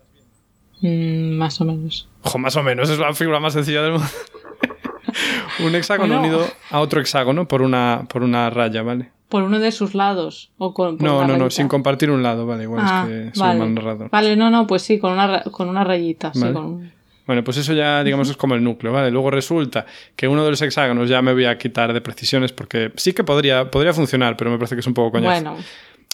Mm, 0.81 1.33
más 1.37 1.61
o 1.61 1.65
menos. 1.65 2.09
Ojo, 2.23 2.39
más 2.39 2.55
o 2.55 2.63
menos, 2.63 2.89
es 2.89 2.97
la 2.97 3.13
figura 3.13 3.39
más 3.39 3.53
sencilla 3.53 3.83
del 3.83 3.91
mundo. 3.93 4.07
un 5.59 5.75
hexágono 5.75 6.17
Bueno. 6.19 6.35
unido 6.37 6.51
a 6.71 6.79
otro 6.79 6.99
hexágono 6.99 7.47
por 7.47 7.61
una, 7.61 8.07
por 8.09 8.23
una 8.23 8.49
raya, 8.49 8.81
¿vale? 8.81 9.11
Por 9.31 9.41
uno 9.43 9.57
de 9.59 9.71
sus 9.71 9.95
lados. 9.95 10.51
O 10.59 10.73
con, 10.73 10.97
No, 10.99 11.25
no, 11.25 11.37
no, 11.37 11.49
sin 11.49 11.67
compartir 11.67 12.11
un 12.11 12.21
lado, 12.21 12.45
vale, 12.45 12.63
igual 12.63 12.83
Ah, 12.85 13.07
es 13.09 13.29
que 13.31 13.35
soy 13.35 13.47
vale. 13.47 13.53
un 13.61 13.65
mal 13.65 13.73
narrador. 13.73 14.09
Vale, 14.11 14.35
no, 14.35 14.51
no, 14.51 14.67
pues 14.67 14.83
sí, 14.83 14.99
con 14.99 15.13
una, 15.13 15.41
con 15.43 15.69
una 15.69 15.83
rayita. 15.83 16.31
sí, 16.33 16.41
con 16.53 16.91
Bueno, 17.25 17.43
pues 17.43 17.57
eso 17.57 17.73
ya, 17.73 18.03
digamos, 18.03 18.29
es 18.29 18.35
como 18.37 18.55
el 18.55 18.63
núcleo, 18.63 18.91
¿vale? 18.93 19.09
Luego 19.09 19.31
resulta 19.31 19.85
que 20.15 20.27
uno 20.27 20.43
de 20.43 20.49
los 20.51 20.61
hexágonos 20.61 21.09
ya 21.09 21.21
me 21.21 21.31
voy 21.33 21.45
a 21.45 21.57
quitar 21.57 21.93
de 21.93 22.01
precisiones 22.01 22.51
porque 22.51 22.91
sí 22.97 23.13
que 23.13 23.23
podría, 23.23 23.71
podría 23.71 23.93
funcionar, 23.93 24.35
pero 24.37 24.51
me 24.51 24.57
parece 24.57 24.75
que 24.75 24.81
es 24.81 24.87
un 24.87 24.93
poco 24.93 25.13
coñazo. 25.13 25.31
Bueno, 25.33 25.57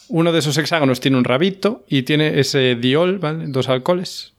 Uno 0.09 0.31
de 0.31 0.39
esos 0.39 0.57
hexágonos 0.57 0.99
tiene 0.99 1.17
un 1.17 1.23
rabito 1.23 1.83
y 1.89 2.03
tiene 2.03 2.39
ese 2.39 2.75
diol, 2.75 3.17
¿vale? 3.19 3.45
Dos 3.47 3.67
alcoholes. 3.67 4.33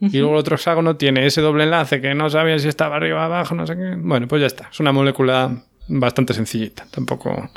Y 0.00 0.18
luego 0.18 0.32
el 0.34 0.38
otro 0.40 0.56
hexágono 0.56 0.96
tiene 0.96 1.24
ese 1.24 1.40
doble 1.40 1.64
enlace 1.64 2.00
que 2.00 2.14
no 2.14 2.28
sabía 2.28 2.58
si 2.58 2.68
estaba 2.68 2.96
arriba 2.96 3.20
o 3.20 3.22
abajo, 3.22 3.54
no 3.54 3.66
sé 3.66 3.74
qué. 3.76 3.94
Bueno, 3.96 4.26
pues 4.28 4.40
ya 4.40 4.46
está. 4.46 4.68
Es 4.70 4.78
una 4.80 4.92
molécula 4.92 5.62
bastante 5.88 6.34
sencillita. 6.34 6.84
Tampoco 6.90 7.48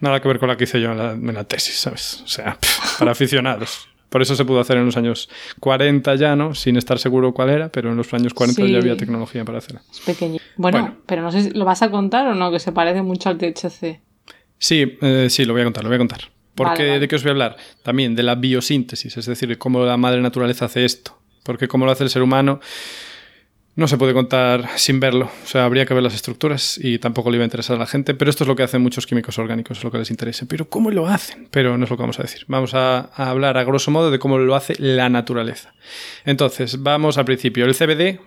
nada 0.00 0.20
que 0.20 0.28
ver 0.28 0.38
con 0.38 0.48
la 0.48 0.56
que 0.56 0.64
hice 0.64 0.80
yo 0.80 0.92
en 0.92 0.98
la, 0.98 1.12
en 1.12 1.34
la 1.34 1.44
tesis, 1.44 1.76
¿sabes? 1.78 2.22
O 2.24 2.28
sea, 2.28 2.58
para 2.98 3.12
aficionados. 3.12 3.88
Por 4.08 4.22
eso 4.22 4.36
se 4.36 4.44
pudo 4.44 4.60
hacer 4.60 4.76
en 4.76 4.86
los 4.86 4.96
años 4.96 5.28
40 5.60 6.14
ya, 6.14 6.36
¿no? 6.36 6.54
Sin 6.54 6.76
estar 6.76 6.98
seguro 6.98 7.34
cuál 7.34 7.50
era, 7.50 7.68
pero 7.70 7.90
en 7.90 7.96
los 7.96 8.12
años 8.14 8.32
40 8.34 8.62
Sí. 8.64 8.70
ya 8.72 8.78
había 8.78 8.96
tecnología 8.96 9.44
para 9.44 9.58
hacerla. 9.58 9.82
es 9.90 10.00
pequeño. 10.00 10.38
Bueno, 10.56 10.78
Bueno. 10.80 10.96
pero 11.06 11.22
no 11.22 11.32
sé 11.32 11.42
si 11.42 11.50
lo 11.50 11.64
vas 11.64 11.82
a 11.82 11.90
contar 11.90 12.26
o 12.28 12.34
no, 12.34 12.50
que 12.52 12.60
se 12.60 12.70
parece 12.72 13.02
mucho 13.02 13.28
al 13.28 13.36
THC. 13.38 14.00
Sí, 14.58 14.96
eh, 15.02 15.26
sí, 15.28 15.44
lo 15.44 15.52
voy 15.52 15.62
a 15.62 15.64
contar, 15.64 15.82
lo 15.82 15.90
voy 15.90 15.96
a 15.96 15.98
contar. 15.98 16.20
Porque 16.54 16.70
Vale, 16.82 16.88
vale. 16.88 17.00
de 17.00 17.08
qué 17.08 17.16
os 17.16 17.22
voy 17.22 17.30
a 17.30 17.32
hablar? 17.32 17.56
También 17.82 18.14
de 18.14 18.22
la 18.22 18.36
biosíntesis, 18.36 19.14
es 19.16 19.26
decir, 19.26 19.48
de 19.48 19.58
cómo 19.58 19.84
la 19.84 19.96
madre 19.98 20.22
naturaleza 20.22 20.64
hace 20.66 20.84
esto. 20.86 21.18
Porque 21.42 21.68
como 21.68 21.84
lo 21.84 21.90
hace 21.92 22.04
el 22.04 22.10
ser 22.10 22.22
humano, 22.22 22.60
no 23.76 23.86
se 23.88 23.98
puede 23.98 24.14
contar 24.14 24.68
sin 24.76 25.00
verlo. 25.00 25.30
O 25.44 25.46
sea, 25.46 25.66
habría 25.66 25.84
que 25.84 25.92
ver 25.92 26.02
las 26.02 26.14
estructuras 26.14 26.80
y 26.82 26.98
tampoco 26.98 27.30
le 27.30 27.36
iba 27.36 27.44
a 27.44 27.46
interesar 27.46 27.76
a 27.76 27.78
la 27.78 27.86
gente. 27.86 28.14
Pero 28.14 28.30
esto 28.30 28.44
es 28.44 28.48
lo 28.48 28.56
que 28.56 28.62
hacen 28.62 28.80
muchos 28.80 29.06
químicos 29.06 29.38
orgánicos, 29.38 29.78
es 29.78 29.84
lo 29.84 29.90
que 29.90 29.98
les 29.98 30.10
interesa. 30.10 30.46
Pero 30.48 30.68
¿cómo 30.68 30.90
lo 30.90 31.06
hacen? 31.06 31.48
Pero 31.50 31.76
no 31.76 31.84
es 31.84 31.90
lo 31.90 31.96
que 31.96 32.02
vamos 32.02 32.18
a 32.18 32.22
decir. 32.22 32.44
Vamos 32.48 32.72
a, 32.74 33.10
a 33.14 33.30
hablar 33.30 33.58
a 33.58 33.64
grosso 33.64 33.90
modo 33.90 34.10
de 34.10 34.18
cómo 34.18 34.38
lo 34.38 34.56
hace 34.56 34.74
la 34.78 35.10
naturaleza. 35.10 35.74
Entonces, 36.24 36.82
vamos 36.82 37.18
al 37.18 37.26
principio. 37.26 37.66
El 37.66 37.74
CBD, 37.74 38.18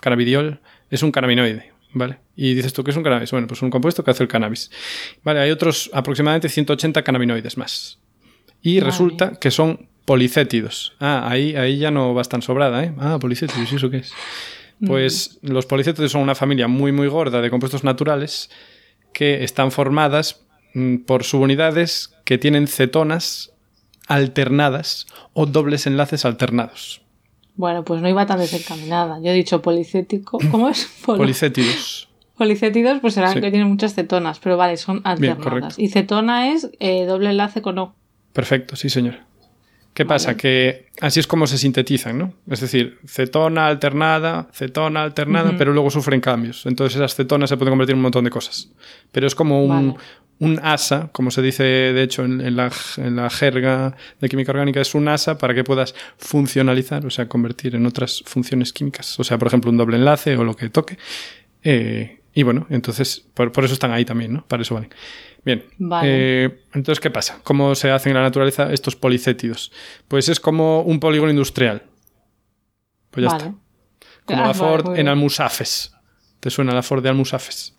cannabidiol, 0.00 0.60
es 0.90 1.02
un 1.02 1.10
cannabinoide. 1.12 1.72
¿Vale? 1.92 2.18
Y 2.36 2.54
dices 2.54 2.72
tú, 2.72 2.84
¿qué 2.84 2.92
es 2.92 2.96
un 2.96 3.02
cannabis? 3.02 3.32
Bueno, 3.32 3.48
pues 3.48 3.62
un 3.62 3.70
compuesto 3.70 4.04
que 4.04 4.12
hace 4.12 4.22
el 4.22 4.28
cannabis. 4.28 4.70
Vale, 5.24 5.40
hay 5.40 5.50
otros 5.50 5.90
aproximadamente 5.92 6.48
180 6.48 7.02
cannabinoides 7.02 7.56
más. 7.56 7.98
Y 8.62 8.78
Vale. 8.78 8.90
resulta 8.90 9.32
que 9.40 9.50
son 9.50 9.88
policétidos. 10.04 10.94
Ah, 11.00 11.26
ahí, 11.28 11.56
ahí 11.56 11.78
ya 11.78 11.90
no 11.90 12.14
vas 12.14 12.28
tan 12.28 12.42
sobrada, 12.42 12.84
¿eh? 12.84 12.92
Ah, 12.98 13.18
policétidos, 13.20 13.72
¿y 13.72 13.76
eso 13.76 13.90
qué 13.90 13.98
es? 13.98 14.12
Pues 14.86 15.38
los 15.42 15.66
policétidos 15.66 16.12
son 16.12 16.22
una 16.22 16.34
familia 16.34 16.66
muy, 16.68 16.90
muy 16.92 17.06
gorda 17.08 17.40
de 17.42 17.50
compuestos 17.50 17.84
naturales 17.84 18.50
que 19.12 19.44
están 19.44 19.72
formadas 19.72 20.40
mm, 20.74 20.98
por 20.98 21.24
subunidades 21.24 22.14
que 22.24 22.38
tienen 22.38 22.66
cetonas 22.66 23.52
alternadas 24.06 25.06
o 25.34 25.46
dobles 25.46 25.86
enlaces 25.86 26.24
alternados. 26.24 27.02
Bueno, 27.56 27.84
pues 27.84 28.00
no 28.00 28.08
iba 28.08 28.26
tan 28.26 28.38
desencaminada. 28.38 29.18
Yo 29.20 29.30
he 29.30 29.34
dicho 29.34 29.60
policético. 29.62 30.38
¿Cómo 30.50 30.68
es? 30.68 30.88
Polo- 31.04 31.18
Policétidos. 31.18 32.08
Policétidos, 32.36 33.00
pues 33.00 33.14
serán 33.14 33.34
Sí. 33.34 33.40
que 33.40 33.50
tienen 33.50 33.68
muchas 33.68 33.94
cetonas, 33.94 34.38
pero 34.40 34.56
vale, 34.56 34.76
son 34.78 35.02
alternadas. 35.04 35.78
y 35.78 35.88
cetona 35.88 36.52
es 36.52 36.70
eh, 36.80 37.04
doble 37.04 37.30
enlace 37.30 37.60
con 37.60 37.78
O. 37.78 37.94
Perfecto, 38.32 38.76
sí, 38.76 38.88
señor. 38.88 39.16
¿Qué 39.94 40.06
pasa? 40.06 40.36
Que 40.36 40.86
así 41.00 41.20
es 41.20 41.26
como 41.26 41.46
se 41.46 41.58
sintetizan, 41.58 42.16
¿no? 42.16 42.34
Es 42.48 42.60
decir, 42.60 42.98
cetona 43.06 43.66
alternada, 43.66 44.48
cetona 44.52 45.02
alternada, 45.02 45.54
pero 45.58 45.72
luego 45.72 45.90
sufren 45.90 46.20
cambios. 46.20 46.64
Entonces 46.64 46.96
esas 46.96 47.14
cetonas 47.14 47.50
se 47.50 47.56
pueden 47.56 47.72
convertir 47.72 47.94
en 47.94 47.98
un 47.98 48.04
montón 48.04 48.24
de 48.24 48.30
cosas. 48.30 48.70
Pero 49.10 49.26
es 49.26 49.34
como 49.34 49.64
un, 49.64 49.88
Vale. 49.92 50.04
un 50.38 50.60
asa, 50.62 51.10
como 51.12 51.30
se 51.32 51.42
dice 51.42 51.64
de 51.64 52.02
hecho 52.02 52.24
en, 52.24 52.40
en 52.40 52.56
la, 52.56 52.70
en 52.98 53.16
la 53.16 53.28
jerga 53.30 53.96
de 54.20 54.28
química 54.28 54.52
orgánica, 54.52 54.80
es 54.80 54.94
un 54.94 55.08
asa 55.08 55.38
para 55.38 55.54
que 55.54 55.64
puedas 55.64 55.94
funcionalizar, 56.18 57.04
o 57.04 57.10
sea, 57.10 57.28
convertir 57.28 57.74
en 57.74 57.84
otras 57.84 58.22
funciones 58.26 58.72
químicas. 58.72 59.18
O 59.18 59.24
sea, 59.24 59.38
por 59.38 59.48
ejemplo, 59.48 59.70
un 59.70 59.76
doble 59.76 59.96
enlace 59.96 60.36
o 60.36 60.44
lo 60.44 60.54
que 60.54 60.70
toque. 60.70 60.98
Eh, 61.64 62.19
y 62.34 62.42
bueno, 62.42 62.66
entonces, 62.70 63.26
por, 63.34 63.50
por 63.52 63.64
eso 63.64 63.74
están 63.74 63.92
ahí 63.92 64.04
también, 64.04 64.32
¿no? 64.32 64.46
Para 64.46 64.62
eso 64.62 64.74
valen. 64.74 64.90
Bien. 65.44 65.64
Vale. 65.78 66.08
Eh, 66.44 66.60
entonces, 66.74 67.00
¿qué 67.00 67.10
pasa? 67.10 67.40
¿Cómo 67.42 67.74
se 67.74 67.90
hacen 67.90 68.10
en 68.10 68.16
la 68.18 68.22
naturaleza 68.22 68.72
estos 68.72 68.94
policétidos? 68.96 69.72
Pues 70.06 70.28
es 70.28 70.38
como 70.38 70.82
un 70.82 71.00
polígono 71.00 71.30
industrial. 71.30 71.82
Pues 73.10 73.24
ya 73.24 73.30
vale. 73.32 73.44
está. 73.44 73.54
Como 74.26 74.44
Ah, 74.44 74.48
la 74.48 74.54
Ford 74.54 74.98
en. 74.98 75.08
Almusafes. 75.08 75.92
¿Te 76.40 76.50
suena 76.50 76.72
la 76.72 76.82
Ford 76.82 77.02
de 77.02 77.08
Almusafes? 77.08 77.74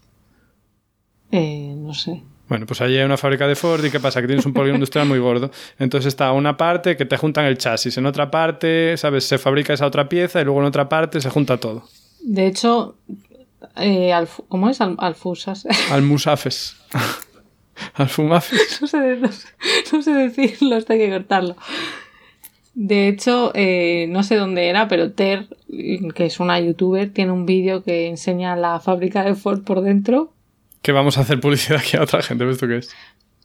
Eh, 1.32 1.73
no 1.78 1.93
sé. 1.93 2.23
Bueno, 2.49 2.65
pues 2.65 2.82
allí 2.82 2.97
hay 2.97 3.05
una 3.05 3.15
fábrica 3.15 3.47
de 3.47 3.55
Ford 3.55 3.84
y 3.86 3.89
¿qué 3.91 3.99
pasa? 4.01 4.19
Que 4.19 4.28
tienes 4.28 4.45
un 4.45 4.51
polígono 4.53 4.75
industrial 4.75 5.07
muy 5.07 5.19
gordo. 5.19 5.51
Entonces 5.80 6.07
está 6.09 6.32
una 6.34 6.57
parte 6.57 6.97
que 6.97 7.05
te 7.05 7.15
juntan 7.15 7.45
el 7.45 7.57
chasis, 7.57 7.97
en 7.97 8.05
otra 8.05 8.30
parte, 8.30 8.97
¿sabes? 8.97 9.23
Se 9.23 9.38
fabrica 9.38 9.73
esa 9.73 9.86
otra 9.86 10.09
pieza 10.09 10.41
y 10.41 10.43
luego 10.43 10.59
en 10.59 10.65
otra 10.65 10.89
parte 10.89 11.21
se 11.21 11.30
junta 11.30 11.57
todo. 11.57 11.86
De 12.23 12.47
hecho, 12.47 12.97
Eh, 13.78 14.14
¿Cómo 14.47 14.70
es? 14.70 14.82
Al- 14.82 14.95
alfusas. 14.99 15.66
Almusafes. 15.91 16.76
Alfumafes. 17.95 18.80
no, 18.82 18.88
sé, 18.88 19.16
no 19.18 19.32
sé- 19.32 19.47
no 19.91 20.01
sé 20.03 20.12
decirlo, 20.14 20.76
esto 20.78 20.93
hay 20.93 20.99
que 20.99 21.09
cortarlo. 21.09 21.55
De 22.74 23.07
hecho, 23.07 23.51
eh, 23.53 24.05
no 24.09 24.24
sé 24.24 24.36
dónde 24.36 24.68
era, 24.70 24.88
pero 24.88 25.12
Ter, 25.12 25.47
que 25.68 26.26
es 26.26 26.39
una 26.39 26.59
youtuber, 26.59 27.12
tiene 27.12 27.32
un 27.32 27.45
vídeo 27.45 27.84
que 27.84 28.07
enseña 28.07 28.55
la 28.55 28.80
fábrica 28.80 29.24
de 29.24 29.36
Ford 29.36 29.64
por 29.64 29.82
dentro. 29.82 30.34
Que 30.82 30.91
vamos 30.91 31.18
a 31.18 31.22
hacer 31.22 31.39
publicidad 31.41 31.80
aquí 31.80 31.97
a 31.97 32.03
otra 32.03 32.22
gente, 32.22 32.45
¿ves 32.45 32.57
tú 32.59 32.68
qué 32.68 32.78
es? 32.78 32.89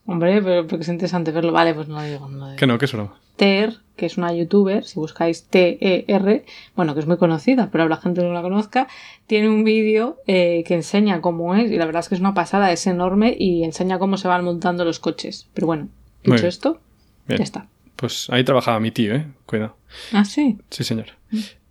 Hombre, 0.07 0.41
pero 0.43 0.67
porque 0.67 0.83
es 0.85 0.89
interesante 0.89 1.33
verlo. 1.33 1.53
Vale, 1.53 1.75
pues 1.75 1.89
no 1.89 1.97
lo 1.97 2.03
digo. 2.03 2.29
No 2.29 2.39
lo 2.39 2.47
digo. 2.47 2.57
Que 2.59 2.67
no, 2.67 2.79
que 2.79 2.85
es 2.85 2.93
broma. 2.93 3.19
Ter, 3.37 3.79
que 3.97 4.07
es 4.07 4.19
una 4.19 4.33
youtuber, 4.33 4.85
si 4.85 5.01
buscáis 5.01 5.45
T-E-R, 5.45 6.45
bueno, 6.75 6.95
que 6.95 7.01
es 7.01 7.07
muy 7.07 7.17
conocida, 7.17 7.71
pero 7.73 7.89
la 7.89 7.97
gente 7.97 8.23
no 8.23 8.33
la 8.33 8.43
conozca, 8.43 8.89
tiene 9.27 9.49
un 9.49 9.65
vídeo 9.65 10.19
eh, 10.27 10.63
que 10.67 10.75
enseña 10.75 11.21
cómo 11.21 11.55
es, 11.55 11.71
y 11.71 11.77
la 11.77 11.87
verdad 11.87 12.01
es 12.01 12.09
que 12.09 12.15
es 12.15 12.21
una 12.21 12.35
pasada, 12.35 12.71
es 12.73 12.87
enorme 12.87 13.35
y 13.39 13.65
enseña 13.65 13.99
cómo 13.99 14.17
se 14.19 14.29
van 14.29 14.45
montando 14.45 14.85
los 14.85 15.01
coches. 15.01 15.49
Pero 15.55 15.67
bueno, 15.67 15.89
dicho 16.23 16.35
bien. 16.35 16.47
esto, 16.47 16.81
Bien. 17.27 17.39
ya 17.39 17.45
está. 17.45 17.67
Pues 17.97 18.29
ahí 18.31 18.45
trabajaba 18.45 18.79
mi 18.79 18.91
tío, 18.91 19.15
¿eh? 19.15 19.27
Cuidado. 19.47 19.75
Ah, 20.13 20.25
sí. 20.25 20.59
Sí, 20.71 20.85
señor. 20.85 21.07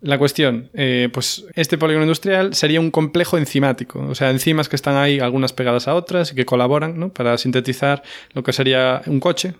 La 0.00 0.18
cuestión, 0.18 0.70
eh, 0.74 1.08
pues 1.12 1.46
este 1.54 1.78
polígono 1.78 2.04
industrial 2.04 2.54
sería 2.54 2.80
un 2.80 2.90
complejo 2.90 3.38
enzimático, 3.38 4.00
o 4.00 4.14
sea, 4.14 4.30
enzimas 4.30 4.68
que 4.68 4.76
están 4.76 4.96
ahí 4.96 5.20
algunas 5.20 5.52
pegadas 5.52 5.88
a 5.88 5.94
otras 5.94 6.32
y 6.32 6.34
que 6.34 6.44
colaboran 6.44 6.98
¿no? 6.98 7.08
para 7.08 7.38
sintetizar 7.38 8.02
lo 8.34 8.42
que 8.42 8.52
sería 8.52 9.02
un 9.06 9.20
coche, 9.20 9.54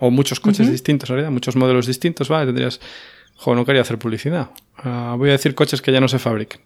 o 0.00 0.10
muchos 0.10 0.40
coches 0.40 0.70
distintos, 0.70 1.08
en 1.10 1.16
realidad, 1.16 1.32
muchos 1.32 1.54
modelos 1.56 1.86
distintos, 1.86 2.28
¿vale? 2.28 2.46
Tendrías, 2.46 2.80
jo, 3.36 3.54
no 3.54 3.64
quería 3.64 3.82
hacer 3.82 3.98
publicidad. 3.98 4.50
Ah, 4.76 5.14
voy 5.16 5.28
a 5.28 5.32
decir 5.32 5.54
coches 5.54 5.80
que 5.82 5.92
ya 5.92 6.00
no 6.00 6.08
se 6.08 6.18
fabriquen. 6.18 6.60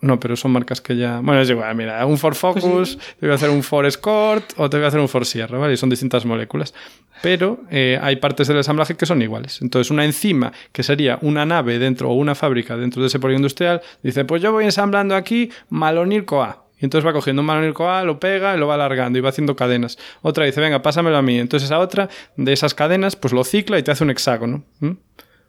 No, 0.00 0.20
pero 0.20 0.36
son 0.36 0.50
marcas 0.50 0.82
que 0.82 0.96
ya... 0.98 1.20
Bueno, 1.22 1.40
es 1.40 1.48
igual, 1.48 1.74
mira, 1.76 2.04
un 2.04 2.18
Ford 2.18 2.34
Focus, 2.34 2.62
Pues 2.62 2.88
sí. 2.90 2.98
te 3.20 3.26
voy 3.26 3.32
a 3.32 3.36
hacer 3.36 3.48
un 3.48 3.62
Ford 3.62 3.86
Escort 3.86 4.52
o 4.58 4.68
te 4.68 4.76
voy 4.76 4.84
a 4.84 4.88
hacer 4.88 5.00
un 5.00 5.08
Ford 5.08 5.24
Sierra, 5.24 5.56
¿vale? 5.56 5.72
Y 5.72 5.76
son 5.78 5.88
distintas 5.88 6.26
moléculas. 6.26 6.74
Pero 7.22 7.62
eh, 7.70 7.98
hay 8.02 8.16
partes 8.16 8.46
del 8.48 8.58
ensamblaje 8.58 8.96
que 8.96 9.06
son 9.06 9.22
iguales. 9.22 9.62
Entonces, 9.62 9.90
una 9.90 10.04
enzima 10.04 10.52
que 10.72 10.82
sería 10.82 11.18
una 11.22 11.46
nave 11.46 11.78
dentro 11.78 12.10
o 12.10 12.14
una 12.14 12.34
fábrica 12.34 12.76
dentro 12.76 13.00
de 13.00 13.06
ese 13.06 13.18
polígono 13.18 13.38
industrial, 13.44 13.80
dice, 14.02 14.26
pues 14.26 14.42
yo 14.42 14.52
voy 14.52 14.66
ensamblando 14.66 15.14
aquí 15.16 15.50
malonil 15.70 16.26
CoA. 16.26 16.63
Y 16.84 16.86
entonces 16.86 17.08
va 17.08 17.14
cogiendo 17.14 17.40
un 17.40 17.46
malonil 17.46 17.72
CoA, 17.72 18.04
lo 18.04 18.20
pega 18.20 18.54
y 18.54 18.58
lo 18.58 18.66
va 18.66 18.74
alargando 18.74 19.18
y 19.18 19.22
va 19.22 19.30
haciendo 19.30 19.56
cadenas. 19.56 19.96
Otra 20.20 20.44
dice, 20.44 20.60
venga, 20.60 20.82
pásamelo 20.82 21.16
a 21.16 21.22
mí. 21.22 21.38
Entonces 21.38 21.64
esa 21.70 21.78
otra 21.78 22.10
de 22.36 22.52
esas 22.52 22.74
cadenas, 22.74 23.16
pues 23.16 23.32
lo 23.32 23.42
cicla 23.42 23.78
y 23.78 23.82
te 23.82 23.90
hace 23.90 24.04
un 24.04 24.10
hexágono. 24.10 24.64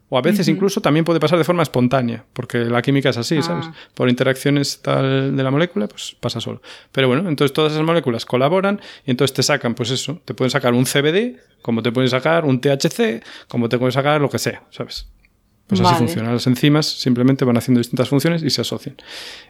O 0.08 0.16
a 0.16 0.22
veces 0.22 0.48
incluso 0.48 0.80
también 0.80 1.04
puede 1.04 1.20
pasar 1.20 1.36
de 1.36 1.44
forma 1.44 1.62
espontánea, 1.62 2.24
porque 2.32 2.60
la 2.64 2.80
química 2.80 3.10
es 3.10 3.18
así, 3.18 3.36
Ah. 3.36 3.42
¿sabes? 3.42 3.66
Por 3.92 4.08
interacciones 4.08 4.80
tal 4.80 5.36
de 5.36 5.42
la 5.42 5.50
molécula, 5.50 5.88
pues 5.88 6.16
pasa 6.18 6.40
solo. 6.40 6.62
Pero 6.90 7.06
bueno, 7.08 7.28
entonces 7.28 7.52
todas 7.52 7.72
esas 7.72 7.84
moléculas 7.84 8.24
colaboran 8.24 8.80
y 9.04 9.10
entonces 9.10 9.34
te 9.34 9.42
sacan, 9.42 9.74
pues 9.74 9.90
eso, 9.90 10.22
te 10.24 10.32
pueden 10.32 10.50
sacar 10.50 10.72
un 10.72 10.86
CBD, 10.86 11.36
como 11.60 11.82
te 11.82 11.92
pueden 11.92 12.08
sacar 12.08 12.46
un 12.46 12.62
THC, 12.62 13.22
como 13.46 13.68
te 13.68 13.76
pueden 13.76 13.92
sacar 13.92 14.22
lo 14.22 14.30
que 14.30 14.38
sea, 14.38 14.62
¿sabes? 14.70 15.06
Pues 15.68 15.80
así 15.80 15.84
Vale. 15.94 15.98
funciona. 15.98 16.32
Las 16.32 16.46
enzimas 16.46 16.86
simplemente 16.86 17.44
van 17.44 17.56
haciendo 17.56 17.78
distintas 17.80 18.08
funciones 18.08 18.42
y 18.42 18.50
se 18.50 18.60
asocian. 18.60 18.96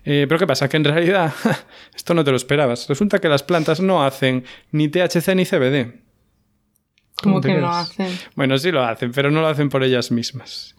Eh, 0.04 0.24
pero 0.28 0.38
¿qué 0.38 0.46
pasa? 0.46 0.68
Que 0.68 0.78
en 0.78 0.84
realidad 0.84 1.32
esto 1.94 2.14
no 2.14 2.24
te 2.24 2.30
lo 2.30 2.36
esperabas. 2.38 2.88
Resulta 2.88 3.18
que 3.18 3.28
las 3.28 3.42
plantas 3.42 3.80
no 3.80 4.02
hacen 4.04 4.44
ni 4.72 4.88
THC 4.88 5.34
ni 5.34 5.44
CBD. 5.44 6.00
Como 7.22 7.40
te 7.40 7.48
que 7.48 7.58
no 7.58 7.70
hacen. 7.70 8.08
Bueno, 8.34 8.58
sí 8.58 8.70
lo 8.70 8.82
hacen, 8.84 9.10
pero 9.12 9.30
no 9.30 9.40
lo 9.40 9.46
hacen 9.48 9.70
por 9.70 9.82
ellas 9.82 10.10
mismas. 10.10 10.74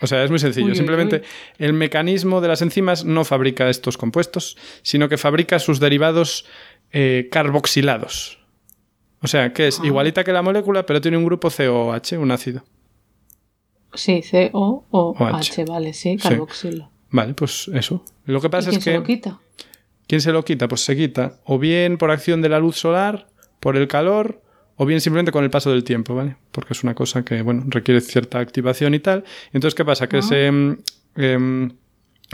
O 0.00 0.06
sea, 0.06 0.22
es 0.22 0.30
muy 0.30 0.38
sencillo. 0.38 0.66
Uy, 0.66 0.72
uy, 0.72 0.76
Simplemente 0.76 1.16
uy. 1.16 1.22
el 1.58 1.72
mecanismo 1.72 2.40
de 2.40 2.48
las 2.48 2.62
enzimas 2.62 3.04
no 3.04 3.24
fabrica 3.24 3.68
estos 3.68 3.96
compuestos, 3.98 4.56
sino 4.82 5.08
que 5.08 5.18
fabrica 5.18 5.58
sus 5.58 5.80
derivados 5.80 6.44
eh, 6.92 7.28
carboxilados. 7.32 8.38
O 9.22 9.26
sea, 9.28 9.52
que 9.52 9.68
es 9.68 9.80
Ah. 9.80 9.86
igualita 9.86 10.22
que 10.24 10.32
la 10.32 10.42
molécula, 10.42 10.86
pero 10.86 11.00
tiene 11.00 11.16
un 11.16 11.24
grupo 11.24 11.50
COH, 11.50 12.16
un 12.18 12.30
ácido. 12.30 12.64
Sí, 13.94 14.22
C-O-O-H, 14.22 15.34
H. 15.34 15.64
vale, 15.64 15.92
sí, 15.92 16.16
Sí. 16.18 16.28
carboxilo. 16.28 16.90
Vale, 17.10 17.34
pues 17.34 17.68
eso. 17.74 18.04
Lo 18.24 18.40
que 18.40 18.46
¿Y 18.46 18.50
pasa 18.50 18.70
quién 18.70 18.78
es 18.78 18.84
se 18.84 18.90
que... 18.92 18.96
lo 18.98 19.04
quita? 19.04 19.40
¿Quién 20.06 20.20
se 20.20 20.32
lo 20.32 20.44
quita? 20.44 20.68
Pues 20.68 20.80
se 20.82 20.96
quita 20.96 21.38
o 21.44 21.58
bien 21.58 21.98
por 21.98 22.10
acción 22.10 22.40
de 22.42 22.48
la 22.48 22.58
luz 22.58 22.76
solar, 22.76 23.28
por 23.60 23.76
el 23.76 23.86
calor, 23.88 24.42
o 24.76 24.86
bien 24.86 25.00
simplemente 25.00 25.30
con 25.32 25.44
el 25.44 25.50
paso 25.50 25.70
del 25.70 25.84
tiempo, 25.84 26.14
¿vale? 26.14 26.36
Porque 26.50 26.72
es 26.72 26.82
una 26.82 26.94
cosa 26.94 27.24
que, 27.24 27.42
bueno, 27.42 27.64
requiere 27.68 28.00
cierta 28.00 28.38
activación 28.40 28.94
y 28.94 28.98
tal. 29.00 29.24
Entonces, 29.52 29.74
¿qué 29.74 29.84
pasa? 29.84 30.08
Que 30.08 30.16
Ah. 30.16 30.20
ese 30.20 30.50
mm, 30.50 30.76
em, 31.16 31.70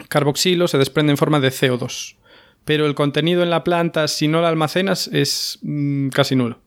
carboxilo 0.08 0.68
se 0.68 0.78
desprende 0.78 1.10
en 1.12 1.16
forma 1.16 1.40
de 1.40 1.50
CO2. 1.50 2.16
Pero 2.64 2.86
el 2.86 2.94
contenido 2.94 3.42
en 3.42 3.50
la 3.50 3.64
planta, 3.64 4.06
si 4.08 4.28
no 4.28 4.40
la 4.40 4.48
almacenas, 4.48 5.08
es 5.12 5.58
mm, 5.62 6.08
casi 6.08 6.36
nulo. 6.36 6.58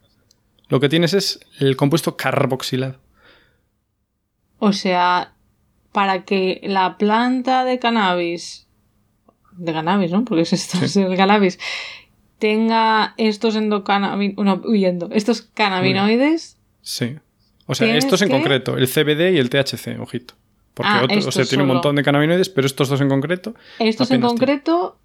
Lo 0.67 0.79
que 0.79 0.89
tienes 0.89 1.13
es 1.13 1.39
el 1.59 1.75
compuesto 1.75 2.15
carboxilado. 2.17 2.99
O 4.63 4.73
sea, 4.73 5.33
para 5.91 6.23
que 6.23 6.61
la 6.63 6.97
planta 6.97 7.65
de 7.65 7.79
cannabis, 7.79 8.67
de 9.57 9.73
cannabis, 9.73 10.11
¿no? 10.11 10.23
Porque 10.23 10.43
es 10.43 10.53
esto, 10.53 10.77
es 10.85 10.95
el 10.95 11.17
cannabis, 11.17 11.57
tenga 12.39 13.13
estos 13.17 13.55
endocannabinoides, 13.55 14.37
no, 14.45 14.61
huyendo, 14.69 15.09
estos 15.11 15.41
cannabinoides, 15.41 16.57
Sí. 16.83 17.17
O 17.67 17.75
sea, 17.75 17.95
estos 17.95 18.21
en 18.21 18.29
que- 18.29 18.33
concreto, 18.35 18.77
el 18.77 18.87
CBD 18.87 19.33
y 19.33 19.37
el 19.39 19.49
THC, 19.49 19.99
ojito. 19.99 20.33
Porque 20.73 20.91
Ah, 20.91 21.01
otro- 21.03 21.17
o 21.27 21.31
sea, 21.31 21.45
tiene 21.45 21.63
un 21.63 21.69
montón 21.69 21.95
de 21.95 22.03
cannabinoides, 22.03 22.49
pero 22.49 22.65
estos 22.67 22.89
dos 22.89 22.99
en 23.01 23.09
concreto. 23.09 23.53
estos 23.79 24.09
en 24.11 24.17
tiene. 24.21 24.27
concreto 24.27 24.97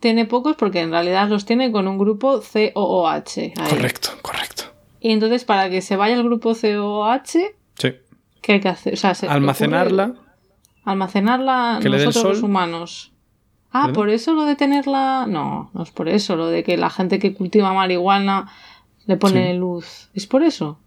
tiene 0.00 0.24
pocos 0.26 0.56
porque 0.56 0.80
en 0.80 0.90
realidad 0.90 1.28
los 1.28 1.44
tiene 1.44 1.72
con 1.72 1.88
un 1.88 1.98
grupo 1.98 2.40
COOH. 2.40 3.52
ahí. 3.56 3.70
Correcto, 3.70 4.10
correcto. 4.22 4.64
Y 5.00 5.10
entonces 5.12 5.44
para 5.44 5.68
que 5.70 5.80
se 5.82 5.96
vaya 5.96 6.14
el 6.14 6.22
grupo 6.24 6.54
COOH, 6.54 7.54
Sí. 7.76 7.94
¿Qué 8.44 8.52
hay 8.54 8.60
que 8.60 8.68
hacer? 8.68 8.92
O 8.92 8.96
sea, 8.96 9.14
se- 9.14 9.26
Almacenarla. 9.26 10.12
Almacenarla 10.84 11.78
Que 11.82 11.88
nosotros 11.88 12.24
los 12.36 12.42
humanos. 12.42 13.12
Ah, 13.72 13.90
por 13.92 14.08
eso 14.10 14.34
lo 14.34 14.44
de 14.44 14.54
tenerla. 14.54 15.26
No, 15.28 15.70
no 15.72 15.82
es 15.82 15.90
por 15.90 16.08
eso. 16.08 16.36
Lo 16.36 16.48
de 16.48 16.62
que 16.62 16.76
la 16.76 16.90
gente 16.90 17.18
que 17.18 17.34
cultiva 17.34 17.72
marihuana 17.72 18.48
le 19.06 19.16
pone 19.16 19.52
Sí. 19.52 19.58
luz. 19.58 20.10
¿Es 20.14 20.26
por 20.26 20.42
eso? 20.42 20.78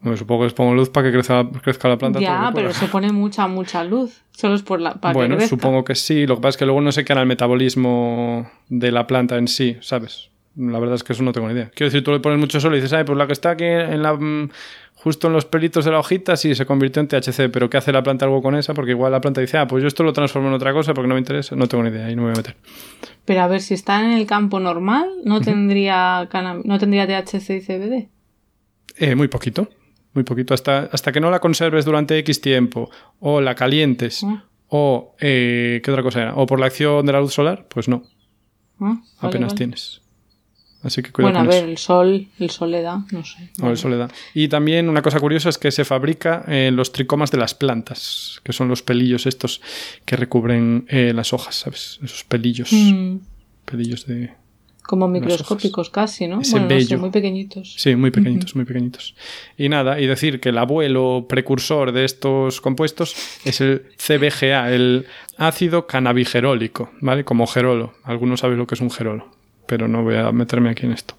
Bueno, 0.00 0.16
supongo 0.16 0.40
que 0.40 0.44
les 0.46 0.54
pongo 0.54 0.74
luz 0.74 0.90
para 0.90 1.06
que 1.06 1.12
crezca, 1.12 1.48
crezca 1.62 1.88
la 1.88 1.96
planta. 1.96 2.20
ya, 2.20 2.50
pero 2.54 2.72
se 2.74 2.88
pone 2.88 3.10
mucha, 3.12 3.46
mucha 3.46 3.84
luz. 3.84 4.22
Solo 4.32 4.54
es 4.54 4.62
por 4.62 4.80
la, 4.80 4.94
para 4.94 5.14
Bueno, 5.14 5.34
que 5.36 5.40
crezca. 5.40 5.56
supongo 5.56 5.84
que 5.84 5.94
sí. 5.94 6.26
Lo 6.26 6.36
que 6.36 6.40
pasa 6.42 6.50
es 6.50 6.56
que 6.58 6.64
luego 6.66 6.80
no 6.80 6.90
qué 7.04 7.12
hará 7.12 7.22
el 7.22 7.28
metabolismo 7.28 8.50
de 8.68 8.90
la 8.92 9.06
planta 9.06 9.36
en 9.38 9.46
sí, 9.48 9.76
¿sabes? 9.80 10.30
La 10.56 10.78
verdad 10.78 10.94
es 10.94 11.02
que 11.02 11.12
eso 11.14 11.22
no 11.22 11.32
tengo 11.32 11.48
ni 11.48 11.54
idea. 11.54 11.70
Quiero 11.74 11.88
decir, 11.90 12.04
tú 12.04 12.12
le 12.12 12.20
pones 12.20 12.38
mucho 12.38 12.60
sol 12.60 12.72
y 12.74 12.76
dices, 12.76 12.92
ay, 12.92 13.04
pues 13.04 13.18
la 13.18 13.26
que 13.26 13.32
está 13.32 13.50
aquí 13.50 13.64
en 13.64 14.02
la, 14.02 14.14
mm, 14.14 14.50
justo 14.94 15.26
en 15.26 15.32
los 15.32 15.44
pelitos 15.44 15.84
de 15.84 15.90
la 15.90 15.98
hojita, 15.98 16.36
sí, 16.36 16.54
se 16.54 16.64
convirtió 16.64 17.00
en 17.02 17.08
THC, 17.08 17.48
pero 17.50 17.68
¿qué 17.68 17.76
hace 17.78 17.90
la 17.92 18.02
planta 18.04 18.24
algo 18.24 18.40
con 18.40 18.54
esa? 18.54 18.72
Porque 18.72 18.92
igual 18.92 19.10
la 19.10 19.20
planta 19.20 19.40
dice, 19.40 19.58
ah, 19.58 19.66
pues 19.66 19.82
yo 19.82 19.88
esto 19.88 20.04
lo 20.04 20.12
transformo 20.12 20.48
en 20.48 20.54
otra 20.54 20.72
cosa 20.72 20.94
porque 20.94 21.08
no 21.08 21.14
me 21.14 21.20
interesa. 21.20 21.56
No 21.56 21.66
tengo 21.66 21.82
ni 21.82 21.90
idea 21.90 22.08
y 22.10 22.14
no 22.14 22.22
me 22.22 22.28
voy 22.28 22.34
a 22.34 22.36
meter. 22.38 22.56
Pero 23.24 23.40
a 23.42 23.48
ver, 23.48 23.62
si 23.62 23.74
está 23.74 24.00
en 24.04 24.12
el 24.12 24.26
campo 24.26 24.60
normal, 24.60 25.08
no 25.24 25.40
tendría 25.40 26.28
no 26.64 26.78
tendría 26.78 27.06
THC 27.06 27.50
y 27.50 27.60
CBD. 27.60 28.08
Eh, 28.96 29.14
muy 29.16 29.26
poquito. 29.28 29.68
Muy 30.12 30.22
poquito. 30.22 30.54
Hasta, 30.54 30.88
hasta 30.92 31.10
que 31.10 31.18
no 31.20 31.30
la 31.32 31.40
conserves 31.40 31.84
durante 31.84 32.16
X 32.18 32.40
tiempo 32.40 32.90
o 33.18 33.40
la 33.40 33.56
calientes 33.56 34.22
Ah, 34.24 34.44
o... 34.68 35.16
eh, 35.20 35.80
¿Qué 35.84 35.90
otra 35.90 36.04
cosa 36.04 36.22
era? 36.22 36.34
O 36.36 36.46
por 36.46 36.60
la 36.60 36.66
acción 36.66 37.04
de 37.04 37.12
la 37.12 37.20
luz 37.20 37.34
solar, 37.34 37.66
pues 37.68 37.88
no. 37.88 38.04
ah, 38.80 38.94
vale, 38.94 39.00
apenas 39.18 39.48
vale. 39.48 39.56
tienes. 39.58 40.00
Así 40.84 41.02
que 41.02 41.10
cuidado 41.12 41.32
Bueno, 41.34 41.50
a 41.50 41.52
ver, 41.52 41.64
eso. 41.64 41.70
el 41.70 41.78
sol, 41.78 42.28
el 42.38 42.50
sol 42.50 42.70
le 42.70 42.82
da, 42.82 43.04
no 43.10 43.24
sé. 43.24 43.50
El 43.62 43.76
soledad. 43.76 44.12
Y 44.34 44.48
también 44.48 44.88
una 44.88 45.02
cosa 45.02 45.18
curiosa 45.18 45.48
es 45.48 45.58
que 45.58 45.70
se 45.72 45.84
fabrica 45.84 46.44
en 46.46 46.76
los 46.76 46.92
tricomas 46.92 47.30
de 47.30 47.38
las 47.38 47.54
plantas, 47.54 48.40
que 48.44 48.52
son 48.52 48.68
los 48.68 48.82
pelillos 48.82 49.24
estos 49.26 49.60
que 50.04 50.16
recubren 50.16 50.84
eh, 50.88 51.12
las 51.14 51.32
hojas, 51.32 51.54
¿sabes? 51.56 51.98
Esos 52.04 52.24
pelillos, 52.24 52.70
Mm, 52.72 53.16
pelillos 53.64 54.04
de... 54.06 54.34
como 54.82 55.08
microscópicos 55.08 55.88
casi, 55.88 56.26
¿no? 56.28 56.42
Ese 56.42 56.50
bueno, 56.52 56.66
no 56.66 56.70
sé, 56.72 56.76
vello. 56.76 56.98
muy 56.98 57.10
pequeñitos. 57.10 57.74
Sí, 57.78 57.96
muy 57.96 58.10
pequeñitos, 58.10 58.54
muy 58.54 58.66
pequeñitos. 58.66 59.14
Y 59.56 59.70
nada, 59.70 59.98
y 59.98 60.06
decir 60.06 60.38
que 60.40 60.50
el 60.50 60.58
abuelo 60.58 61.24
precursor 61.26 61.92
de 61.92 62.04
estos 62.04 62.60
compuestos 62.60 63.16
es 63.46 63.62
el 63.62 63.86
CBGA, 63.96 64.70
el 64.74 65.06
ácido 65.38 65.86
cannabigerólico, 65.86 66.90
¿vale? 67.00 67.24
Como 67.24 67.46
gerolo. 67.46 67.94
Algunos 68.04 68.40
saben 68.40 68.58
lo 68.58 68.66
que 68.66 68.74
es 68.74 68.82
un 68.82 68.90
gerolo, 68.90 69.33
pero 69.66 69.88
no 69.88 70.02
voy 70.02 70.16
a 70.16 70.32
meterme 70.32 70.70
aquí 70.70 70.86
en 70.86 70.92
esto. 70.92 71.14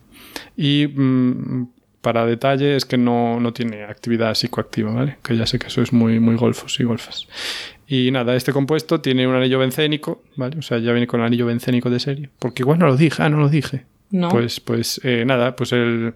Y 0.57 0.87
mm, 0.87 1.67
para 2.01 2.25
detalle 2.25 2.75
es 2.75 2.85
que 2.85 2.97
no, 2.97 3.39
no 3.39 3.51
tiene 3.53 3.83
actividad 3.83 4.35
psicoactiva, 4.35 4.91
¿vale? 4.93 5.17
Que 5.23 5.35
ya 5.35 5.45
sé 5.45 5.57
que 5.57 5.69
sois 5.69 5.91
muy, 5.91 6.19
muy 6.19 6.35
golfos 6.35 6.79
y 6.79 6.83
golfas. 6.83 7.27
Y 7.87 8.11
nada, 8.11 8.35
este 8.35 8.53
compuesto 8.53 9.01
tiene 9.01 9.27
un 9.27 9.35
anillo 9.35 9.59
bencénico, 9.59 10.23
¿vale? 10.35 10.57
O 10.57 10.61
sea, 10.61 10.77
ya 10.77 10.91
viene 10.91 11.07
con 11.07 11.21
el 11.21 11.27
anillo 11.27 11.45
bencénico 11.45 11.89
de 11.89 11.99
serie. 11.99 12.29
Porque 12.39 12.63
igual 12.63 12.79
no 12.79 12.87
lo 12.87 12.97
dije, 12.97 13.23
ah, 13.23 13.29
no 13.29 13.37
lo 13.37 13.49
dije. 13.49 13.85
No. 14.11 14.29
Pues, 14.29 14.59
pues 14.59 15.01
eh, 15.03 15.23
nada, 15.25 15.55
pues 15.55 15.71
el 15.71 16.13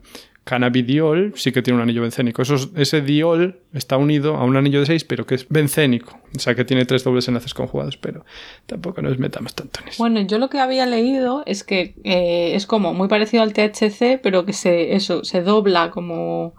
cannabidiol 0.50 1.34
sí 1.36 1.52
que 1.52 1.62
tiene 1.62 1.78
un 1.78 1.84
anillo 1.84 2.02
bencénico. 2.02 2.42
Eso, 2.42 2.56
ese 2.76 3.02
diol 3.02 3.60
está 3.72 3.98
unido 3.98 4.36
a 4.36 4.44
un 4.46 4.58
anillo 4.58 4.80
de 4.80 4.88
6, 4.88 5.04
pero 5.04 5.28
que 5.28 5.36
es 5.36 5.48
bencénico. 5.48 6.20
O 6.36 6.40
sea, 6.40 6.56
que 6.56 6.66
tiene 6.66 6.86
tres 6.86 7.04
dobles 7.04 7.28
enlaces 7.28 7.54
conjugados, 7.54 7.98
pero 7.98 8.26
tampoco 8.66 9.04
nos 9.04 9.20
metamos 9.20 9.54
tanto 9.54 9.82
en 9.82 9.90
eso. 9.90 9.98
Bueno, 10.00 10.22
yo 10.22 10.40
lo 10.40 10.50
que 10.50 10.60
había 10.60 10.88
leído 10.88 11.44
es 11.46 11.64
que 11.64 11.94
eh, 12.04 12.56
es 12.56 12.66
como 12.66 12.96
muy 12.96 13.08
parecido 13.08 13.44
al 13.44 13.54
THC, 13.54 14.20
pero 14.24 14.44
que 14.44 14.54
se, 14.54 14.96
eso, 14.96 15.24
se 15.24 15.44
dobla 15.44 15.92
como... 15.92 16.56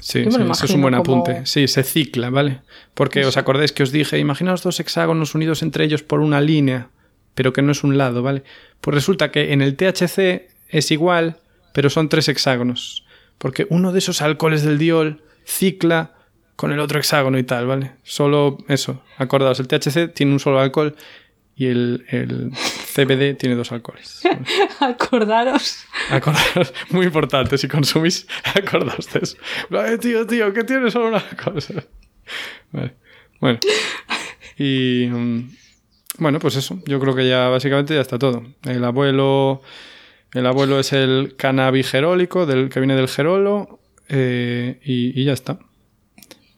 Sí, 0.00 0.24
sí 0.24 0.28
eso 0.28 0.64
es 0.64 0.70
un 0.72 0.82
buen 0.82 0.94
apunte. 0.94 1.46
Sí, 1.46 1.68
se 1.68 1.84
cicla, 1.84 2.30
¿vale? 2.30 2.60
Porque 2.94 3.24
os 3.24 3.36
acordáis 3.36 3.70
que 3.70 3.84
os 3.84 3.92
dije, 3.92 4.18
imaginaos 4.18 4.64
dos 4.64 4.80
hexágonos 4.80 5.36
unidos 5.36 5.62
entre 5.62 5.84
ellos 5.84 6.02
por 6.02 6.20
una 6.20 6.40
línea, 6.40 6.88
pero 7.36 7.52
que 7.52 7.62
no 7.62 7.70
es 7.70 7.84
un 7.84 7.98
lado, 7.98 8.22
¿vale? 8.22 8.42
Pues 8.80 8.94
resulta 8.96 9.30
que 9.30 9.52
en 9.52 9.62
el 9.62 9.76
THC 9.76 10.48
es 10.68 10.90
igual, 10.90 11.36
pero 11.72 11.88
son 11.88 12.08
tres 12.08 12.28
hexágonos. 12.28 13.04
Porque 13.38 13.66
uno 13.70 13.92
de 13.92 14.00
esos 14.00 14.20
alcoholes 14.22 14.62
del 14.62 14.78
diol 14.78 15.22
cicla 15.44 16.14
con 16.56 16.72
el 16.72 16.80
otro 16.80 16.98
hexágono 16.98 17.38
y 17.38 17.44
tal, 17.44 17.66
¿vale? 17.66 17.92
Solo 18.02 18.58
eso. 18.68 19.02
Acordaos, 19.16 19.60
el 19.60 19.68
THC 19.68 20.12
tiene 20.12 20.32
un 20.32 20.40
solo 20.40 20.60
alcohol 20.60 20.96
y 21.54 21.66
el, 21.66 22.04
el 22.08 22.52
CBD 22.52 23.36
tiene 23.36 23.54
dos 23.54 23.70
alcoholes. 23.72 24.22
Acordaros. 24.80 25.84
Acordaros. 26.10 26.74
Muy 26.90 27.06
importante, 27.06 27.58
si 27.58 27.68
consumís, 27.68 28.26
acordaos 28.54 29.12
de 29.12 29.20
eso. 29.22 29.36
tío, 30.00 30.26
tío, 30.26 30.52
que 30.52 30.64
tiene 30.64 30.90
solo 30.90 31.08
una 31.08 31.24
cosa. 31.42 31.74
Vale. 32.72 32.94
Bueno. 33.40 33.58
Y... 34.56 35.06
Mm, 35.06 35.50
bueno, 36.18 36.40
pues 36.40 36.56
eso. 36.56 36.80
Yo 36.84 36.98
creo 36.98 37.14
que 37.14 37.28
ya 37.28 37.48
básicamente 37.48 37.94
ya 37.94 38.00
está 38.00 38.18
todo. 38.18 38.42
El 38.64 38.84
abuelo 38.84 39.62
el 40.32 40.46
abuelo 40.46 40.78
es 40.78 40.92
el 40.92 41.34
cannabigerólico, 41.36 42.46
del, 42.46 42.68
que 42.68 42.80
viene 42.80 42.94
del 42.94 43.08
gerolo, 43.08 43.80
eh, 44.08 44.80
y, 44.84 45.24
ya 45.24 45.32
está. 45.32 45.58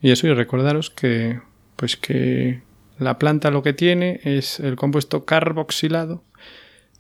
Y 0.03 0.11
eso, 0.11 0.27
y 0.27 0.35
recordaros 0.35 0.91
que, 0.91 1.41
pues 1.77 1.97
que 1.97 2.63
la 2.99 3.19
planta 3.19 3.51
lo 3.51 3.63
que 3.63 3.73
tiene 3.73 4.21
es 4.25 4.61
el 4.61 4.77
compuesto 4.77 5.25
carboxilado 5.25 6.23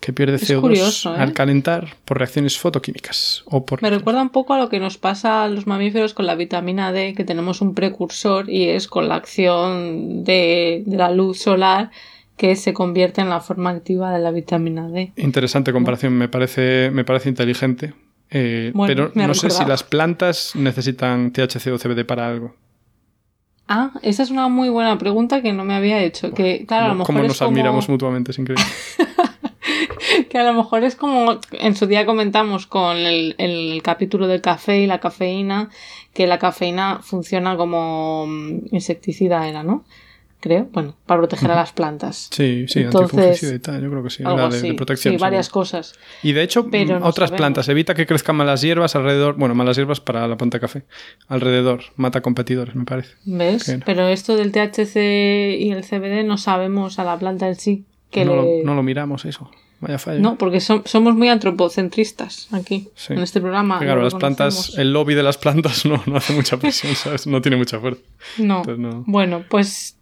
que 0.01 0.15
pierde 0.15 0.39
CO2 0.39 1.15
al 1.15 1.31
¿eh? 1.31 1.33
calentar 1.35 1.97
por 2.07 2.19
reacciones 2.19 2.59
fotoquímicas. 2.59 3.43
O 3.47 3.67
por 3.67 3.83
Me 3.83 3.91
recuerda 3.91 4.23
un 4.23 4.31
poco 4.31 4.55
a 4.55 4.59
lo 4.59 4.71
que 4.71 4.81
nos 4.81 4.97
pasa 4.97 5.45
a 5.45 5.49
los 5.49 5.67
mamíferos 5.67 6.15
con 6.15 6.25
la 6.27 6.37
vitamina 6.37 6.91
D, 6.91 7.15
que 7.15 7.25
tenemos 7.25 7.61
un 7.61 7.75
precursor 7.75 8.49
y 8.49 8.71
es 8.71 8.89
con 8.89 9.09
la 9.09 9.17
acción 9.17 10.25
de, 10.25 10.85
de 10.87 10.97
la 10.97 11.11
luz 11.11 11.43
solar 11.43 11.91
que 12.41 12.57
se 12.57 12.73
convierte 12.73 13.21
en 13.21 13.29
la 13.29 13.41
forma 13.41 13.69
activa 13.69 14.11
de 14.13 14.19
la 14.19 14.31
vitamina 14.31 14.89
D. 14.89 15.13
Interesante 15.17 15.75
comparación, 15.75 16.15
me 16.15 16.27
parece, 16.27 16.91
me 16.91 17.05
parece 17.05 17.29
inteligente. 17.29 17.93
Eh, 18.31 18.73
pero 18.87 19.13
no 19.15 19.35
sé 19.35 19.51
si 19.51 19.63
las 19.67 19.83
plantas 19.83 20.53
necesitan 20.57 21.33
THC 21.33 21.67
o 21.67 21.77
CBD 21.77 22.07
para 22.07 22.27
algo. 22.27 22.55
Ah, 23.69 23.91
esa 24.01 24.23
es 24.23 24.31
una 24.31 24.49
muy 24.49 24.71
buena 24.71 24.97
pregunta 24.97 25.43
que 25.43 25.53
no 25.53 25.65
me 25.65 25.75
había 25.75 26.03
hecho. 26.03 26.33
Que, 26.33 26.65
claro, 26.65 26.87
a 26.87 26.89
lo 26.89 26.95
mejor 26.95 27.15
¿Cómo 27.15 27.29
nos 27.29 27.43
admiramos 27.43 27.91
mutuamente? 27.91 28.31
Es 28.31 28.39
increíble. 28.39 28.65
que 30.31 30.39
a 30.39 30.45
lo 30.45 30.55
mejor 30.55 30.83
es 30.85 30.97
como 30.97 31.41
en 31.53 31.77
su 31.77 31.87
día 31.89 32.07
comentamos 32.07 32.67
con 32.67 32.97
el, 32.97 33.35
el, 33.37 33.83
capítulo 33.83 34.27
del 34.27 34.41
café 34.41 34.81
y 34.81 34.87
la 34.87 34.99
cafeína, 34.99 35.69
que 36.15 36.27
la 36.27 36.39
cafeína 36.39 37.01
funciona 37.03 37.59
como 37.59 38.25
mm, 38.27 38.75
insecticida, 38.75 39.47
era, 39.47 39.63
¿no? 39.63 39.85
Creo, 40.41 40.69
bueno, 40.73 40.97
para 41.07 41.21
proteger 41.21 41.51
a 41.51 41.55
las 41.55 41.73
plantas. 41.73 42.29
Sí, 42.33 42.67
sí, 42.67 42.81
Entonces, 42.81 43.43
y 43.43 43.59
tal, 43.59 43.83
yo 43.83 43.91
creo 43.91 44.03
que 44.03 44.11
sí, 44.11 44.25
de, 44.25 44.75
protección. 44.75 45.15
Sí, 45.15 45.21
varias 45.21 45.49
cosas. 45.49 45.95
Y 46.23 46.33
de 46.33 46.43
hecho, 46.43 46.69
otras 47.03 47.31
plantas, 47.31 47.69
evita 47.69 47.95
que 47.95 48.07
crezcan 48.07 48.37
malas 48.37 48.63
hierbas 48.63 48.97
alrededor, 48.97 49.37
bueno, 49.37 49.55
malas 49.55 49.77
hierbas 49.77 50.01
para 50.01 50.27
la 50.27 50.37
planta 50.37 50.57
de 50.57 50.61
café, 50.61 50.83
alrededor, 51.29 51.83
mata 51.97 52.23
competidores, 52.23 52.75
me 52.75 52.85
parece. 52.85 53.15
¿Ves? 53.25 53.79
Pero 53.85 54.09
esto 54.09 54.37
del 54.37 54.51
THC 54.53 54.97
y 55.59 55.71
el 55.71 55.85
CBD 55.85 56.25
no 56.25 56.39
sabemos 56.39 56.99
a 56.99 57.05
la 57.05 57.19
planta 57.19 57.47
en 57.47 57.57
sí. 57.57 57.85
Que 58.11 58.25
no, 58.25 58.35
le... 58.35 58.59
lo, 58.59 58.65
no 58.65 58.75
lo 58.75 58.83
miramos 58.83 59.25
eso. 59.25 59.51
Vaya 59.81 59.99
fallo. 59.99 60.21
No, 60.21 60.37
porque 60.37 60.61
somos 60.61 61.15
muy 61.15 61.29
antropocentristas 61.29 62.49
aquí, 62.53 62.89
en 63.09 63.21
este 63.21 63.41
programa. 63.41 63.79
Claro, 63.79 64.03
las 64.03 64.15
plantas, 64.15 64.77
el 64.77 64.93
lobby 64.93 65.15
de 65.15 65.23
las 65.23 65.39
plantas 65.39 65.85
no, 65.87 66.03
no 66.07 66.17
hace 66.17 66.35
mucha 66.35 66.59
presión, 66.59 66.95
¿sabes? 66.95 67.27
No 67.27 67.41
tiene 67.41 67.57
mucha 67.57 67.81
fuerza. 67.81 68.03
no. 68.39 68.63
Bueno, 69.07 69.45
pues 69.49 69.97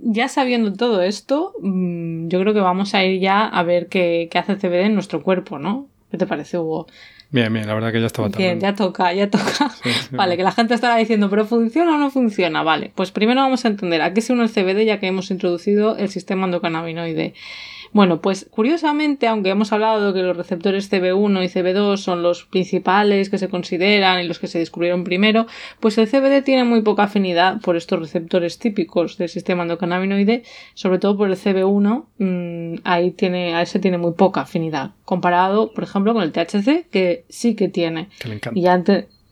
ya 0.00 0.28
sabiendo 0.28 0.72
todo 0.72 1.02
esto, 1.02 1.54
mm, 1.60 2.28
yo 2.28 2.40
creo 2.40 2.54
que 2.54 2.60
vamos 2.60 2.94
a 2.94 3.04
ir 3.04 3.20
ya 3.20 3.46
a 3.46 3.62
ver 3.62 3.88
qué, 3.88 4.28
hace 4.34 4.52
el 4.52 4.58
CBD 4.58 4.86
en 4.86 4.94
nuestro 4.94 5.22
cuerpo, 5.22 5.58
¿no? 5.58 5.88
¿Qué 6.10 6.18
te 6.18 6.26
parece, 6.26 6.58
Hugo? 6.58 6.86
Bien, 7.30 7.50
bien, 7.50 7.66
la 7.66 7.72
verdad 7.72 7.92
que 7.92 8.00
ya 8.00 8.06
estaba 8.06 8.28
Bien, 8.28 8.60
ya 8.60 8.74
toca, 8.74 9.12
ya 9.14 9.30
toca. 9.30 9.70
vale, 10.10 10.36
que 10.36 10.42
la 10.42 10.52
gente 10.52 10.74
estará 10.74 10.96
diciendo, 10.96 11.30
pero 11.30 11.46
¿funciona 11.46 11.94
o 11.94 11.98
no 11.98 12.10
funciona? 12.10 12.62
Vale, 12.62 12.92
pues 12.94 13.10
primero 13.10 13.40
vamos 13.40 13.64
a 13.64 13.68
entender 13.68 14.02
a 14.02 14.12
qué 14.12 14.20
se 14.20 14.34
une 14.34 14.42
el 14.42 14.50
CBD 14.50 14.84
ya 14.84 15.00
que 15.00 15.06
hemos 15.06 15.30
introducido 15.30 15.96
el 15.96 16.10
sistema 16.10 16.44
endocannabinoide. 16.44 17.32
Bueno, 17.92 18.20
pues 18.20 18.48
curiosamente, 18.50 19.26
aunque 19.26 19.50
hemos 19.50 19.72
hablado 19.72 20.12
de 20.12 20.18
que 20.18 20.26
los 20.26 20.36
receptores 20.36 20.90
CB1 20.90 21.44
y 21.44 21.48
CB2 21.48 21.98
son 21.98 22.22
los 22.22 22.44
principales 22.44 23.28
que 23.28 23.36
se 23.36 23.50
consideran 23.50 24.20
y 24.20 24.26
los 24.26 24.38
que 24.38 24.46
se 24.46 24.58
descubrieron 24.58 25.04
primero, 25.04 25.46
pues 25.78 25.98
el 25.98 26.08
CBD 26.08 26.42
tiene 26.42 26.64
muy 26.64 26.80
poca 26.80 27.04
afinidad 27.04 27.60
por 27.60 27.76
estos 27.76 28.00
receptores 28.00 28.58
típicos 28.58 29.18
del 29.18 29.28
sistema 29.28 29.62
endocannabinoide, 29.62 30.42
sobre 30.72 30.98
todo 30.98 31.18
por 31.18 31.28
el 31.28 31.36
CB1, 31.36 32.06
mm, 32.18 32.80
ahí 32.84 33.10
tiene, 33.10 33.54
a 33.54 33.62
ese 33.62 33.78
tiene 33.78 33.98
muy 33.98 34.12
poca 34.12 34.42
afinidad, 34.42 34.92
comparado, 35.04 35.72
por 35.72 35.84
ejemplo, 35.84 36.14
con 36.14 36.22
el 36.22 36.32
THC, 36.32 36.88
que 36.90 37.26
sí 37.28 37.54
que 37.54 37.68
tiene. 37.68 38.08
Que 38.18 38.28
le 38.28 38.34
encanta. 38.36 38.58
Y 38.58 38.62
ya 38.62 38.82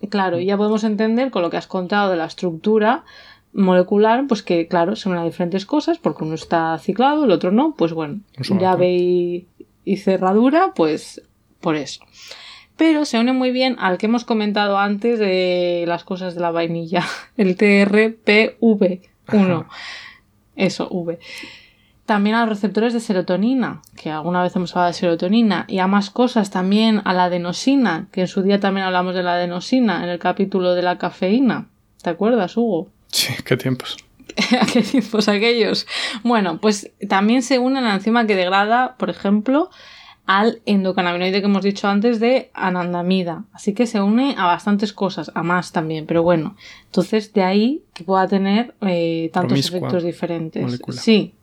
claro, 0.09 0.39
ya 0.39 0.57
podemos 0.57 0.85
entender 0.85 1.31
con 1.31 1.43
lo 1.43 1.51
que 1.51 1.57
has 1.57 1.67
contado 1.67 2.11
de 2.11 2.17
la 2.17 2.27
estructura 2.27 3.05
molecular, 3.53 4.27
pues 4.27 4.43
que 4.43 4.69
claro, 4.69 4.97
son 4.97 5.17
a 5.17 5.25
diferentes 5.25 5.67
cosas, 5.67 5.99
porque 5.99 6.25
uno 6.25 6.35
está 6.35 6.77
ciclado, 6.79 7.25
el 7.25 7.31
otro 7.31 7.51
no, 7.51 7.75
pues 7.77 7.93
bueno, 7.93 8.21
llave 8.59 8.93
y, 8.93 9.47
y, 9.85 9.97
cerradura, 9.99 10.73
pues 10.75 11.23
por 11.61 11.77
eso. 11.77 12.01
Pero 12.77 13.05
se 13.05 13.19
une 13.19 13.33
muy 13.33 13.51
bien 13.51 13.77
al 13.79 13.99
que 13.99 14.07
hemos 14.07 14.25
comentado 14.25 14.79
antes 14.79 15.19
de 15.19 15.85
las 15.87 16.05
cosas 16.05 16.35
de 16.35 16.41
la 16.41 16.51
vainilla, 16.51 17.05
el 17.37 17.57
TRPV1. 17.57 19.67
Eso, 20.57 20.89
V. 20.91 21.19
También 22.07 22.35
a 22.35 22.41
los 22.41 22.49
receptores 22.49 22.93
de 22.93 22.99
serotonina, 22.99 23.83
que 23.97 24.11
alguna 24.11 24.43
vez 24.43 24.57
hemos 24.57 24.75
hablado 24.75 24.89
de 24.89 24.95
serotonina, 24.95 25.65
y 25.69 25.79
a 25.79 25.87
más 25.87 26.11
cosas 26.11 26.51
también 26.51 27.03
a 27.05 27.13
la 27.13 27.25
adenosina, 27.25 28.09
que 28.11 28.23
en 28.23 28.27
su 28.27 28.43
día 28.43 28.59
también 28.59 28.85
hablamos 28.85 29.15
de 29.15 29.23
la 29.23 29.35
adenosina 29.35 30.03
en 30.03 30.11
el 30.11 30.19
capítulo 30.19 30.75
de 30.75 30.83
la 30.83 30.99
cafeína. 30.99 31.69
¿Te 32.03 32.11
acuerdas, 32.11 32.57
Hugo? 32.57 32.89
Sí, 33.13 33.35
qué 33.45 33.57
tiempos. 33.57 33.97
qué 34.73 34.83
tiempos 34.83 35.29
aquellos? 35.29 35.87
Bueno, 36.23 36.59
pues 36.61 36.91
también 37.09 37.43
se 37.43 37.59
une 37.59 37.81
la 37.81 37.95
enzima 37.95 38.27
que 38.27 38.37
degrada, 38.37 38.97
por 38.97 39.11
ejemplo, 39.11 39.71
al 40.27 40.63
endocannabinoide 40.65 41.41
que 41.41 41.47
hemos 41.47 41.65
dicho 41.65 41.89
antes 41.89 42.21
de 42.21 42.51
anandamida. 42.55 43.47
Así 43.53 43.75
que 43.75 43.87
se 43.87 44.01
une 44.01 44.37
a 44.39 44.47
bastantes 44.47 44.93
cosas, 44.93 45.33
a 45.35 45.43
más 45.43 45.73
también, 45.73 46.07
pero 46.07 46.23
bueno. 46.23 46.55
Entonces, 46.87 47.33
de 47.33 47.43
ahí 47.43 47.83
que 47.95 48.05
pueda 48.05 48.29
tener 48.29 48.75
eh, 48.83 49.31
tantos 49.33 49.59
efectos 49.59 50.05
diferentes. 50.05 50.81
Sí. 50.91 51.35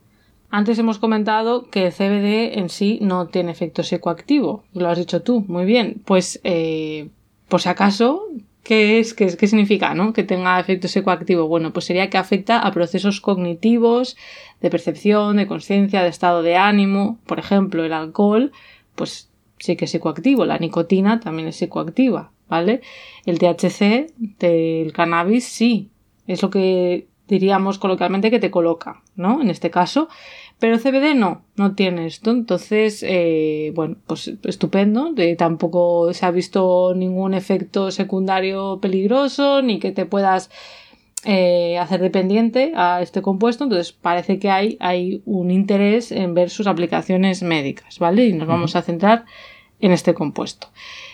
Antes 0.49 0.80
hemos 0.80 0.99
comentado 0.99 1.70
que 1.70 1.88
el 1.88 1.91
CBD 1.91 2.57
en 2.59 2.70
sí 2.70 2.99
no 3.01 3.28
tiene 3.28 3.51
efecto 3.51 3.84
psicoactivo. 3.84 4.63
Lo 4.74 4.88
has 4.88 4.97
dicho 4.97 5.22
tú, 5.22 5.43
muy 5.49 5.65
bien. 5.65 6.01
Pues, 6.05 6.39
eh, 6.45 7.09
por 7.49 7.61
si 7.61 7.68
acaso, 7.68 8.24
¿Qué 8.68 8.99
es? 8.99 9.13
¿Qué, 9.13 9.38
qué 9.38 9.47
significa, 9.47 9.93
no? 9.93 10.11
Que 10.11 10.24
tenga 10.24 10.59
efecto 10.59 10.89
psicoactivo. 10.89 11.47
Bueno, 11.47 11.72
pues 11.72 11.86
sería 11.86 12.09
que 12.09 12.18
afecta 12.18 12.59
a 12.59 12.74
procesos 12.74 13.22
cognitivos, 13.22 14.18
de 14.59 14.70
percepción, 14.70 15.38
de 15.38 15.47
conciencia, 15.47 16.03
de 16.03 16.09
estado 16.09 16.43
de 16.43 16.57
ánimo. 16.57 17.18
Por 17.26 17.39
ejemplo, 17.39 17.86
el 17.86 17.93
alcohol, 17.93 18.51
pues 18.95 19.32
sí 19.57 19.78
que 19.78 19.86
es 19.86 19.91
psicoactivo. 19.91 20.43
La 20.43 20.57
nicotina 20.57 21.22
también 21.22 21.47
es 21.47 21.55
psicoactiva, 21.55 22.34
¿vale? 22.49 22.82
El 23.26 23.39
THC 23.39 24.11
del 24.18 24.91
cannabis 24.91 25.45
sí. 25.45 25.89
Es 26.28 26.41
lo 26.41 26.49
que 26.49 27.07
diríamos 27.30 27.80
coloquialmente 27.80 28.30
que 28.30 28.39
te 28.39 28.51
coloca, 28.51 29.01
¿no? 29.15 29.41
En 29.41 29.49
este 29.49 29.72
caso. 29.72 30.09
Pero 30.60 30.80
CBD 30.80 31.14
no, 31.14 31.43
no 31.55 31.76
tiene 31.76 32.08
esto. 32.08 32.32
Entonces, 32.32 33.03
eh, 33.08 33.72
bueno, 33.76 33.97
pues 34.08 34.32
estupendo. 34.43 35.14
tampoco 35.38 36.14
se 36.14 36.26
ha 36.26 36.32
visto 36.32 36.93
ningún 36.95 37.34
efecto 37.36 37.91
secundario 37.91 38.80
peligroso, 38.82 39.62
ni 39.62 39.80
que 39.80 39.91
te 39.91 40.05
puedas 40.05 40.49
eh, 41.26 41.78
hacer 41.78 42.01
dependiente 42.01 42.74
a 42.76 43.01
este 43.01 43.22
compuesto. 43.22 43.66
Entonces, 43.66 43.91
parece 43.93 44.39
que 44.39 44.49
hay, 44.49 44.78
hay 44.80 45.22
un 45.26 45.51
interés 45.51 46.12
en 46.12 46.34
ver 46.34 46.49
sus 46.49 46.66
aplicaciones 46.66 47.43
médicas, 47.43 47.99
¿vale? 47.99 48.26
Y 48.26 48.34
nos 48.34 48.47
vamos 48.47 48.76
a 48.76 48.82
centrar 48.82 49.26
en 49.80 49.91
este 49.91 50.16
compuesto. 50.16 50.70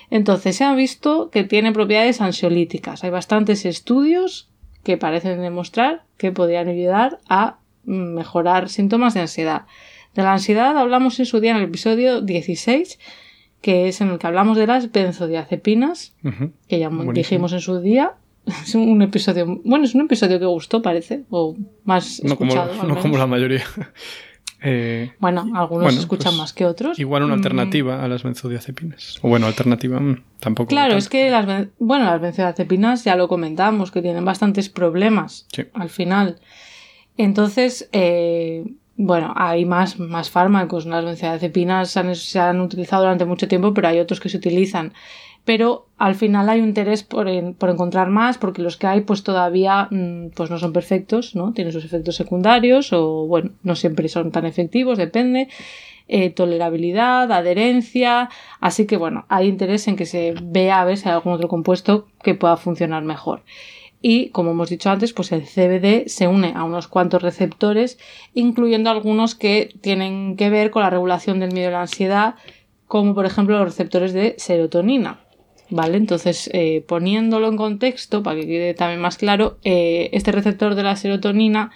Entonces, 0.09 0.55
se 0.55 0.63
ha 0.63 0.73
visto 0.73 1.29
que 1.31 1.43
tiene 1.43 1.73
propiedades 1.73 2.21
ansiolíticas. 2.21 3.03
Hay 3.03 3.09
bastantes 3.09 3.65
estudios 3.65 4.49
que 4.83 4.97
parecen 4.97 5.41
demostrar 5.41 6.03
que 6.17 6.31
podrían 6.31 6.67
ayudar 6.69 7.19
a 7.27 7.57
mejorar 7.85 8.69
síntomas 8.69 9.13
de 9.13 9.21
ansiedad. 9.21 9.63
De 10.15 10.23
la 10.23 10.33
ansiedad 10.33 10.77
hablamos 10.77 11.19
en 11.19 11.25
su 11.25 11.39
día 11.39 11.51
en 11.51 11.57
el 11.57 11.63
episodio 11.63 12.21
16, 12.21 12.99
que 13.61 13.87
es 13.87 14.01
en 14.01 14.09
el 14.09 14.19
que 14.19 14.27
hablamos 14.27 14.57
de 14.57 14.67
las 14.67 14.91
benzodiazepinas, 14.91 16.13
que 16.67 16.79
ya 16.79 16.89
Buenísimo. 16.89 17.13
dijimos 17.13 17.53
en 17.53 17.61
su 17.61 17.79
día. 17.81 18.13
Es 18.65 18.75
un 18.75 19.01
episodio, 19.01 19.61
bueno, 19.63 19.85
es 19.85 19.95
un 19.95 20.01
episodio 20.01 20.37
que 20.37 20.45
gustó, 20.45 20.81
parece, 20.81 21.23
o 21.29 21.55
más 21.85 22.21
No, 22.25 22.35
como, 22.35 22.53
no 22.53 22.99
como 22.99 23.17
la 23.17 23.25
mayoría. 23.27 23.63
Eh, 24.65 25.11
Bueno, 25.19 25.41
algunos 25.55 25.83
Bueno, 25.83 25.99
escuchan 25.99 26.31
pues, 26.31 26.37
más 26.37 26.53
que 26.53 26.65
otros. 26.65 26.97
igual 26.97 27.23
una 27.23 27.33
Mm, 27.35 27.37
alternativa 27.39 28.01
a 28.03 28.07
las 28.07 28.23
benzodiazepinas. 28.23 29.19
O 29.21 29.27
bueno, 29.27 29.45
alternativa 29.47 29.99
mm, 29.99 30.23
tampoco. 30.39 30.69
Claro, 30.69 30.95
es 30.95 31.09
que 31.09 31.29
las, 31.29 31.67
bueno, 31.79 32.05
las 32.05 32.21
benzodiazepinas 32.21 33.03
ya 33.03 33.17
lo 33.17 33.27
comentamos, 33.27 33.91
que 33.91 34.01
tienen 34.01 34.23
bastantes 34.23 34.69
problemas 34.69 35.47
Sí. 35.53 35.63
al 35.73 35.89
final. 35.89 36.39
Entonces, 37.17 37.89
eh, 37.91 38.65
bueno, 38.95 39.33
hay 39.35 39.65
más, 39.65 39.99
más 39.99 40.29
fármacos. 40.29 40.85
Las 40.85 41.05
benzodiazepinas 41.05 41.89
se 41.91 42.39
han 42.39 42.61
utilizado 42.61 43.03
durante 43.03 43.25
mucho 43.25 43.47
tiempo, 43.47 43.73
pero 43.73 43.87
hay 43.87 43.99
otros 43.99 44.19
que 44.19 44.29
se 44.29 44.37
utilizan. 44.37 44.93
Pero 45.45 45.87
al 45.97 46.15
final 46.15 46.47
hay 46.49 46.61
un 46.61 46.69
interés 46.69 47.03
por, 47.03 47.27
por 47.55 47.69
encontrar 47.69 48.09
más, 48.09 48.37
porque 48.37 48.61
los 48.61 48.77
que 48.77 48.87
hay 48.87 49.01
pues 49.01 49.23
todavía 49.23 49.87
mm, 49.91 50.27
pues 50.35 50.49
no 50.49 50.57
son 50.57 50.71
perfectos, 50.71 51.35
¿no? 51.35 51.51
Tienen 51.53 51.73
sus 51.73 51.83
efectos 51.83 52.15
secundarios 52.15 52.93
o, 52.93 53.27
bueno, 53.27 53.51
no 53.61 53.75
siempre 53.75 54.07
son 54.07 54.31
tan 54.31 54.45
efectivos, 54.45 54.97
depende. 54.97 55.49
Eh, 56.07 56.29
tolerabilidad, 56.29 57.31
adherencia, 57.31 58.29
así 58.59 58.85
que 58.85 58.97
bueno, 58.97 59.25
hay 59.29 59.47
interés 59.47 59.87
en 59.87 59.95
que 59.95 60.05
se 60.05 60.33
vea 60.43 60.81
a 60.81 60.85
ver 60.85 60.97
si 60.97 61.07
hay 61.07 61.15
algún 61.15 61.33
otro 61.33 61.47
compuesto 61.47 62.07
que 62.21 62.35
pueda 62.35 62.57
funcionar 62.57 63.03
mejor. 63.03 63.41
Y 64.05 64.31
como 64.31 64.51
hemos 64.51 64.69
dicho 64.69 64.89
antes, 64.89 65.13
pues 65.13 65.31
el 65.31 65.43
CBD 65.43 66.09
se 66.09 66.27
une 66.27 66.51
a 66.53 66.65
unos 66.65 66.89
cuantos 66.89 67.21
receptores, 67.21 67.97
incluyendo 68.33 68.89
algunos 68.89 69.33
que 69.33 69.73
tienen 69.79 70.35
que 70.35 70.49
ver 70.49 70.71
con 70.71 70.83
la 70.83 70.89
regulación 70.89 71.39
del 71.39 71.53
miedo 71.53 71.69
y 71.69 71.71
la 71.71 71.81
ansiedad, 71.83 72.35
como 72.85 73.15
por 73.15 73.25
ejemplo 73.25 73.57
los 73.57 73.65
receptores 73.65 74.11
de 74.11 74.35
serotonina. 74.37 75.21
¿Vale? 75.69 75.95
Entonces, 75.95 76.49
eh, 76.53 76.83
poniéndolo 76.85 77.47
en 77.47 77.55
contexto, 77.55 78.21
para 78.23 78.41
que 78.41 78.45
quede 78.45 78.73
también 78.73 78.99
más 78.99 79.17
claro, 79.17 79.57
eh, 79.63 80.09
este 80.11 80.33
receptor 80.33 80.75
de 80.75 80.83
la 80.83 80.97
serotonina 80.97 81.71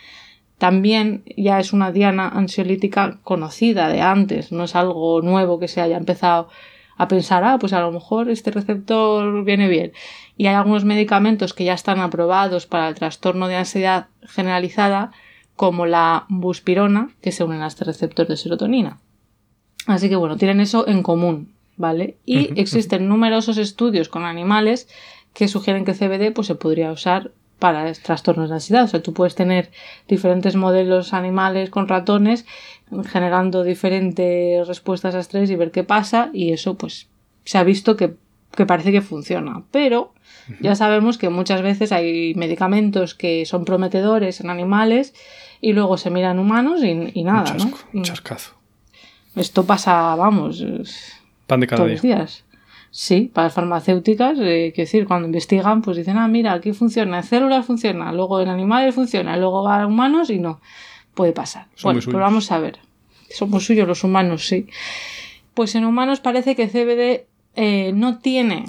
también 0.57 1.23
ya 1.37 1.61
es 1.61 1.71
una 1.71 1.93
diana 1.93 2.27
ansiolítica 2.27 3.19
conocida 3.23 3.87
de 3.87 4.01
antes, 4.01 4.51
no 4.51 4.65
es 4.65 4.75
algo 4.75 5.21
nuevo 5.21 5.59
que 5.59 5.69
se 5.69 5.79
haya 5.79 5.95
empezado 5.95 6.49
a 6.97 7.07
pensar, 7.07 7.43
ah, 7.43 7.57
pues 7.59 7.73
a 7.73 7.81
lo 7.81 7.91
mejor 7.91 8.29
este 8.29 8.51
receptor 8.51 9.43
viene 9.43 9.67
bien. 9.67 9.93
Y 10.35 10.47
hay 10.47 10.55
algunos 10.55 10.83
medicamentos 10.83 11.53
que 11.53 11.63
ya 11.63 11.73
están 11.73 11.99
aprobados 11.99 12.65
para 12.65 12.89
el 12.89 12.95
trastorno 12.95 13.47
de 13.47 13.55
ansiedad 13.55 14.07
generalizada, 14.23 15.11
como 15.55 15.85
la 15.85 16.25
buspirona, 16.29 17.09
que 17.21 17.31
se 17.31 17.43
unen 17.43 17.61
a 17.61 17.67
este 17.67 17.85
receptor 17.85 18.27
de 18.27 18.37
serotonina. 18.37 18.99
Así 19.87 20.09
que 20.09 20.15
bueno, 20.15 20.37
tienen 20.37 20.59
eso 20.59 20.87
en 20.87 21.01
común, 21.01 21.53
¿vale? 21.77 22.17
Y 22.25 22.59
existen 22.59 23.07
numerosos 23.07 23.57
estudios 23.57 24.09
con 24.09 24.25
animales 24.25 24.87
que 25.33 25.47
sugieren 25.47 25.85
que 25.85 25.91
el 25.91 25.97
CBD 25.97 26.33
pues, 26.33 26.47
se 26.47 26.55
podría 26.55 26.91
usar 26.91 27.31
para 27.59 27.91
trastornos 27.93 28.49
de 28.49 28.55
ansiedad. 28.55 28.83
O 28.83 28.87
sea, 28.87 29.01
tú 29.01 29.13
puedes 29.13 29.35
tener 29.35 29.71
diferentes 30.07 30.55
modelos 30.55 31.13
animales 31.13 31.69
con 31.69 31.87
ratones 31.87 32.45
generando 33.07 33.63
diferentes 33.63 34.67
respuestas 34.67 35.15
a 35.15 35.19
estrés 35.19 35.49
y 35.49 35.55
ver 35.55 35.71
qué 35.71 35.83
pasa 35.83 36.29
y 36.33 36.51
eso 36.53 36.75
pues 36.77 37.07
se 37.45 37.57
ha 37.57 37.63
visto 37.63 37.97
que, 37.97 38.15
que 38.55 38.65
parece 38.65 38.91
que 38.91 39.01
funciona. 39.01 39.63
Pero 39.71 40.13
ya 40.61 40.75
sabemos 40.75 41.17
que 41.17 41.29
muchas 41.29 41.61
veces 41.61 41.91
hay 41.91 42.33
medicamentos 42.35 43.15
que 43.15 43.45
son 43.45 43.65
prometedores 43.65 44.39
en 44.39 44.49
animales 44.49 45.13
y 45.59 45.73
luego 45.73 45.97
se 45.97 46.09
miran 46.09 46.39
humanos 46.39 46.83
y, 46.83 47.11
y 47.13 47.23
nada, 47.23 47.51
un 47.51 47.57
¿no? 47.57 47.63
chasco, 47.65 47.79
un 47.93 48.03
chascazo. 48.03 48.51
Esto 49.35 49.65
pasa, 49.65 50.15
vamos, 50.15 50.61
es- 50.61 51.13
Pan 51.47 51.59
de 51.59 51.67
cada 51.67 51.77
todos 51.85 52.01
día. 52.01 52.15
los 52.17 52.19
días. 52.19 52.45
Sí, 52.91 53.29
para 53.33 53.47
las 53.47 53.53
farmacéuticas, 53.53 54.37
eh, 54.39 54.71
quiero 54.73 54.87
decir, 54.87 55.07
cuando 55.07 55.27
investigan, 55.27 55.81
pues 55.81 55.97
dicen, 55.97 56.17
ah, 56.17 56.27
mira, 56.27 56.53
aquí 56.53 56.73
funciona, 56.73 57.17
en 57.17 57.23
células 57.23 57.65
funciona, 57.65 58.11
luego 58.11 58.39
en 58.41 58.49
animales 58.49 58.95
funciona, 58.95 59.37
luego 59.37 59.63
va 59.63 59.81
a 59.83 59.87
humanos 59.87 60.29
y 60.29 60.39
no. 60.39 60.59
Puede 61.13 61.33
pasar. 61.33 61.67
Son 61.75 61.89
bueno, 61.89 62.01
suyos. 62.01 62.19
vamos 62.21 62.51
a 62.51 62.59
ver. 62.59 62.79
Somos 63.29 63.65
suyos 63.65 63.87
los 63.87 64.03
humanos, 64.03 64.47
sí. 64.47 64.67
Pues 65.53 65.75
en 65.75 65.85
humanos 65.85 66.19
parece 66.19 66.55
que 66.55 66.67
CBD 66.67 67.25
eh, 67.55 67.91
no 67.93 68.19
tiene 68.19 68.65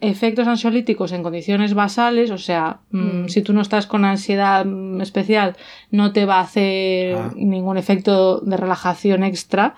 efectos 0.00 0.46
ansiolíticos 0.46 1.10
en 1.12 1.22
condiciones 1.24 1.74
basales, 1.74 2.30
o 2.30 2.38
sea, 2.38 2.80
mm, 2.90 3.26
si 3.28 3.42
tú 3.42 3.52
no 3.52 3.60
estás 3.62 3.86
con 3.86 4.04
ansiedad 4.04 4.64
mm, 4.64 5.00
especial, 5.00 5.56
no 5.90 6.12
te 6.12 6.24
va 6.24 6.36
a 6.36 6.42
hacer 6.42 7.16
Ah. 7.16 7.32
ningún 7.34 7.76
efecto 7.78 8.40
de 8.40 8.56
relajación 8.56 9.24
extra, 9.24 9.74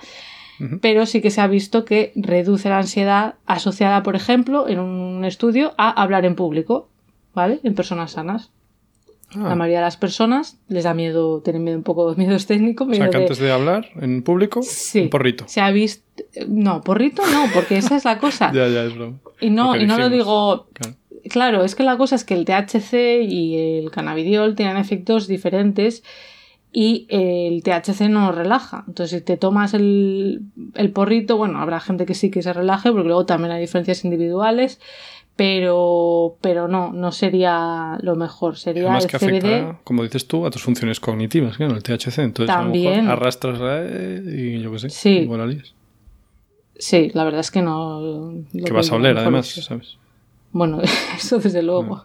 Pero 0.82 1.06
sí 1.06 1.20
que 1.20 1.30
se 1.30 1.40
ha 1.40 1.46
visto 1.46 1.84
que 1.84 2.12
reduce 2.16 2.68
la 2.68 2.78
ansiedad 2.78 3.34
asociada, 3.46 4.02
por 4.02 4.14
ejemplo, 4.16 4.68
en 4.68 4.78
un 4.78 5.24
estudio 5.24 5.72
a 5.78 5.90
hablar 5.90 6.24
en 6.24 6.34
público, 6.34 6.88
¿vale? 7.34 7.60
En 7.62 7.74
personas 7.74 8.12
sanas. 8.12 8.50
Ah, 9.34 9.48
La 9.50 9.54
mayoría 9.54 9.78
de 9.78 9.84
las 9.84 9.96
personas 9.96 10.58
les 10.68 10.84
da 10.84 10.92
miedo, 10.92 11.40
tienen 11.40 11.62
miedo 11.64 11.76
un 11.78 11.84
poco 11.84 12.10
de 12.10 12.16
miedo 12.16 12.34
escénico, 12.34 12.84
o 12.84 12.86
miedo 12.88 13.04
sea, 13.04 13.10
que 13.10 13.18
de- 13.18 13.22
antes 13.24 13.38
de 13.38 13.52
hablar 13.52 13.86
en 14.00 14.22
público, 14.22 14.60
Sí. 14.62 15.02
un 15.02 15.10
porrito. 15.10 15.44
Se 15.46 15.60
ha 15.60 15.70
visto. 15.70 16.04
No, 16.48 16.80
porrito 16.82 17.22
no, 17.32 17.44
porque 17.54 17.76
esa 17.78 17.96
es 17.96 18.04
la 18.04 18.18
cosa. 18.18 18.50
Ya, 18.54 18.66
ya, 18.68 18.84
es 18.84 18.94
broma. 18.94 19.18
Y 19.40 19.50
no, 19.50 19.76
Lo 19.76 19.82
y 19.82 19.86
no 19.86 19.98
lo 19.98 20.10
digo. 20.10 20.66
Claro. 20.74 20.96
Claro, 21.28 21.64
es 21.64 21.74
que 21.74 21.84
la 21.84 21.96
cosa 21.96 22.16
es 22.16 22.24
que 22.24 22.34
el 22.34 22.44
THC 22.44 23.22
y 23.22 23.78
el 23.78 23.90
cannabidiol 23.90 24.56
tienen 24.56 24.78
efectos 24.78 25.28
diferentes 25.28 26.02
y 26.72 27.06
el 27.08 27.62
THC 27.62 28.08
no 28.08 28.30
relaja. 28.32 28.84
Entonces, 28.86 29.18
si 29.20 29.24
te 29.24 29.36
tomas 29.36 29.74
el, 29.74 30.42
el 30.74 30.90
porrito, 30.92 31.36
bueno, 31.36 31.58
habrá 31.60 31.80
gente 31.80 32.06
que 32.06 32.14
sí 32.14 32.30
que 32.30 32.42
se 32.42 32.52
relaje, 32.52 32.90
porque 32.92 33.08
luego 33.08 33.26
también 33.26 33.52
hay 33.52 33.60
diferencias 33.60 34.04
individuales, 34.04 34.80
pero, 35.36 36.36
pero 36.40 36.68
no, 36.68 36.92
no 36.92 37.12
sería 37.12 37.98
lo 38.02 38.14
mejor. 38.14 38.56
Sería 38.56 38.82
Además 38.84 39.04
el 39.04 39.10
que 39.10 39.18
CBD. 39.18 39.36
afecta, 39.36 39.80
como 39.84 40.02
dices 40.02 40.26
tú, 40.28 40.44
a 40.46 40.50
tus 40.50 40.62
funciones 40.62 41.00
cognitivas, 41.00 41.56
claro, 41.56 41.74
el 41.76 41.82
THC. 41.82 42.18
Entonces, 42.18 42.54
a 42.54 42.58
lo 42.58 42.64
También. 42.64 43.04
mejor 43.06 43.10
arrastras 43.12 43.58
eh, 43.62 44.22
y 44.26 44.60
yo 44.62 44.70
qué 44.72 44.78
sé, 44.80 44.90
Sí. 44.90 45.10
igual 45.20 45.40
la 45.40 45.46
lías. 45.46 45.74
Sí, 46.78 47.10
la 47.14 47.24
verdad 47.24 47.40
es 47.40 47.50
que 47.50 47.62
no. 47.62 48.00
lo 48.52 48.64
Que 48.64 48.72
vas 48.72 48.90
a 48.92 48.96
oler, 48.96 49.16
además, 49.18 49.50
eso. 49.50 49.62
¿sabes? 49.62 49.96
Bueno, 50.52 50.80
eso 51.16 51.38
desde 51.38 51.62
luego. 51.62 52.04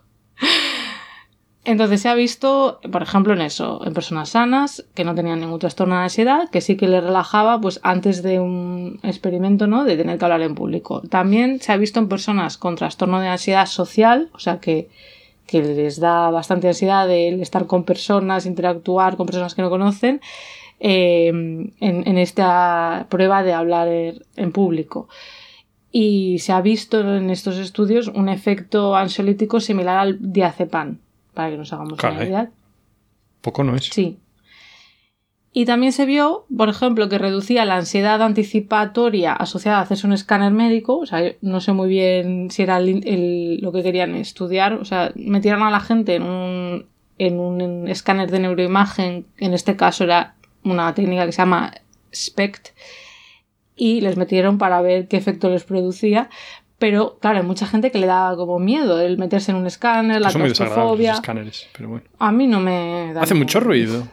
Entonces 1.65 2.01
se 2.01 2.09
ha 2.09 2.13
visto, 2.13 2.79
por 2.91 3.01
ejemplo, 3.01 3.33
en 3.33 3.41
eso, 3.41 3.81
en 3.83 3.93
personas 3.95 4.29
sanas 4.29 4.85
que 4.93 5.03
no 5.03 5.15
tenían 5.15 5.39
ningún 5.39 5.57
trastorno 5.57 5.95
de 5.95 6.03
ansiedad, 6.03 6.47
que 6.51 6.61
sí 6.61 6.77
que 6.77 6.87
les 6.87 7.03
relajaba, 7.03 7.59
pues 7.59 7.79
antes 7.81 8.21
de 8.21 8.39
un 8.39 8.99
experimento, 9.01 9.65
¿no? 9.65 9.83
De 9.83 9.97
tener 9.97 10.19
que 10.19 10.25
hablar 10.25 10.41
en 10.41 10.53
público. 10.53 11.01
También 11.09 11.59
se 11.61 11.71
ha 11.71 11.77
visto 11.77 11.99
en 11.99 12.07
personas 12.07 12.57
con 12.57 12.75
trastorno 12.75 13.19
de 13.19 13.29
ansiedad 13.29 13.65
social, 13.65 14.29
o 14.33 14.39
sea 14.39 14.59
que, 14.59 14.89
que 15.47 15.63
les 15.63 15.99
da 15.99 16.29
bastante 16.29 16.67
ansiedad 16.67 17.09
el 17.09 17.41
estar 17.41 17.65
con 17.65 17.83
personas, 17.83 18.45
interactuar 18.45 19.17
con 19.17 19.25
personas 19.25 19.55
que 19.55 19.63
no 19.63 19.71
conocen, 19.71 20.21
eh, 20.79 21.29
en, 21.29 21.73
en 21.79 22.17
esta 22.19 23.07
prueba 23.09 23.41
de 23.41 23.53
hablar 23.53 23.87
en 23.87 24.51
público 24.51 25.07
y 25.97 26.39
se 26.39 26.51
ha 26.51 26.59
visto 26.59 26.99
en 26.99 27.29
estos 27.29 27.57
estudios 27.57 28.09
un 28.09 28.27
efecto 28.27 28.97
ansiolítico 28.97 29.61
similar 29.61 29.97
al 29.97 30.17
diazepam, 30.19 30.99
para 31.35 31.51
que 31.51 31.57
nos 31.57 31.71
hagamos 31.71 31.99
Caray. 31.99 32.15
una 32.17 32.25
idea. 32.25 32.51
Poco 33.41 33.63
no 33.63 33.75
es. 33.75 33.85
Sí. 33.85 34.17
Y 35.53 35.63
también 35.65 35.93
se 35.93 36.05
vio, 36.05 36.45
por 36.57 36.67
ejemplo, 36.67 37.07
que 37.07 37.17
reducía 37.17 37.63
la 37.63 37.77
ansiedad 37.77 38.21
anticipatoria 38.21 39.31
asociada 39.33 39.77
a 39.77 39.81
hacerse 39.81 40.05
un 40.05 40.11
escáner 40.11 40.51
médico. 40.51 40.97
O 40.97 41.05
sea, 41.05 41.21
no 41.41 41.61
sé 41.61 41.71
muy 41.71 41.87
bien 41.87 42.51
si 42.51 42.63
era 42.63 42.77
el- 42.77 43.07
el- 43.07 43.59
lo 43.61 43.71
que 43.71 43.81
querían 43.81 44.15
estudiar. 44.15 44.73
O 44.73 44.83
sea, 44.83 45.13
metieron 45.15 45.63
a 45.63 45.71
la 45.71 45.79
gente 45.79 46.15
en 46.15 46.23
un, 46.23 46.85
en 47.19 47.39
un 47.39 47.87
escáner 47.87 48.31
de 48.31 48.39
neuroimagen. 48.39 49.27
En 49.37 49.53
este 49.53 49.77
caso 49.77 50.03
era 50.03 50.35
una 50.65 50.93
técnica 50.93 51.25
que 51.25 51.31
se 51.31 51.37
llama 51.41 51.73
SPECT. 52.11 52.69
Y 53.77 54.01
les 54.01 54.17
metieron 54.17 54.57
para 54.57 54.81
ver 54.81 55.07
qué 55.07 55.15
efecto 55.15 55.49
les 55.49 55.63
producía. 55.63 56.29
Pero, 56.77 57.17
claro, 57.21 57.37
hay 57.39 57.45
mucha 57.45 57.65
gente 57.67 57.89
que 57.91 57.99
le 57.99 58.07
da 58.07 58.33
como 58.35 58.59
miedo 58.59 58.99
el 58.99 59.17
meterse 59.17 59.51
en 59.51 59.57
un 59.57 59.65
escáner, 59.65 60.21
la 60.21 60.29
Son 60.29 60.41
claustrofobia. 60.41 61.11
los 61.11 61.19
escáneres, 61.19 61.67
pero 61.75 61.89
bueno. 61.89 62.05
A 62.19 62.31
mí 62.31 62.47
no 62.47 62.59
me 62.59 63.11
da 63.13 63.21
Hace 63.21 63.33
miedo. 63.33 63.45
mucho 63.45 63.59
ruido. 63.61 64.07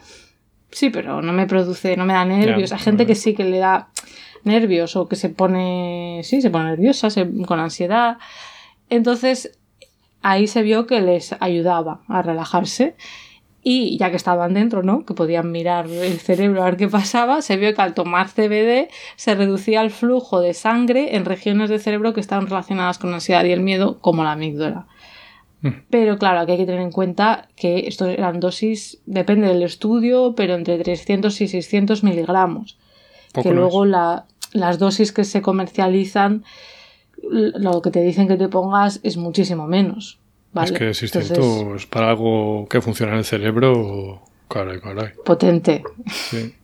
Sí, 0.71 0.89
pero 0.89 1.21
no 1.21 1.33
me 1.33 1.45
produce, 1.45 1.95
no 1.97 2.05
me 2.05 2.13
da 2.13 2.23
nervios. 2.25 2.71
Hay 2.71 2.79
gente 2.79 3.05
que 3.05 3.15
sí 3.15 3.33
que 3.35 3.43
le 3.43 3.59
da 3.59 3.89
nervios 4.43 4.95
o 4.95 5.07
que 5.07 5.15
se 5.15 5.29
pone, 5.29 6.21
sí, 6.23 6.41
se 6.41 6.49
pone 6.49 6.65
nerviosa, 6.71 7.09
se- 7.09 7.29
con 7.45 7.59
ansiedad. 7.59 8.17
Entonces, 8.89 9.59
ahí 10.21 10.47
se 10.47 10.61
vio 10.63 10.87
que 10.87 11.01
les 11.01 11.35
ayudaba 11.41 12.01
a 12.07 12.21
relajarse. 12.21 12.95
Y 13.65 13.97
ya 13.97 14.09
que 14.09 14.17
estaban 14.17 14.53
dentro, 14.53 14.83
¿no? 14.83 15.05
Que 15.05 15.13
podían 15.13 15.51
mirar 15.51 15.87
el 15.87 16.19
cerebro 16.19 16.61
a 16.61 16.65
ver 16.65 16.77
qué 16.77 16.89
pasaba, 16.89 17.41
se 17.41 17.55
vio 17.55 17.73
que 17.73 17.81
al 17.81 17.93
tomar 17.93 18.27
CBD 18.27 18.89
se 19.15 19.35
reducía 19.35 19.81
el 19.81 19.89
flujo 19.89 20.41
de 20.41 20.53
sangre 20.53 21.15
en 21.15 21.23
regiones 21.23 21.69
del 21.69 21.79
cerebro 21.79 22.13
que 22.13 22.19
estaban 22.19 22.47
relacionadas 22.47 22.97
con 22.97 23.11
la 23.11 23.17
ansiedad 23.17 23.45
y 23.45 23.51
el 23.51 23.61
miedo, 23.61 23.99
como 23.99 24.23
la 24.23 24.33
amígdala. 24.33 24.87
Mm. 25.61 25.69
Pero 25.89 26.17
claro, 26.17 26.41
aquí 26.41 26.51
hay 26.51 26.57
que 26.57 26.65
tener 26.65 26.81
en 26.81 26.91
cuenta 26.91 27.47
que 27.55 27.87
esto 27.87 28.05
eran 28.05 28.41
dosis, 28.41 28.99
depende 29.05 29.47
del 29.47 29.63
estudio, 29.63 30.35
pero 30.35 30.55
entre 30.55 30.77
300 30.77 31.39
y 31.39 31.47
600 31.47 32.03
miligramos. 32.03 32.77
Poco 33.31 33.47
que 33.47 33.55
luego 33.55 33.85
la, 33.85 34.25
las 34.51 34.77
dosis 34.77 35.13
que 35.13 35.23
se 35.23 35.41
comercializan, 35.41 36.43
lo 37.29 37.81
que 37.81 37.91
te 37.91 38.01
dicen 38.01 38.27
que 38.27 38.35
te 38.35 38.49
pongas 38.49 38.99
es 39.03 39.15
muchísimo 39.15 39.67
menos. 39.67 40.19
¿Vale? 40.53 40.73
Es 40.73 40.79
que 40.79 40.93
600 40.93 41.75
es 41.75 41.85
para 41.85 42.09
algo 42.09 42.67
que 42.69 42.81
funciona 42.81 43.13
en 43.13 43.19
el 43.19 43.25
cerebro, 43.25 44.21
caray, 44.47 44.79
caray. 44.79 45.11
Potente. 45.25 45.83
Sí. 46.07 46.53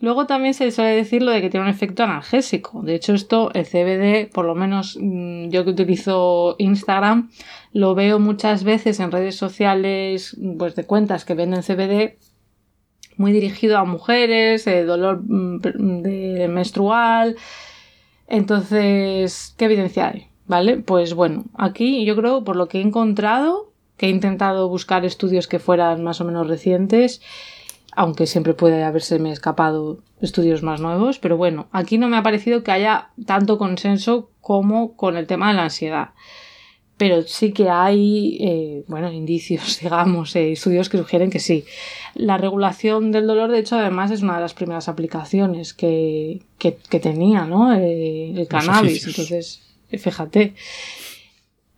Luego 0.00 0.26
también 0.26 0.54
se 0.54 0.70
suele 0.70 0.94
decir 0.94 1.22
lo 1.22 1.32
de 1.32 1.40
que 1.40 1.50
tiene 1.50 1.66
un 1.66 1.70
efecto 1.70 2.04
analgésico. 2.04 2.82
De 2.82 2.94
hecho, 2.94 3.14
esto, 3.14 3.50
el 3.54 3.66
CBD, 3.66 4.30
por 4.32 4.44
lo 4.44 4.54
menos 4.54 4.96
mm, 5.00 5.48
yo 5.48 5.64
que 5.64 5.70
utilizo 5.70 6.54
Instagram, 6.58 7.30
lo 7.72 7.96
veo 7.96 8.20
muchas 8.20 8.62
veces 8.62 9.00
en 9.00 9.10
redes 9.10 9.34
sociales, 9.34 10.36
pues 10.56 10.76
de 10.76 10.84
cuentas 10.84 11.24
que 11.24 11.34
venden 11.34 11.62
CBD, 11.62 12.16
muy 13.16 13.32
dirigido 13.32 13.76
a 13.76 13.84
mujeres, 13.84 14.64
dolor 14.86 15.20
mm, 15.24 15.58
de 16.02 16.48
menstrual. 16.48 17.34
Entonces, 18.28 19.54
¿qué 19.58 19.64
evidencia 19.64 20.10
hay? 20.10 20.27
¿Vale? 20.48 20.78
Pues 20.78 21.12
bueno, 21.14 21.44
aquí 21.54 22.04
yo 22.06 22.16
creo, 22.16 22.42
por 22.42 22.56
lo 22.56 22.68
que 22.68 22.78
he 22.78 22.80
encontrado, 22.82 23.70
que 23.98 24.06
he 24.06 24.10
intentado 24.10 24.68
buscar 24.68 25.04
estudios 25.04 25.46
que 25.46 25.58
fueran 25.58 26.02
más 26.02 26.22
o 26.22 26.24
menos 26.24 26.48
recientes, 26.48 27.20
aunque 27.92 28.26
siempre 28.26 28.54
puede 28.54 28.82
habérseme 28.82 29.30
escapado 29.30 29.98
estudios 30.22 30.62
más 30.62 30.80
nuevos, 30.80 31.18
pero 31.18 31.36
bueno, 31.36 31.68
aquí 31.70 31.98
no 31.98 32.08
me 32.08 32.16
ha 32.16 32.22
parecido 32.22 32.62
que 32.62 32.72
haya 32.72 33.10
tanto 33.26 33.58
consenso 33.58 34.30
como 34.40 34.96
con 34.96 35.16
el 35.16 35.26
tema 35.26 35.48
de 35.48 35.54
la 35.54 35.64
ansiedad. 35.64 36.10
Pero 36.96 37.22
sí 37.22 37.52
que 37.52 37.68
hay, 37.68 38.38
eh, 38.40 38.84
bueno, 38.88 39.12
indicios, 39.12 39.78
digamos, 39.82 40.34
eh, 40.34 40.52
estudios 40.52 40.88
que 40.88 40.98
sugieren 40.98 41.30
que 41.30 41.40
sí. 41.40 41.64
La 42.14 42.38
regulación 42.38 43.12
del 43.12 43.26
dolor, 43.26 43.50
de 43.50 43.58
hecho, 43.58 43.76
además 43.76 44.10
es 44.10 44.22
una 44.22 44.36
de 44.36 44.40
las 44.40 44.54
primeras 44.54 44.88
aplicaciones 44.88 45.74
que, 45.74 46.40
que, 46.58 46.72
tenía, 46.72 47.44
¿no? 47.44 47.72
Eh, 47.74 48.32
el 48.34 48.48
cannabis. 48.48 49.06
Entonces, 49.06 49.67
fíjate. 49.96 50.54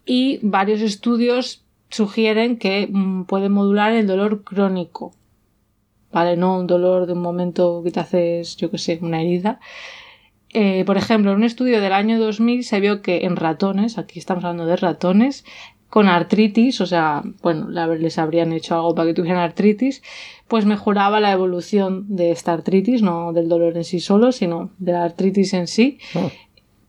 Y 0.05 0.41
varios 0.43 0.81
estudios 0.81 1.65
sugieren 1.91 2.57
que 2.57 2.89
mm, 2.91 3.25
puede 3.25 3.49
modular 3.49 3.93
el 3.93 4.07
dolor 4.07 4.43
crónico 4.43 5.13
¿vale? 6.13 6.37
No 6.37 6.59
un 6.59 6.67
dolor 6.67 7.07
de 7.07 7.13
un 7.13 7.23
momento 7.23 7.83
que 7.85 7.91
te 7.91 8.01
haces, 8.01 8.57
yo 8.57 8.71
que 8.71 8.79
sé, 8.79 8.99
una 9.03 9.21
herida. 9.21 9.61
Eh, 10.53 10.85
por 10.85 10.97
ejemplo, 10.97 11.31
en 11.31 11.39
un 11.39 11.45
estudio 11.45 11.81
del 11.81 11.93
año 11.93 12.19
2000 12.19 12.65
se 12.65 12.81
vio 12.81 13.03
que 13.03 13.25
en 13.25 13.37
ratones, 13.37 13.99
aquí 13.99 14.19
estamos 14.19 14.45
hablando 14.45 14.67
de 14.67 14.77
ratones, 14.77 15.45
con 15.89 16.09
artritis, 16.09 16.81
o 16.81 16.87
sea, 16.87 17.23
bueno, 17.43 17.69
les 17.69 18.19
habrían 18.19 18.53
hecho 18.53 18.77
algo 18.77 18.95
para 18.95 19.09
que 19.09 19.15
tuvieran 19.15 19.41
artritis, 19.41 20.03
pues 20.47 20.65
mejoraba 20.65 21.19
la 21.19 21.33
evolución 21.33 22.05
de 22.09 22.31
esta 22.31 22.53
artritis, 22.53 23.03
no 23.03 23.33
del 23.33 23.49
dolor 23.49 23.77
en 23.77 23.85
sí 23.85 23.99
solo, 23.99 24.31
sino 24.31 24.71
de 24.79 24.93
la 24.93 25.05
artritis 25.05 25.53
en 25.53 25.67
sí. 25.67 25.99
Oh. 26.15 26.31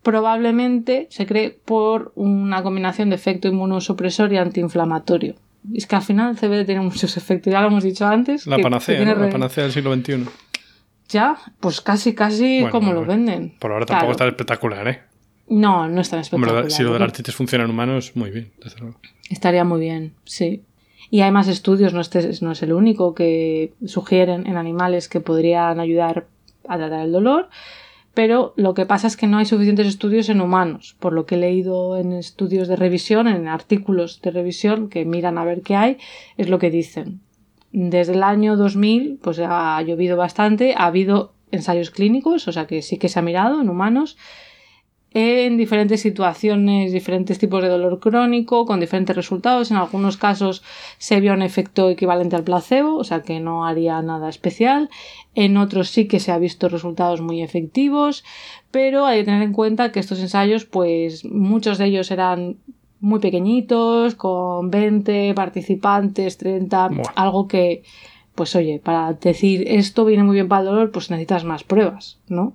Probablemente 0.04 1.08
se 1.10 1.26
cree 1.26 1.52
por 1.52 2.12
una 2.16 2.64
combinación 2.64 3.10
de 3.10 3.16
efecto 3.16 3.48
inmunosupresor 3.48 4.34
y 4.34 4.38
antiinflamatorio. 4.38 5.36
Es 5.74 5.86
que 5.86 5.96
al 5.96 6.02
final 6.02 6.32
el 6.32 6.38
CBD 6.38 6.66
tiene 6.66 6.82
muchos 6.82 7.18
efectos, 7.18 7.52
ya 7.52 7.62
lo 7.62 7.68
hemos 7.68 7.84
dicho 7.84 8.06
antes. 8.06 8.48
La 8.48 8.58
panacea, 8.58 9.04
la 9.16 9.30
panacea 9.30 9.66
del 9.66 9.74
siglo 9.74 9.94
XXI. 9.94 10.26
Ya, 11.10 11.38
pues 11.60 11.82
casi, 11.82 12.16
casi 12.16 12.66
como 12.72 12.94
lo 12.94 13.06
venden. 13.06 13.56
Por 13.60 13.72
ahora 13.72 13.86
tampoco 13.86 14.14
está 14.14 14.28
espectacular, 14.28 14.88
¿eh? 14.88 15.02
No, 15.50 15.90
no 15.90 16.00
es 16.00 16.10
tan 16.10 16.22
espectacular. 16.22 16.64
Hombre, 16.64 16.72
si 16.72 16.84
lo 16.84 16.94
del 16.94 17.02
artritis 17.02 17.36
funciona 17.36 17.66
en 17.66 17.72
humanos, 17.72 18.14
muy 18.16 18.32
bien, 18.32 18.52
Estaría 19.30 19.66
muy 19.66 19.82
bien, 19.82 20.14
sí. 20.24 20.64
Y 21.10 21.22
hay 21.22 21.32
más 21.32 21.50
estudios, 21.50 21.94
no, 21.94 22.00
este 22.00 22.32
no 22.42 22.54
es 22.54 22.64
el 22.64 22.72
único, 22.72 23.14
que 23.14 23.74
sugieren 23.86 24.48
en 24.48 24.56
animales 24.56 25.10
que 25.10 25.20
podrían 25.20 25.82
ayudar 25.82 26.28
a 26.70 26.78
tratar 26.78 27.02
el 27.02 27.12
dolor 27.12 27.50
pero 28.14 28.54
lo 28.58 28.74
que 28.74 28.86
pasa 28.86 29.08
es 29.08 29.16
que 29.16 29.28
no 29.28 29.38
hay 29.38 29.46
suficientes 29.46 29.88
estudios 29.88 30.30
en 30.30 30.42
humanos, 30.42 30.96
por 31.00 31.14
lo 31.14 31.26
que 31.26 31.36
he 31.36 31.38
leído 31.40 31.98
en 31.98 32.12
estudios 32.12 32.68
de 32.68 32.76
revisión, 32.76 33.28
en 33.28 33.48
artículos 33.48 34.22
de 34.22 34.32
revisión 34.32 34.90
que 34.90 35.06
miran 35.06 35.38
a 35.38 35.46
ver 35.46 35.62
qué 35.62 35.76
hay, 35.76 35.98
es 36.38 36.50
lo 36.50 36.60
que 36.60 36.70
dicen. 36.70 37.22
Desde 37.72 38.14
el 38.14 38.24
año 38.24 38.58
2000, 38.58 39.20
pues 39.22 39.40
ha 39.40 39.82
llovido 39.82 40.18
bastante, 40.18 40.74
ha 40.78 40.88
habido 40.88 41.34
ensayos 41.52 41.90
clínicos, 41.90 42.48
o 42.48 42.52
sea 42.52 42.68
que 42.68 42.82
sí 42.82 42.98
que 42.98 43.08
se 43.08 43.20
ha 43.20 43.22
mirado 43.22 43.62
en 43.62 43.70
humanos, 43.70 44.18
en 45.14 45.58
diferentes 45.58 46.02
situaciones, 46.02 46.94
diferentes 46.94 47.38
tipos 47.38 47.62
de 47.62 47.68
dolor 47.68 48.00
crónico, 48.00 48.66
con 48.66 48.80
diferentes 48.80 49.16
resultados. 49.16 49.70
En 49.70 49.78
algunos 49.78 50.16
casos 50.16 50.64
se 51.00 51.20
vio 51.20 51.34
un 51.34 51.42
efecto 51.42 51.90
equivalente 51.90 52.38
al 52.38 52.44
placebo, 52.44 52.96
o 52.96 53.04
sea 53.04 53.22
que 53.22 53.42
no 53.42 53.66
haría 53.66 54.02
nada 54.02 54.30
especial. 54.30 54.90
En 55.36 55.58
otros 55.58 55.90
sí 55.90 56.08
que 56.08 56.22
se 56.22 56.32
ha 56.32 56.38
visto 56.38 56.70
resultados 56.70 57.20
muy 57.20 57.42
efectivos, 57.42 58.24
pero 58.72 59.06
hay 59.06 59.20
que 59.20 59.26
tener 59.26 59.42
en 59.44 59.54
cuenta 59.54 59.92
que 59.92 60.00
estos 60.00 60.20
ensayos, 60.20 60.66
pues 60.66 61.26
muchos 61.26 61.78
de 61.78 61.86
ellos 61.86 62.10
eran 62.10 62.58
muy 63.02 63.20
pequeñitos, 63.20 64.16
con 64.16 64.70
20 64.70 65.34
participantes, 65.34 66.38
30, 66.38 66.90
algo 67.16 67.48
que, 67.50 67.84
pues 68.36 68.56
oye, 68.56 68.80
para 68.82 69.12
decir 69.14 69.66
esto 69.68 70.06
viene 70.06 70.24
muy 70.24 70.36
bien 70.36 70.48
para 70.48 70.62
el 70.62 70.68
dolor, 70.68 70.92
pues 70.92 71.10
necesitas 71.10 71.44
más 71.44 71.66
pruebas, 71.66 72.20
¿no? 72.30 72.54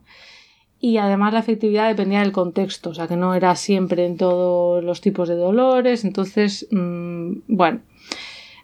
Y 0.80 0.98
además 0.98 1.32
la 1.32 1.40
efectividad 1.40 1.88
dependía 1.88 2.20
del 2.20 2.32
contexto, 2.32 2.90
o 2.90 2.94
sea 2.94 3.08
que 3.08 3.16
no 3.16 3.34
era 3.34 3.56
siempre 3.56 4.06
en 4.06 4.16
todos 4.16 4.84
los 4.84 5.00
tipos 5.00 5.28
de 5.28 5.36
dolores, 5.36 6.04
entonces, 6.04 6.66
mm, 6.70 7.38
bueno, 7.48 7.80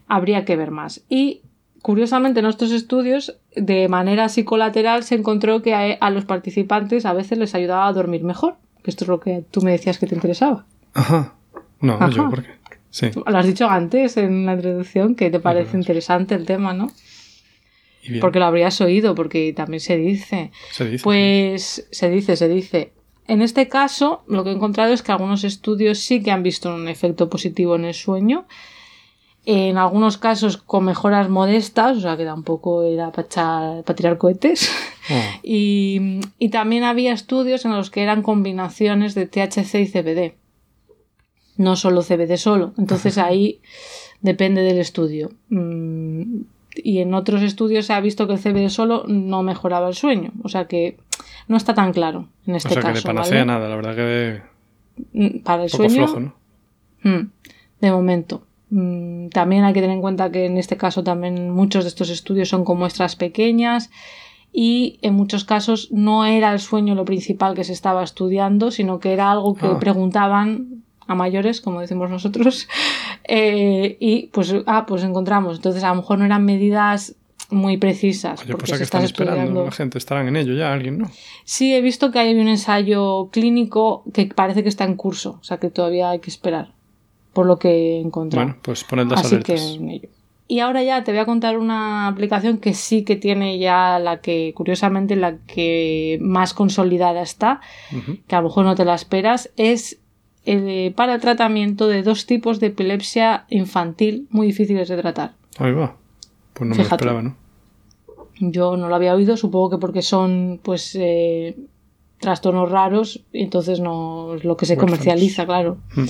habría 0.08 0.44
que 0.44 0.56
ver 0.56 0.70
más. 0.70 1.02
Y 1.08 1.40
curiosamente 1.80 2.40
en 2.40 2.44
nuestros 2.44 2.70
estudios, 2.70 3.36
de 3.56 3.88
manera 3.88 4.28
psicolateral, 4.28 5.04
se 5.04 5.14
encontró 5.14 5.62
que 5.62 5.74
a, 5.74 6.10
los 6.10 6.24
participantes 6.24 7.06
a 7.06 7.12
veces 7.12 7.38
les 7.38 7.54
ayudaba 7.54 7.86
a 7.86 7.92
dormir 7.92 8.24
mejor, 8.24 8.56
que 8.82 8.90
esto 8.90 9.04
es 9.04 9.08
lo 9.08 9.20
que 9.20 9.44
tú 9.50 9.62
me 9.62 9.72
decías 9.72 9.98
que 9.98 10.06
te 10.06 10.14
interesaba. 10.14 10.64
Ajá. 10.94 11.34
No, 11.80 12.08
yo, 12.10 12.28
¿por 12.28 12.42
qué? 12.42 12.50
Sí. 12.90 13.10
Lo 13.14 13.38
has 13.38 13.46
dicho 13.46 13.68
antes 13.68 14.18
en 14.18 14.44
la 14.44 14.52
introducción, 14.52 15.14
que 15.14 15.30
te 15.30 15.40
parece 15.40 15.76
interesante 15.78 16.34
el 16.34 16.44
tema, 16.44 16.74
¿no? 16.74 16.88
Porque 18.20 18.38
lo 18.38 18.46
habrías 18.46 18.80
oído, 18.80 19.14
porque 19.14 19.52
también 19.52 19.80
se 19.80 19.96
dice. 19.96 20.50
Se 20.72 20.84
dice. 20.86 21.04
Pues 21.04 21.86
se 21.90 22.10
dice, 22.10 22.36
se 22.36 22.48
dice. 22.48 22.92
En 23.28 23.42
este 23.42 23.68
caso, 23.68 24.24
lo 24.26 24.42
que 24.42 24.50
he 24.50 24.52
encontrado 24.52 24.92
es 24.92 25.02
que 25.02 25.12
algunos 25.12 25.44
estudios 25.44 26.00
sí 26.00 26.22
que 26.22 26.32
han 26.32 26.42
visto 26.42 26.74
un 26.74 26.88
efecto 26.88 27.30
positivo 27.30 27.76
en 27.76 27.84
el 27.84 27.94
sueño. 27.94 28.46
En 29.44 29.76
algunos 29.76 30.18
casos 30.18 30.56
con 30.56 30.84
mejoras 30.84 31.28
modestas, 31.28 31.96
o 31.96 32.00
sea 32.00 32.16
que 32.16 32.24
tampoco 32.24 32.84
era 32.84 33.10
para, 33.10 33.82
para 33.82 33.96
tirar 33.96 34.18
cohetes. 34.18 34.70
Oh. 35.10 35.14
Y, 35.42 36.20
y, 36.38 36.50
también 36.50 36.84
había 36.84 37.12
estudios 37.12 37.64
en 37.64 37.72
los 37.72 37.90
que 37.90 38.04
eran 38.04 38.22
combinaciones 38.22 39.16
de 39.16 39.26
THC 39.26 39.74
y 39.80 39.86
CBD. 39.88 40.34
No 41.56 41.74
solo 41.74 42.02
CBD 42.02 42.36
solo. 42.36 42.72
Entonces 42.78 43.18
ahí 43.18 43.60
depende 44.20 44.62
del 44.62 44.78
estudio. 44.78 45.32
Mm, 45.48 46.42
y 46.76 46.98
en 46.98 47.14
otros 47.14 47.42
estudios 47.42 47.86
se 47.86 47.92
ha 47.92 48.00
visto 48.00 48.26
que 48.26 48.34
el 48.34 48.38
CBD 48.38 48.68
solo 48.68 49.04
no 49.06 49.42
mejoraba 49.42 49.88
el 49.88 49.94
sueño. 49.94 50.32
O 50.42 50.48
sea 50.48 50.66
que 50.66 50.98
no 51.48 51.56
está 51.56 51.74
tan 51.74 51.92
claro 51.92 52.28
en 52.46 52.54
este 52.54 52.74
caso. 52.74 52.80
O 52.80 52.82
sea 52.82 52.92
que 52.92 52.98
de 52.98 53.04
panacea 53.04 53.44
nada, 53.44 53.68
la 53.68 53.76
verdad 53.76 53.96
que 53.96 54.42
mm, 55.12 55.38
Para 55.42 55.64
el 55.64 55.70
sueño. 55.70 56.06
Flojo, 56.06 56.20
¿no? 56.20 56.34
Mm, 57.02 57.30
de 57.80 57.92
momento. 57.92 58.42
Mm, 58.70 59.28
también 59.28 59.64
hay 59.64 59.74
que 59.74 59.80
tener 59.80 59.96
en 59.96 60.02
cuenta 60.02 60.30
que 60.30 60.46
en 60.46 60.56
este 60.56 60.76
caso 60.76 61.04
también 61.04 61.50
muchos 61.50 61.84
de 61.84 61.88
estos 61.88 62.10
estudios 62.10 62.48
son 62.48 62.64
con 62.64 62.78
muestras 62.78 63.16
pequeñas 63.16 63.90
y 64.52 64.98
en 65.02 65.14
muchos 65.14 65.44
casos 65.44 65.88
no 65.92 66.24
era 66.26 66.52
el 66.52 66.60
sueño 66.60 66.94
lo 66.94 67.04
principal 67.04 67.54
que 67.54 67.64
se 67.64 67.72
estaba 67.72 68.02
estudiando, 68.02 68.70
sino 68.70 68.98
que 68.98 69.12
era 69.12 69.30
algo 69.30 69.54
que 69.54 69.66
ah. 69.66 69.78
preguntaban 69.78 70.81
a 71.06 71.14
mayores, 71.14 71.60
como 71.60 71.80
decimos 71.80 72.10
nosotros, 72.10 72.68
eh, 73.24 73.96
y 74.00 74.28
pues, 74.28 74.54
ah, 74.66 74.86
pues 74.86 75.02
encontramos. 75.02 75.56
Entonces, 75.56 75.84
a 75.84 75.88
lo 75.88 75.96
mejor 75.96 76.18
no 76.18 76.24
eran 76.24 76.44
medidas 76.44 77.16
muy 77.52 77.76
precisas. 77.76 78.40
porque 78.40 78.56
pues 78.56 78.78
que 78.78 78.84
están 78.84 79.04
esperando, 79.04 79.64
la 79.64 79.70
gente 79.70 79.98
estarán 79.98 80.28
en 80.28 80.36
ello 80.36 80.54
ya, 80.54 80.72
alguien, 80.72 80.98
¿no? 80.98 81.10
Sí, 81.44 81.74
he 81.74 81.80
visto 81.80 82.10
que 82.10 82.18
hay 82.18 82.34
un 82.34 82.48
ensayo 82.48 83.28
clínico 83.30 84.04
que 84.12 84.26
parece 84.26 84.62
que 84.62 84.68
está 84.68 84.84
en 84.84 84.96
curso, 84.96 85.38
o 85.40 85.44
sea 85.44 85.58
que 85.58 85.70
todavía 85.70 86.10
hay 86.10 86.20
que 86.20 86.30
esperar, 86.30 86.72
por 87.32 87.46
lo 87.46 87.58
que 87.58 87.68
he 87.68 88.00
encontrado. 88.00 88.46
Bueno, 88.46 88.60
pues 88.62 88.84
poned 88.84 89.06
las 89.06 89.26
Así 89.26 89.38
Que 89.40 90.08
Y 90.48 90.60
ahora 90.60 90.82
ya 90.82 91.04
te 91.04 91.12
voy 91.12 91.20
a 91.20 91.26
contar 91.26 91.58
una 91.58 92.08
aplicación 92.08 92.58
que 92.58 92.74
sí 92.74 93.04
que 93.04 93.16
tiene 93.16 93.58
ya 93.58 93.98
la 93.98 94.20
que, 94.20 94.52
curiosamente, 94.54 95.14
la 95.16 95.36
que 95.46 96.18
más 96.20 96.54
consolidada 96.54 97.22
está, 97.22 97.60
que 98.26 98.34
a 98.34 98.40
lo 98.40 98.48
mejor 98.48 98.64
no 98.64 98.74
te 98.74 98.84
la 98.84 98.94
esperas, 98.94 99.50
es 99.56 99.98
eh, 100.44 100.92
para 100.96 101.14
el 101.14 101.20
tratamiento 101.20 101.86
de 101.86 102.02
dos 102.02 102.26
tipos 102.26 102.58
de 102.58 102.68
epilepsia 102.68 103.44
infantil 103.48 104.26
muy 104.30 104.48
difíciles 104.48 104.88
de 104.88 104.96
tratar. 104.96 105.34
Ahí 105.58 105.72
va. 105.72 105.96
Pues 106.52 106.68
no 106.68 106.74
me 106.74 106.82
lo 106.82 106.82
esperaba, 106.82 107.22
¿no? 107.22 107.36
Yo 108.40 108.76
no 108.76 108.88
lo 108.88 108.94
había 108.94 109.14
oído, 109.14 109.36
supongo 109.36 109.70
que 109.70 109.78
porque 109.78 110.02
son, 110.02 110.58
pues, 110.62 110.96
eh, 110.98 111.56
trastornos 112.18 112.70
raros, 112.70 113.22
entonces 113.32 113.80
no 113.80 114.34
es 114.34 114.44
lo 114.44 114.56
que 114.56 114.66
se 114.66 114.76
comercializa, 114.76 115.46
claro. 115.46 115.78
Hmm. 115.94 116.06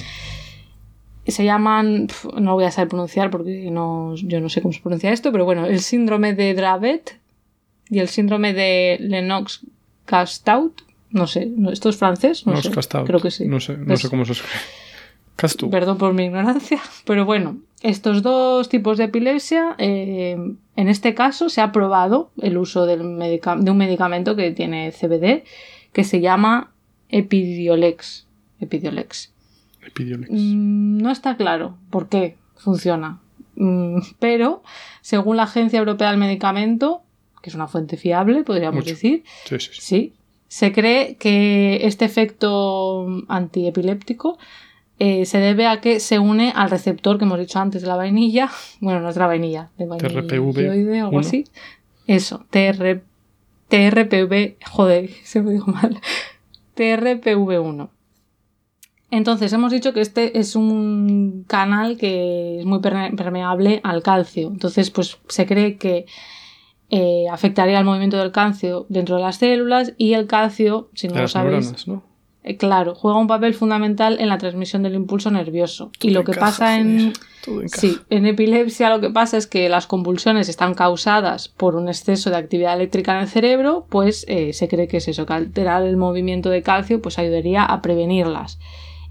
Se 1.26 1.45
llaman, 1.45 2.09
no 2.41 2.55
voy 2.55 2.64
a 2.64 2.70
saber 2.70 2.89
pronunciar 2.89 3.30
porque 3.30 3.70
no, 3.70 4.14
yo 4.16 4.41
no 4.41 4.49
sé 4.49 4.62
cómo 4.62 4.72
se 4.72 4.80
pronuncia 4.80 5.12
esto, 5.12 5.30
pero 5.30 5.45
bueno, 5.45 5.66
el 5.66 5.80
síndrome 5.80 6.35
de 6.35 6.55
Dravet 6.55 7.18
y 7.89 7.99
el 7.99 8.09
síndrome 8.09 8.55
de 8.55 8.99
Lennox-Gastaut 9.01 10.83
No 11.13 11.27
sé, 11.27 11.51
¿esto 11.71 11.91
es 11.91 11.97
francés? 11.97 12.47
No, 12.47 12.61
sé. 12.61 12.71
Creo 13.05 13.21
que 13.21 13.31
sí. 13.31 13.47
No 13.47 13.61
sé, 13.61 13.77
no 13.77 13.97
sé 13.97 14.09
cómo 14.09 14.25
se 14.25 14.33
escribe. 14.33 14.55
Castu. 15.37 15.71
Perdón 15.71 15.99
por 15.99 16.13
mi 16.13 16.25
ignorancia, 16.25 16.81
pero 17.07 17.25
bueno, 17.25 17.59
estos 17.83 18.23
dos 18.23 18.69
tipos 18.69 18.99
de 18.99 19.05
epilepsia, 19.05 19.75
eh, 19.79 20.37
en 20.77 20.89
este 20.89 21.15
caso 21.15 21.49
se 21.49 21.61
ha 21.61 21.73
probado 21.73 22.31
el 22.41 22.59
uso 22.59 22.87
del 22.87 22.99
de 22.99 23.71
un 23.71 23.77
medicamento 23.77 24.37
que 24.37 24.51
tiene 24.53 24.93
CBD 24.93 25.45
que 25.93 26.05
se 26.05 26.21
llama 26.21 26.73
Epidiolex. 27.09 28.27
Epidiolex. 28.61 29.33
Epidiolex. 29.85 30.31
Mm, 30.31 30.99
no 30.99 31.11
está 31.11 31.37
claro 31.37 31.77
por 31.91 32.09
qué 32.09 32.37
funciona, 32.57 33.21
mm, 33.57 33.99
pero 34.19 34.63
según 35.01 35.37
la 35.37 35.45
Agencia 35.45 35.79
Europea 35.79 36.11
del 36.11 36.21
Medicamento, 36.21 37.03
que 37.43 37.51
es 37.51 37.57
una 37.57 37.69
fuente 37.69 37.97
fiable, 37.97 38.45
podríamos 38.45 38.85
decir, 38.85 39.25
sí, 39.45 39.59
sí, 39.59 39.71
sí, 39.73 40.13
se 40.53 40.70
cree 40.70 41.16
que 41.16 41.86
este 41.86 42.05
efecto 42.05 43.07
antiepiléptico 43.28 44.36
eh, 44.98 45.24
se 45.24 45.38
debe 45.38 45.66
a 45.66 45.80
que 45.80 45.98
se 45.98 46.18
une 46.18 46.53
al 46.55 46.68
receptor 46.68 47.16
que 47.16 47.24
hemos 47.24 47.38
dicho 47.38 47.59
antes 47.59 47.80
de 47.80 47.88
la 47.88 47.96
vainilla. 47.96 48.50
Bueno, 48.80 49.00
no 49.00 49.09
es 49.09 49.16
la 49.16 49.26
vainilla, 49.26 49.70
de 49.78 49.86
vainilla. 49.86 51.07
algo 51.07 51.20
así. 51.20 51.46
Eso, 52.07 52.44
TR, 52.50 53.00
TRPV, 53.68 54.57
joder, 54.70 55.09
se 55.24 55.40
me 55.40 55.53
dijo 55.53 55.70
mal. 55.70 55.98
TRPV1. 56.76 57.88
Entonces, 59.11 59.55
hemos 59.55 59.72
dicho 59.72 59.94
que 59.94 60.03
este 60.03 60.38
es 60.38 60.55
un 60.55 61.46
canal 61.48 61.96
que 61.96 62.61
es 62.61 62.66
muy 62.66 62.80
permeable 62.80 63.80
al 63.84 64.03
calcio. 64.03 64.48
Entonces, 64.48 64.90
pues 64.90 65.16
se 65.28 65.46
cree 65.46 65.78
que 65.78 66.05
eh, 66.95 67.24
afectaría 67.30 67.78
al 67.78 67.86
movimiento 67.86 68.18
del 68.18 68.32
calcio 68.32 68.84
dentro 68.90 69.16
de 69.16 69.22
las 69.22 69.36
células 69.36 69.95
y 69.97 70.12
el 70.12 70.26
calcio, 70.26 70.90
si 70.93 71.09
no 71.09 71.22
lo 71.22 71.26
sabéis, 71.26 71.72
eh, 72.45 72.59
claro, 72.59 72.95
juega 72.95 73.18
un 73.18 73.28
papel 73.28 73.55
fundamental 73.55 74.18
en 74.20 74.28
la 74.28 74.36
transmisión 74.36 74.82
del 74.82 74.95
impulso 74.95 75.30
nervioso. 75.30 75.90
y 76.03 76.11
lo 76.11 76.22
que 76.22 76.34
pasa 76.34 76.78
en, 76.78 77.14
sí, 77.64 77.97
en 78.11 78.26
epilepsia 78.26 78.90
lo 78.90 79.01
que 79.01 79.09
pasa 79.09 79.38
es 79.38 79.47
que 79.47 79.70
las 79.70 79.86
convulsiones 79.86 80.51
están 80.51 80.74
causadas 80.74 81.49
por 81.49 81.76
un 81.76 81.88
exceso 81.88 82.28
de 82.28 82.36
actividad 82.36 82.74
eléctrica 82.74 83.14
en 83.14 83.22
el 83.22 83.28
cerebro, 83.28 83.86
pues 83.88 84.26
eh, 84.28 84.53
se 84.53 84.68
cree 84.68 84.86
que 84.86 84.99
es 84.99 85.09
eso, 85.09 85.24
que 85.24 85.32
alterar 85.32 85.84
el 85.84 85.97
movimiento 85.97 86.51
de 86.51 86.62
calcio 86.62 87.01
pues 87.01 87.18
ayudaría 87.18 87.64
a 87.64 87.80
prevenirlas. 87.80 88.59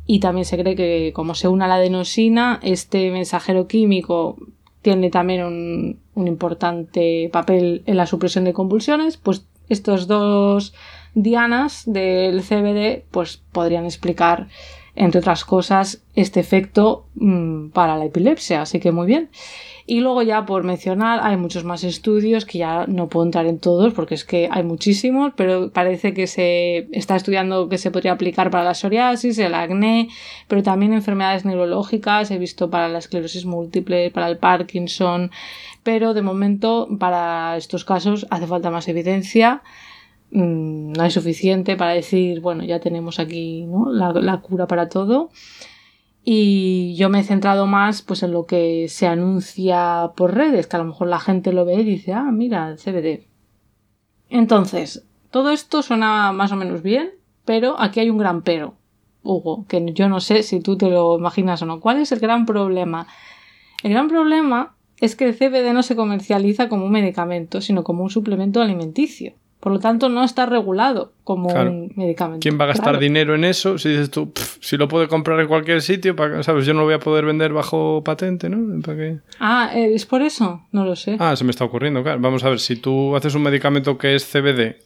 Y 0.05 0.19
también 0.19 0.45
se 0.45 0.59
cree 0.59 0.75
que 0.75 1.13
como 1.15 1.33
se 1.33 1.47
une 1.47 1.65
a 1.65 1.67
la 1.67 1.75
adenosina, 1.75 2.59
este 2.61 3.09
mensajero 3.09 3.67
químico 3.67 4.37
tiene 4.81 5.09
también 5.09 5.43
un, 5.43 5.99
un 6.15 6.27
importante 6.27 7.29
papel 7.31 7.83
en 7.85 7.97
la 7.97 8.05
supresión 8.05 8.43
de 8.45 8.53
convulsiones, 8.53 9.17
pues 9.17 9.45
estos 9.69 10.07
dos 10.07 10.73
dianas 11.13 11.83
del 11.85 12.41
CBD 12.41 13.03
pues 13.11 13.41
podrían 13.51 13.85
explicar 13.85 14.47
entre 14.95 15.19
otras 15.19 15.45
cosas 15.45 16.01
este 16.15 16.39
efecto 16.39 17.05
mm, 17.15 17.69
para 17.69 17.97
la 17.97 18.05
epilepsia 18.05 18.61
así 18.61 18.79
que 18.79 18.91
muy 18.91 19.07
bien. 19.07 19.29
Y 19.87 19.99
luego 19.99 20.21
ya 20.21 20.45
por 20.45 20.63
mencionar 20.63 21.19
hay 21.23 21.37
muchos 21.37 21.63
más 21.63 21.83
estudios 21.83 22.45
que 22.45 22.59
ya 22.59 22.85
no 22.87 23.07
puedo 23.07 23.25
entrar 23.25 23.45
en 23.45 23.59
todos 23.59 23.93
porque 23.93 24.15
es 24.15 24.23
que 24.23 24.47
hay 24.51 24.63
muchísimos 24.63 25.33
pero 25.35 25.71
parece 25.71 26.13
que 26.13 26.27
se 26.27 26.87
está 26.91 27.15
estudiando 27.15 27.67
que 27.67 27.77
se 27.77 27.91
podría 27.91 28.13
aplicar 28.13 28.51
para 28.51 28.63
la 28.63 28.73
psoriasis 28.73 29.37
el 29.39 29.53
acné 29.53 30.09
pero 30.47 30.63
también 30.63 30.93
enfermedades 30.93 31.45
neurológicas 31.45 32.31
he 32.31 32.37
visto 32.37 32.69
para 32.69 32.87
la 32.89 32.99
esclerosis 32.99 33.45
múltiple 33.45 34.11
para 34.11 34.27
el 34.27 34.37
Parkinson 34.37 35.31
pero 35.83 36.13
de 36.13 36.21
momento 36.21 36.87
para 36.99 37.57
estos 37.57 37.83
casos 37.83 38.27
hace 38.29 38.47
falta 38.47 38.69
más 38.69 38.87
evidencia 38.87 39.61
Mm, 40.31 40.93
no 40.93 41.03
hay 41.03 41.11
suficiente 41.11 41.75
para 41.75 41.91
decir, 41.91 42.39
bueno, 42.39 42.63
ya 42.63 42.79
tenemos 42.79 43.19
aquí 43.19 43.67
la, 43.91 44.41
cura 44.41 44.67
para 44.67 44.89
todo. 44.89 45.29
Y 46.23 46.95
yo 46.95 47.09
me 47.09 47.19
he 47.19 47.23
centrado 47.23 47.67
más 47.67 48.01
pues 48.01 48.23
en 48.23 48.31
lo 48.31 48.45
que 48.45 48.87
se 48.89 49.07
anuncia 49.07 50.11
por 50.15 50.35
redes, 50.35 50.67
que 50.67 50.75
a 50.75 50.79
lo 50.79 50.85
mejor 50.85 51.07
la 51.07 51.19
gente 51.19 51.51
lo 51.51 51.65
ve 51.65 51.75
y 51.75 51.83
dice, 51.83 52.13
ah, 52.13 52.31
mira, 52.31 52.69
el 52.69 52.77
CBD. 52.77 53.27
Entonces, 54.29 55.05
todo 55.31 55.51
esto 55.51 55.81
suena 55.81 56.31
más 56.31 56.51
o 56.51 56.55
menos 56.55 56.83
bien, 56.83 57.11
pero 57.43 57.79
aquí 57.79 57.99
hay 57.99 58.09
un 58.09 58.17
gran 58.17 58.43
pero, 58.43 58.75
Hugo, 59.23 59.65
que 59.67 59.83
yo 59.93 60.09
no 60.09 60.19
sé 60.19 60.43
si 60.43 60.61
tú 60.61 60.77
te 60.77 60.89
lo 60.89 61.17
imaginas 61.17 61.61
o 61.63 61.65
no. 61.65 61.79
¿Cuál 61.81 61.97
es 61.99 62.11
el 62.11 62.19
gran 62.19 62.45
problema? 62.45 63.07
El 63.83 63.91
gran 63.91 64.07
problema 64.07 64.75
es 64.99 65.15
que 65.15 65.27
el 65.27 65.35
CBD 65.35 65.73
no 65.73 65.81
se 65.81 65.95
comercializa 65.95 66.69
como 66.69 66.85
un 66.85 66.91
medicamento, 66.91 67.59
sino 67.61 67.83
como 67.83 68.03
un 68.03 68.11
suplemento 68.11 68.61
alimenticio. 68.61 69.33
Por 69.61 69.71
lo 69.71 69.79
tanto, 69.79 70.09
no 70.09 70.23
está 70.23 70.47
regulado 70.47 71.13
como 71.23 71.49
un 71.49 71.93
medicamento. 71.95 72.41
¿Quién 72.41 72.59
va 72.59 72.65
a 72.65 72.69
gastar 72.69 72.97
dinero 72.97 73.35
en 73.35 73.45
eso? 73.45 73.77
Si 73.77 73.89
dices 73.89 74.09
tú, 74.09 74.33
si 74.59 74.75
lo 74.75 74.87
puede 74.87 75.07
comprar 75.07 75.39
en 75.39 75.47
cualquier 75.47 75.83
sitio, 75.83 76.15
¿sabes? 76.41 76.65
Yo 76.65 76.73
no 76.73 76.79
lo 76.79 76.85
voy 76.87 76.95
a 76.95 76.99
poder 76.99 77.25
vender 77.25 77.53
bajo 77.53 78.03
patente, 78.03 78.49
¿no? 78.49 78.81
Ah, 79.39 79.71
eh, 79.75 79.93
¿es 79.93 80.07
por 80.07 80.23
eso? 80.23 80.63
No 80.71 80.83
lo 80.83 80.95
sé. 80.95 81.15
Ah, 81.19 81.35
se 81.35 81.43
me 81.43 81.51
está 81.51 81.63
ocurriendo, 81.63 82.01
claro. 82.01 82.19
Vamos 82.19 82.43
a 82.43 82.49
ver, 82.49 82.59
si 82.59 82.75
tú 82.75 83.15
haces 83.15 83.35
un 83.35 83.43
medicamento 83.43 83.99
que 83.99 84.15
es 84.15 84.25
CBD 84.25 84.77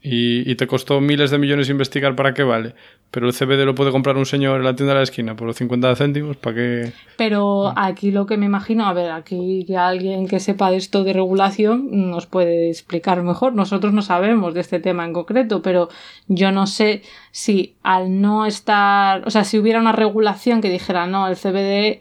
y, 0.00 0.54
te 0.54 0.66
costó 0.68 1.00
miles 1.00 1.32
de 1.32 1.38
millones 1.38 1.68
investigar 1.68 2.14
para 2.14 2.32
qué 2.32 2.44
vale, 2.44 2.74
pero 3.10 3.26
el 3.26 3.34
CBD 3.34 3.64
lo 3.64 3.74
puede 3.74 3.90
comprar 3.90 4.16
un 4.16 4.26
señor 4.26 4.58
en 4.58 4.64
la 4.64 4.76
tienda 4.76 4.94
de 4.94 5.00
la 5.00 5.02
esquina 5.02 5.34
por 5.34 5.46
los 5.46 5.56
50 5.56 5.96
céntimos, 5.96 6.36
¿para 6.36 6.56
qué? 6.56 6.92
Pero 7.16 7.72
aquí 7.76 8.12
lo 8.12 8.26
que 8.26 8.36
me 8.36 8.46
imagino, 8.46 8.86
a 8.86 8.92
ver, 8.92 9.10
aquí 9.10 9.66
alguien 9.74 10.28
que 10.28 10.38
sepa 10.38 10.70
de 10.70 10.76
esto 10.76 11.02
de 11.02 11.12
regulación 11.12 12.10
nos 12.10 12.26
puede 12.26 12.68
explicar 12.68 13.22
mejor. 13.22 13.54
Nosotros 13.54 13.92
no 13.92 14.02
sabemos 14.02 14.54
de 14.54 14.60
este 14.60 14.78
tema 14.78 15.04
en 15.04 15.12
concreto, 15.12 15.60
pero 15.60 15.88
yo 16.28 16.52
no 16.52 16.66
sé 16.66 17.02
si 17.32 17.74
al 17.82 18.20
no 18.20 18.46
estar, 18.46 19.26
o 19.26 19.30
sea, 19.30 19.44
si 19.44 19.58
hubiera 19.58 19.80
una 19.80 19.92
regulación 19.92 20.60
que 20.60 20.70
dijera, 20.70 21.06
no, 21.06 21.26
el 21.26 21.36
CBD 21.36 22.00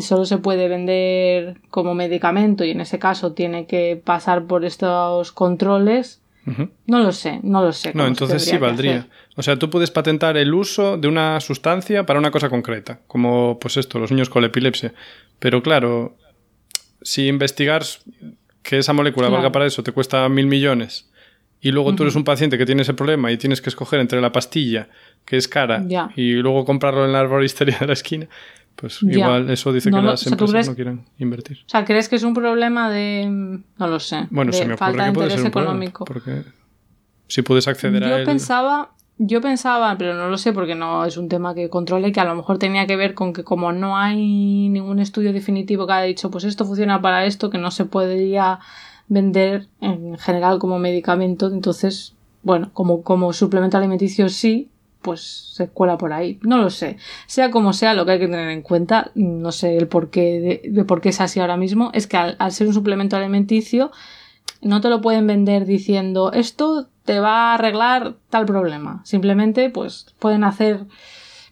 solo 0.00 0.24
se 0.24 0.38
puede 0.38 0.68
vender 0.68 1.60
como 1.70 1.94
medicamento 1.94 2.64
y 2.64 2.70
en 2.70 2.80
ese 2.80 2.98
caso 2.98 3.32
tiene 3.32 3.66
que 3.66 4.00
pasar 4.02 4.44
por 4.44 4.64
estos 4.64 5.32
controles, 5.32 6.20
no 6.86 6.98
lo 6.98 7.12
sé, 7.12 7.38
no 7.42 7.62
lo 7.62 7.72
sé. 7.72 7.92
No, 7.94 8.06
entonces 8.06 8.44
sí 8.44 8.56
valdría. 8.58 9.06
O 9.36 9.42
sea, 9.42 9.58
tú 9.58 9.70
puedes 9.70 9.90
patentar 9.90 10.36
el 10.36 10.52
uso 10.52 10.98
de 10.98 11.08
una 11.08 11.40
sustancia 11.40 12.04
para 12.04 12.18
una 12.18 12.30
cosa 12.30 12.50
concreta, 12.50 13.00
como 13.06 13.58
pues 13.58 13.76
esto, 13.76 13.98
los 13.98 14.10
niños 14.10 14.28
con 14.28 14.44
epilepsia. 14.44 14.92
Pero 15.38 15.62
claro, 15.62 16.16
si 17.00 17.28
investigar 17.28 17.82
que 18.62 18.78
esa 18.78 18.92
molécula 18.92 19.28
valga 19.28 19.50
para 19.50 19.66
eso 19.66 19.82
te 19.82 19.92
cuesta 19.92 20.28
mil 20.28 20.46
millones 20.46 21.10
y 21.60 21.70
luego 21.70 21.94
tú 21.94 22.02
eres 22.02 22.16
un 22.16 22.24
paciente 22.24 22.58
que 22.58 22.66
tiene 22.66 22.82
ese 22.82 22.92
problema 22.92 23.30
y 23.30 23.36
tienes 23.38 23.62
que 23.62 23.70
escoger 23.70 24.00
entre 24.00 24.20
la 24.20 24.32
pastilla, 24.32 24.88
que 25.24 25.36
es 25.36 25.46
cara, 25.48 25.84
y 26.16 26.34
luego 26.34 26.64
comprarlo 26.64 27.04
en 27.04 27.12
la 27.12 27.20
arboristería 27.20 27.78
de 27.78 27.86
la 27.86 27.92
esquina, 27.92 28.28
pues 28.76 29.00
igual 29.02 29.48
eso 29.48 29.72
dice 29.72 29.90
que 29.90 30.02
las 30.02 30.26
empresas 30.26 30.68
no 30.68 30.74
quieren 30.74 31.04
invertir. 31.18 31.58
O 31.66 31.68
sea, 31.68 31.84
¿crees 31.84 32.08
que 32.08 32.16
es 32.16 32.24
un 32.24 32.34
problema 32.34 32.90
de. 32.90 33.26
No 33.28 33.86
lo 33.86 34.00
sé. 34.00 34.26
Bueno, 34.30 34.52
se 34.52 34.66
me 34.66 34.74
ocurre 34.74 34.76
falta 34.76 35.06
que 35.06 35.12
puede 35.12 35.30
ser 35.30 35.46
económico. 35.46 36.04
porque 36.04 36.42
si 37.28 37.42
puedes 37.42 37.68
acceder 37.68 38.02
yo 38.02 38.14
a 38.14 38.18
él. 38.20 38.26
Pensaba, 38.26 38.92
yo 39.26 39.40
pensaba, 39.40 39.96
pero 39.98 40.14
no 40.14 40.28
lo 40.28 40.38
sé 40.38 40.52
porque 40.52 40.74
no 40.74 41.04
es 41.04 41.16
un 41.16 41.28
tema 41.28 41.54
que 41.54 41.70
controle, 41.70 42.12
que 42.12 42.20
a 42.20 42.24
lo 42.24 42.34
mejor 42.34 42.58
tenía 42.58 42.86
que 42.86 42.96
ver 42.96 43.14
con 43.14 43.32
que 43.32 43.44
como 43.44 43.72
no 43.72 43.96
hay 43.96 44.68
ningún 44.68 44.98
estudio 44.98 45.32
definitivo 45.32 45.86
que 45.86 45.92
haya 45.92 46.06
dicho, 46.06 46.30
pues 46.30 46.44
esto 46.44 46.64
funciona 46.64 47.00
para 47.00 47.24
esto, 47.26 47.50
que 47.50 47.58
no 47.58 47.70
se 47.70 47.84
podría 47.84 48.60
vender 49.08 49.68
en 49.80 50.18
general 50.18 50.58
como 50.58 50.78
medicamento, 50.78 51.46
entonces, 51.48 52.14
bueno, 52.42 52.70
como, 52.72 53.02
como 53.02 53.32
suplemento 53.32 53.76
alimenticio 53.76 54.28
sí, 54.28 54.70
pues 55.02 55.20
se 55.54 55.68
cuela 55.68 55.98
por 55.98 56.12
ahí. 56.12 56.38
No 56.42 56.58
lo 56.58 56.70
sé. 56.70 56.96
Sea 57.26 57.50
como 57.50 57.72
sea, 57.72 57.94
lo 57.94 58.06
que 58.06 58.12
hay 58.12 58.18
que 58.18 58.28
tener 58.28 58.48
en 58.48 58.62
cuenta, 58.62 59.10
no 59.14 59.52
sé 59.52 59.76
el 59.76 59.88
porqué 59.88 60.62
de, 60.64 60.84
por 60.84 61.00
qué 61.00 61.10
es 61.10 61.20
así 61.20 61.40
ahora 61.40 61.56
mismo, 61.56 61.90
es 61.92 62.06
que 62.06 62.16
al, 62.16 62.52
ser 62.52 62.68
un 62.68 62.74
suplemento 62.74 63.16
alimenticio, 63.16 63.90
no 64.62 64.80
te 64.80 64.88
lo 64.88 65.00
pueden 65.00 65.26
vender 65.26 65.66
diciendo 65.66 66.32
esto 66.32 66.88
te 67.04 67.20
va 67.20 67.50
a 67.50 67.54
arreglar 67.54 68.14
tal 68.30 68.46
problema. 68.46 69.02
Simplemente, 69.04 69.70
pues, 69.70 70.06
pueden 70.18 70.44
hacer, 70.44 70.86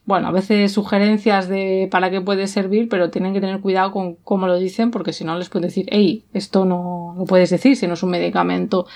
bueno, 0.04 0.28
a 0.28 0.32
veces 0.32 0.72
sugerencias 0.72 1.48
de 1.48 1.88
para 1.90 2.10
qué 2.10 2.20
puede 2.20 2.46
servir, 2.46 2.88
pero 2.88 3.10
tienen 3.10 3.34
que 3.34 3.40
tener 3.40 3.60
cuidado 3.60 3.90
con 3.90 4.14
cómo 4.14 4.46
lo 4.46 4.58
dicen, 4.58 4.90
porque 4.90 5.12
si 5.12 5.24
no 5.24 5.36
les 5.36 5.48
pueden 5.48 5.68
decir, 5.68 5.86
hey, 5.90 6.24
esto 6.32 6.64
no 6.64 7.14
lo 7.18 7.24
puedes 7.24 7.50
decir 7.50 7.76
si 7.76 7.86
no 7.86 7.94
es 7.94 8.02
un 8.02 8.10
medicamento. 8.10 8.86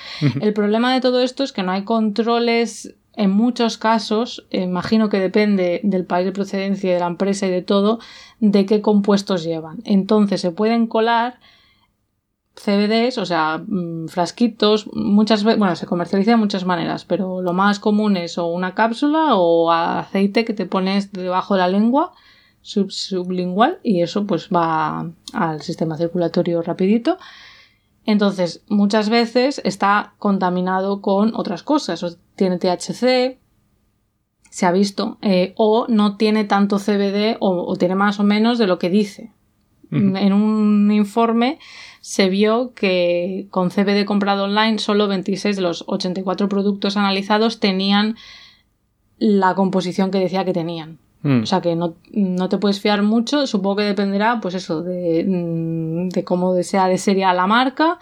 El 0.41 0.53
problema 0.53 0.95
de 0.95 1.01
todo 1.01 1.21
esto 1.21 1.43
es 1.43 1.53
que 1.53 1.65
no 1.65 1.73
hay 1.73 1.83
controles 1.83 2.95
en 3.17 3.31
muchos 3.31 3.79
casos, 3.79 4.47
imagino 4.51 5.09
que 5.09 5.21
depende 5.21 5.81
del 5.85 6.05
país 6.05 6.27
de 6.27 6.33
procedencia 6.33 6.91
y 6.91 6.95
de 6.95 7.01
la 7.01 7.07
empresa 7.07 7.47
y 7.47 7.51
de 7.51 7.63
todo, 7.63 8.01
de 8.41 8.67
qué 8.67 8.81
compuestos 8.81 9.45
llevan. 9.45 9.79
Entonces 9.85 10.41
se 10.41 10.51
pueden 10.51 10.89
colar 10.89 11.39
CBDs, 12.57 13.19
o 13.19 13.27
sea, 13.27 13.63
mm, 13.67 14.09
frasquitos, 14.09 14.89
muchas 14.93 15.45
veces, 15.45 15.59
bueno, 15.59 15.77
se 15.77 15.87
comercializa 15.87 16.33
de 16.33 16.37
muchas 16.37 16.65
maneras, 16.65 17.05
pero 17.05 17.43
lo 17.43 17.53
más 17.53 17.81
común 17.81 18.17
es 18.17 18.39
o 18.39 18.47
una 18.47 18.75
cápsula 18.75 19.35
o 19.35 19.71
aceite 19.71 20.45
que 20.45 20.55
te 20.55 20.67
pones 20.67 21.13
debajo 21.13 21.55
de 21.55 21.61
la 21.61 21.69
lengua 21.69 22.13
sublingual 22.63 23.79
y 23.83 24.01
eso 24.01 24.27
pues 24.27 24.49
va 24.49 25.11
al 25.35 25.61
sistema 25.61 25.99
circulatorio 25.99 26.63
rapidito 26.63 27.19
entonces, 28.07 28.63
muchas 28.69 29.09
veces 29.09 29.61
está 29.65 30.15
contaminado 30.19 31.01
con 31.01 31.35
otras 31.35 31.63
cosas. 31.63 32.03
O 32.03 32.15
tiene 32.37 32.59
THC, 32.59 33.39
se 34.51 34.67
ha 34.67 34.73
visto, 34.73 35.19
eh, 35.23 35.55
o 35.57 35.87
no 35.89 36.17
tiene 36.17 36.45
tanto 36.45 36.79
CBD 36.79 37.37
o, 37.41 37.75
tiene 37.77 37.95
más 37.95 38.21
o 38.21 38.25
menos 38.25 38.59
de 38.59 38.67
lo 38.67 38.79
que 38.79 38.91
dice. 38.91 39.33
En 39.91 40.33
un 40.33 40.91
informe 40.91 41.61
se 42.05 42.29
vio 42.29 42.75
que 42.75 43.47
con 43.49 43.71
CBD 43.71 44.05
comprado 44.05 44.45
online 44.45 44.79
solo 44.79 45.09
26 45.09 45.57
de 45.57 45.63
los 45.63 45.85
84 45.87 46.51
productos 46.51 46.99
analizados 46.99 47.61
tenían 47.61 48.17
la 49.17 49.55
composición 49.55 50.11
que 50.11 50.19
decía 50.19 50.45
que 50.45 50.53
tenían. 50.53 50.99
Mm. 51.23 51.45
O 51.45 51.47
sea 51.47 51.63
que 51.63 51.75
no, 51.75 51.95
te 52.51 52.59
puedes 52.59 52.79
fiar 52.79 53.01
mucho, 53.01 53.47
supongo 53.47 53.77
que 53.77 53.85
dependerá, 53.85 54.39
pues 54.43 54.53
eso, 54.53 54.83
de, 54.83 55.25
mm, 55.27 56.11
de 56.11 56.25
cómo 56.25 56.63
sea 56.63 56.89
de 56.89 56.99
seria 56.99 57.33
la 57.33 57.47
marca 57.47 57.99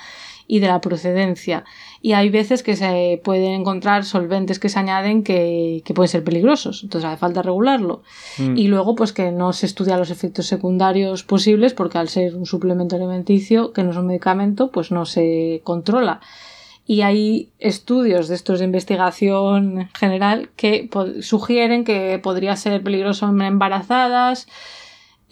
y 0.48 0.59
de 0.59 0.66
la 0.66 0.80
procedencia. 0.80 1.62
Y 2.05 2.14
hay 2.14 2.30
veces 2.30 2.64
que 2.64 2.74
se 2.74 3.20
pueden 3.22 3.61
encontrar 3.61 4.05
solventes 4.05 4.59
que 4.59 4.68
se 4.68 4.80
añaden 4.80 5.22
que, 5.22 5.84
pueden 5.94 6.09
ser 6.09 6.24
peligrosos, 6.24 6.82
entonces 6.82 7.09
hace 7.09 7.16
falta 7.16 7.42
regularlo. 7.42 8.03
Mm. 8.38 8.57
Y 8.57 8.66
luego, 8.66 8.96
pues 8.96 9.12
que 9.12 9.30
no 9.30 9.53
se 9.53 9.66
estudia 9.66 9.96
los 9.96 10.11
efectos 10.11 10.48
secundarios 10.48 11.22
posibles, 11.22 11.74
porque 11.74 11.98
al 11.98 12.09
ser 12.09 12.34
un 12.34 12.44
suplemento 12.44 12.96
alimenticio, 12.96 13.72
que 13.72 13.84
no 13.84 13.92
es 13.92 13.96
un 13.96 14.09
medicamento, 14.09 14.72
pues 14.72 14.90
no 14.90 15.07
se 15.07 15.61
controla. 15.62 16.20
Y 16.84 17.03
hay 17.03 17.50
estudios 17.61 18.26
de 18.26 18.34
estos 18.34 18.59
de 18.59 18.64
investigación 18.64 19.88
general 19.96 20.50
que 20.57 20.90
sugieren 21.20 21.84
que 21.84 22.18
podría 22.20 22.57
ser 22.57 22.82
peligroso 22.82 23.28
en 23.28 23.40
embarazadas, 23.42 24.48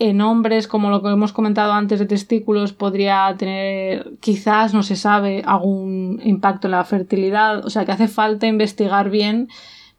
en 0.00 0.22
hombres, 0.22 0.66
como 0.66 0.88
lo 0.88 1.02
que 1.02 1.10
hemos 1.10 1.32
comentado 1.34 1.74
antes 1.74 1.98
de 1.98 2.06
testículos, 2.06 2.72
podría 2.72 3.32
tener, 3.36 4.14
quizás, 4.18 4.72
no 4.72 4.82
se 4.82 4.96
sabe, 4.96 5.42
algún 5.44 6.20
impacto 6.24 6.68
en 6.68 6.72
la 6.72 6.84
fertilidad. 6.84 7.64
O 7.66 7.70
sea 7.70 7.84
que 7.84 7.92
hace 7.92 8.08
falta 8.08 8.46
investigar 8.46 9.10
bien 9.10 9.48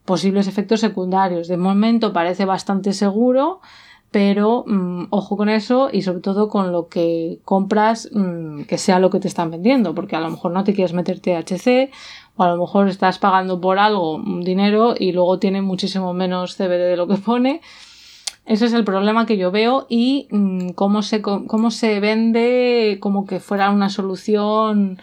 posibles 0.04 0.47
efectos 0.47 0.80
secundarios. 0.80 1.47
De 1.47 1.56
momento 1.56 2.14
parece 2.14 2.45
bastante 2.45 2.93
seguro, 2.93 3.62
pero 4.10 4.64
mm, 4.66 5.06
ojo 5.12 5.38
con 5.38 5.49
eso 5.49 5.89
y 5.93 6.02
sobre 6.02 6.22
todo 6.22 6.49
con 6.49 6.72
lo 6.72 6.88
que 6.88 7.38
compras 7.45 8.10
mm, 8.12 8.64
que 8.64 8.80
sea 8.80 8.99
lo 8.99 9.12
que 9.12 9.20
te 9.20 9.28
están 9.28 9.52
vendiendo, 9.52 9.93
porque 9.93 10.16
a 10.16 10.20
lo 10.20 10.32
mejor 10.32 10.52
no 10.52 10.64
te 10.64 10.74
quieres 10.74 10.93
meter 10.93 11.20
THC 11.20 11.91
o 12.38 12.43
a 12.43 12.49
lo 12.49 12.58
mejor 12.58 12.88
estás 12.88 13.20
pagando 13.20 13.62
por 13.62 13.78
algo 13.78 14.16
un 14.16 14.41
dinero 14.41 14.95
y 14.97 15.12
luego 15.12 15.38
tiene 15.38 15.62
muchísimo 15.62 16.12
menos 16.16 16.56
CBD 16.56 16.89
de 16.89 16.97
lo 16.97 17.08
que 17.08 17.18
pone. 17.18 17.62
Ese 18.46 18.66
es 18.66 18.74
el 18.74 18.84
problema 18.84 19.26
que 19.26 19.38
yo 19.38 19.52
veo 19.52 19.86
y 19.89 20.28
mm, 20.32 20.70
cómo, 20.70 21.04
se, 21.04 21.22
cómo 21.22 21.72
se 21.72 22.00
vende 22.00 22.98
como 23.00 23.26
que 23.26 23.39
fuera 23.39 23.70
una 23.70 23.89
solución 23.89 25.00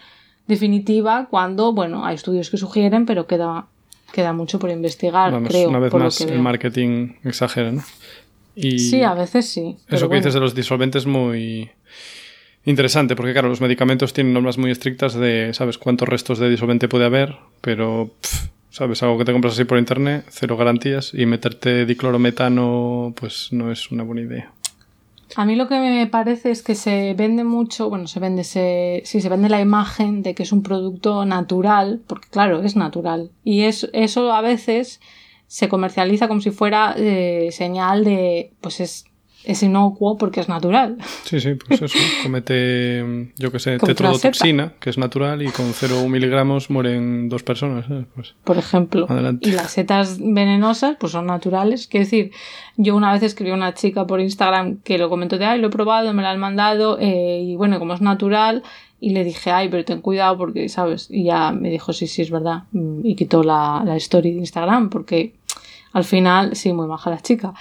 definitiva 0.47 1.27
cuando, 1.29 1.73
bueno, 1.73 2.05
hay 2.05 2.15
estudios 2.15 2.49
que 2.49 2.57
sugieren, 2.57 3.05
pero 3.05 3.27
queda, 3.27 3.67
queda 4.11 4.33
mucho 4.33 4.59
por 4.59 4.69
investigar, 4.71 5.41
creo. 5.43 5.69
Una 5.69 5.79
vez 5.79 5.93
más, 5.93 6.21
el 6.21 6.39
marketing 6.39 7.13
exagera, 7.23 7.71
¿no? 7.71 7.83
sí, 8.55 9.03
a 9.03 9.13
veces 9.13 9.47
sí. 9.47 9.77
Eso 9.87 10.09
que 10.09 10.17
dices 10.17 10.33
de 10.33 10.39
los 10.39 10.53
disolventes 10.53 11.05
muy 11.05 11.69
interesante, 12.65 13.15
porque 13.15 13.31
claro, 13.31 13.47
los 13.47 13.61
medicamentos 13.61 14.11
tienen 14.11 14.33
normas 14.33 14.57
muy 14.57 14.71
estrictas 14.71 15.13
de, 15.13 15.53
¿sabes?, 15.53 15.77
cuántos 15.77 16.09
restos 16.09 16.39
de 16.39 16.49
disolvente 16.49 16.87
puede 16.87 17.05
haber, 17.05 17.37
pero, 17.61 18.11
¿sabes?, 18.79 19.03
algo 19.03 19.17
que 19.17 19.25
te 19.25 19.33
compras 19.33 19.55
así 19.55 19.65
por 19.65 19.77
internet, 19.77 20.25
cero 20.29 20.55
garantías, 20.55 21.13
y 21.13 21.25
meterte 21.25 21.85
diclorometano, 21.85 23.13
pues 23.19 23.49
no 23.51 23.73
es 23.73 23.91
una 23.91 24.03
buena 24.03 24.21
idea. 24.21 24.53
A 25.35 25.45
mí 25.45 25.57
lo 25.57 25.67
que 25.67 25.79
me 25.79 26.07
parece 26.07 26.49
es 26.49 26.63
que 26.63 26.75
se 26.75 27.13
vende 27.13 27.43
mucho, 27.43 27.89
bueno, 27.89 28.07
se 28.07 28.21
vende, 28.21 28.45
se, 28.45 29.01
sí, 29.03 29.19
se 29.19 29.27
vende 29.27 29.49
la 29.49 29.59
imagen 29.59 30.23
de 30.23 30.33
que 30.33 30.43
es 30.43 30.53
un 30.53 30.63
producto 30.63 31.25
natural, 31.25 32.01
porque 32.07 32.29
claro, 32.29 32.63
es 32.63 32.77
natural. 32.77 33.31
Y 33.43 33.63
es, 33.63 33.89
eso 33.91 34.31
a 34.31 34.39
veces 34.41 35.01
se 35.47 35.67
comercializa 35.67 36.29
como 36.29 36.39
si 36.39 36.51
fuera 36.51 36.95
eh, 36.97 37.49
señal 37.51 38.05
de, 38.05 38.53
pues 38.61 38.79
es, 38.79 39.05
es 39.43 39.63
inocuo 39.63 40.17
porque 40.17 40.41
es 40.41 40.49
natural. 40.49 40.97
Sí, 41.23 41.39
sí, 41.39 41.55
pues 41.55 41.81
eso. 41.81 41.97
Comete, 42.23 43.31
yo 43.37 43.51
qué 43.51 43.59
sé, 43.59 43.77
tetrodotoxina, 43.77 44.73
que 44.79 44.89
es 44.89 44.97
natural, 44.97 45.41
y 45.41 45.47
con 45.49 45.71
0 45.73 46.07
miligramos 46.09 46.69
mueren 46.69 47.29
dos 47.29 47.43
personas. 47.43 47.85
Pues, 48.15 48.35
Por 48.43 48.57
ejemplo. 48.57 49.05
Adelante. 49.09 49.47
Y 49.47 49.53
las 49.53 49.71
setas 49.71 50.19
venenosas, 50.19 50.97
pues 50.99 51.13
son 51.13 51.25
naturales. 51.25 51.87
Quiero 51.87 52.05
decir, 52.05 52.31
yo 52.77 52.95
una 52.95 53.13
vez 53.13 53.23
escribí 53.23 53.51
a 53.51 53.55
una 53.55 53.73
chica 53.73 54.05
por 54.05 54.19
Instagram 54.19 54.79
que 54.83 54.97
lo 54.97 55.09
comentó 55.09 55.37
de, 55.37 55.45
ay, 55.45 55.61
lo 55.61 55.67
he 55.67 55.71
probado, 55.71 56.13
me 56.13 56.21
lo 56.21 56.27
han 56.27 56.39
mandado, 56.39 56.97
eh, 56.99 57.41
y 57.41 57.55
bueno, 57.55 57.79
como 57.79 57.93
es 57.93 58.01
natural, 58.01 58.63
y 58.99 59.11
le 59.11 59.23
dije, 59.23 59.51
ay, 59.51 59.69
pero 59.69 59.85
ten 59.85 60.01
cuidado 60.01 60.37
porque, 60.37 60.67
¿sabes? 60.67 61.07
Y 61.09 61.23
ya 61.23 61.51
me 61.53 61.69
dijo, 61.69 61.93
sí, 61.93 62.07
sí, 62.07 62.21
es 62.21 62.31
verdad. 62.31 62.63
Mm, 62.73 63.05
y 63.05 63.15
quitó 63.15 63.43
la, 63.43 63.81
la 63.85 63.95
story 63.95 64.31
de 64.31 64.39
Instagram 64.39 64.89
porque 64.89 65.33
al 65.93 66.03
final, 66.03 66.55
sí, 66.55 66.73
muy 66.73 66.87
maja 66.87 67.09
la 67.09 67.21
chica. 67.21 67.53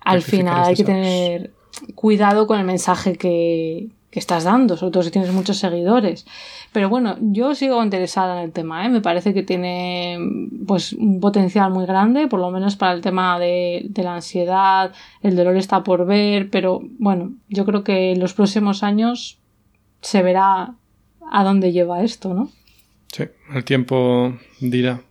Al 0.00 0.22
final 0.22 0.64
hay 0.64 0.74
que 0.74 0.84
tener 0.84 1.52
cuidado 1.94 2.46
con 2.46 2.58
el 2.58 2.66
mensaje 2.66 3.16
que, 3.16 3.88
que 4.10 4.18
estás 4.18 4.44
dando, 4.44 4.76
sobre 4.76 4.92
todo 4.92 5.02
si 5.02 5.10
tienes 5.10 5.32
muchos 5.32 5.58
seguidores. 5.58 6.26
Pero 6.72 6.88
bueno, 6.88 7.16
yo 7.20 7.54
sigo 7.54 7.82
interesada 7.82 8.38
en 8.38 8.44
el 8.44 8.52
tema, 8.52 8.84
¿eh? 8.84 8.88
me 8.88 9.00
parece 9.00 9.32
que 9.32 9.42
tiene 9.42 10.18
pues 10.66 10.92
un 10.92 11.20
potencial 11.20 11.70
muy 11.70 11.86
grande, 11.86 12.26
por 12.26 12.40
lo 12.40 12.50
menos 12.50 12.76
para 12.76 12.92
el 12.92 13.00
tema 13.00 13.38
de, 13.38 13.86
de, 13.88 14.02
la 14.02 14.16
ansiedad, 14.16 14.92
el 15.22 15.36
dolor 15.36 15.56
está 15.56 15.84
por 15.84 16.06
ver, 16.06 16.50
pero 16.50 16.80
bueno, 16.98 17.32
yo 17.48 17.64
creo 17.64 17.84
que 17.84 18.12
en 18.12 18.20
los 18.20 18.34
próximos 18.34 18.82
años 18.82 19.38
se 20.00 20.22
verá 20.22 20.74
a 21.30 21.44
dónde 21.44 21.72
lleva 21.72 22.02
esto, 22.02 22.34
¿no? 22.34 22.50
Sí, 23.12 23.24
el 23.54 23.64
tiempo 23.64 24.34
dirá. 24.60 25.02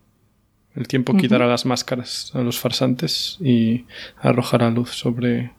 El 0.79 0.87
tiempo 0.87 1.13
quitará 1.17 1.45
las 1.45 1.65
máscaras 1.65 2.31
a 2.33 2.39
los 2.39 2.57
farsantes 2.57 3.37
y 3.41 3.83
arrojará 4.17 4.69
luz 4.69 4.91
sobre 4.91 5.51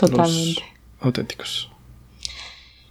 los 0.00 0.62
auténticos. 1.00 1.72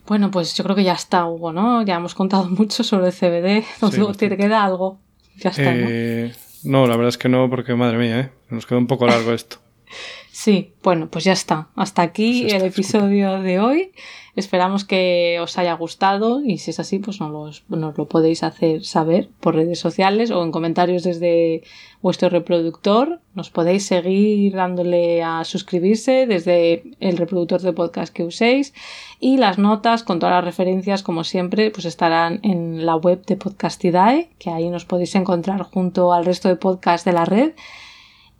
Bueno, 0.05 0.29
pues 0.29 0.55
yo 0.55 0.65
creo 0.65 0.75
que 0.75 0.83
ya 0.83 0.91
está, 0.91 1.25
Hugo, 1.25 1.53
¿no? 1.53 1.81
Ya 1.83 1.95
hemos 1.95 2.15
contado 2.15 2.49
mucho 2.49 2.83
sobre 2.83 3.07
el 3.07 3.13
CBD. 3.13 3.63
¿No 3.81 4.11
te 4.11 4.35
queda 4.35 4.61
algo? 4.61 4.99
Ya 5.37 5.51
está, 5.51 5.71
eh, 5.73 6.35
¿no? 6.65 6.85
la 6.85 6.97
verdad 6.97 7.07
es 7.07 7.17
que 7.17 7.29
no, 7.29 7.49
porque 7.49 7.75
madre 7.75 7.97
mía, 7.97 8.19
¿eh? 8.19 8.29
Nos 8.49 8.65
queda 8.65 8.77
un 8.77 8.87
poco 8.87 9.07
largo 9.07 9.31
esto. 9.31 9.55
sí, 10.43 10.73
bueno, 10.83 11.07
pues 11.09 11.23
ya 11.23 11.31
está. 11.31 11.69
Hasta 11.75 12.01
aquí 12.01 12.47
el 12.51 12.63
episodio 12.63 13.41
de 13.41 13.61
hoy. 13.61 13.91
Esperamos 14.35 14.83
que 14.83 15.37
os 15.41 15.57
haya 15.57 15.73
gustado 15.73 16.43
y 16.43 16.57
si 16.57 16.71
es 16.71 16.79
así, 16.79 16.99
pues 16.99 17.21
nos, 17.21 17.63
nos, 17.69 17.97
lo 17.97 18.07
podéis 18.07 18.43
hacer 18.43 18.83
saber 18.83 19.29
por 19.39 19.55
redes 19.55 19.79
sociales 19.79 20.31
o 20.31 20.43
en 20.43 20.51
comentarios 20.51 21.03
desde 21.03 21.63
vuestro 22.01 22.27
reproductor. 22.29 23.21
Nos 23.35 23.51
podéis 23.51 23.85
seguir 23.85 24.53
dándole 24.55 25.23
a 25.23 25.43
suscribirse 25.45 26.25
desde 26.27 26.83
el 26.99 27.17
reproductor 27.17 27.61
de 27.61 27.73
podcast 27.73 28.11
que 28.11 28.23
uséis 28.23 28.73
y 29.19 29.37
las 29.37 29.59
notas 29.59 30.03
con 30.03 30.19
todas 30.19 30.35
las 30.35 30.43
referencias, 30.43 31.03
como 31.03 31.23
siempre, 31.23 31.71
pues 31.71 31.85
estarán 31.85 32.39
en 32.43 32.85
la 32.85 32.95
web 32.95 33.23
de 33.25 33.37
Podcastidae, 33.37 34.29
que 34.39 34.49
ahí 34.49 34.67
nos 34.69 34.83
podéis 34.83 35.15
encontrar 35.15 35.61
junto 35.61 36.11
al 36.11 36.25
resto 36.25 36.49
de 36.49 36.57
podcasts 36.57 37.05
de 37.05 37.13
la 37.13 37.23
red 37.23 37.53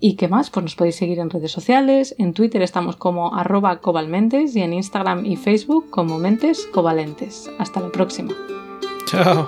¿Y 0.06 0.16
qué 0.18 0.28
más? 0.28 0.50
Pues 0.50 0.66
nos 0.66 0.76
podéis 0.76 0.98
seguir 0.98 1.20
en 1.20 1.30
redes 1.30 1.54
sociales. 1.54 2.14
En 2.18 2.34
Twitter 2.34 2.62
estamos 2.62 2.98
como 2.98 3.34
arroba 3.36 3.80
cobalmentes 3.80 4.54
y 4.54 4.62
en 4.62 4.74
Instagram 4.74 5.26
y 5.26 5.38
Facebook 5.38 5.90
como 5.92 6.20
mentes 6.20 6.68
covalentes. 6.74 7.50
Hasta 7.58 7.80
la 7.80 7.90
próxima. 7.90 8.34
Chao. 9.06 9.48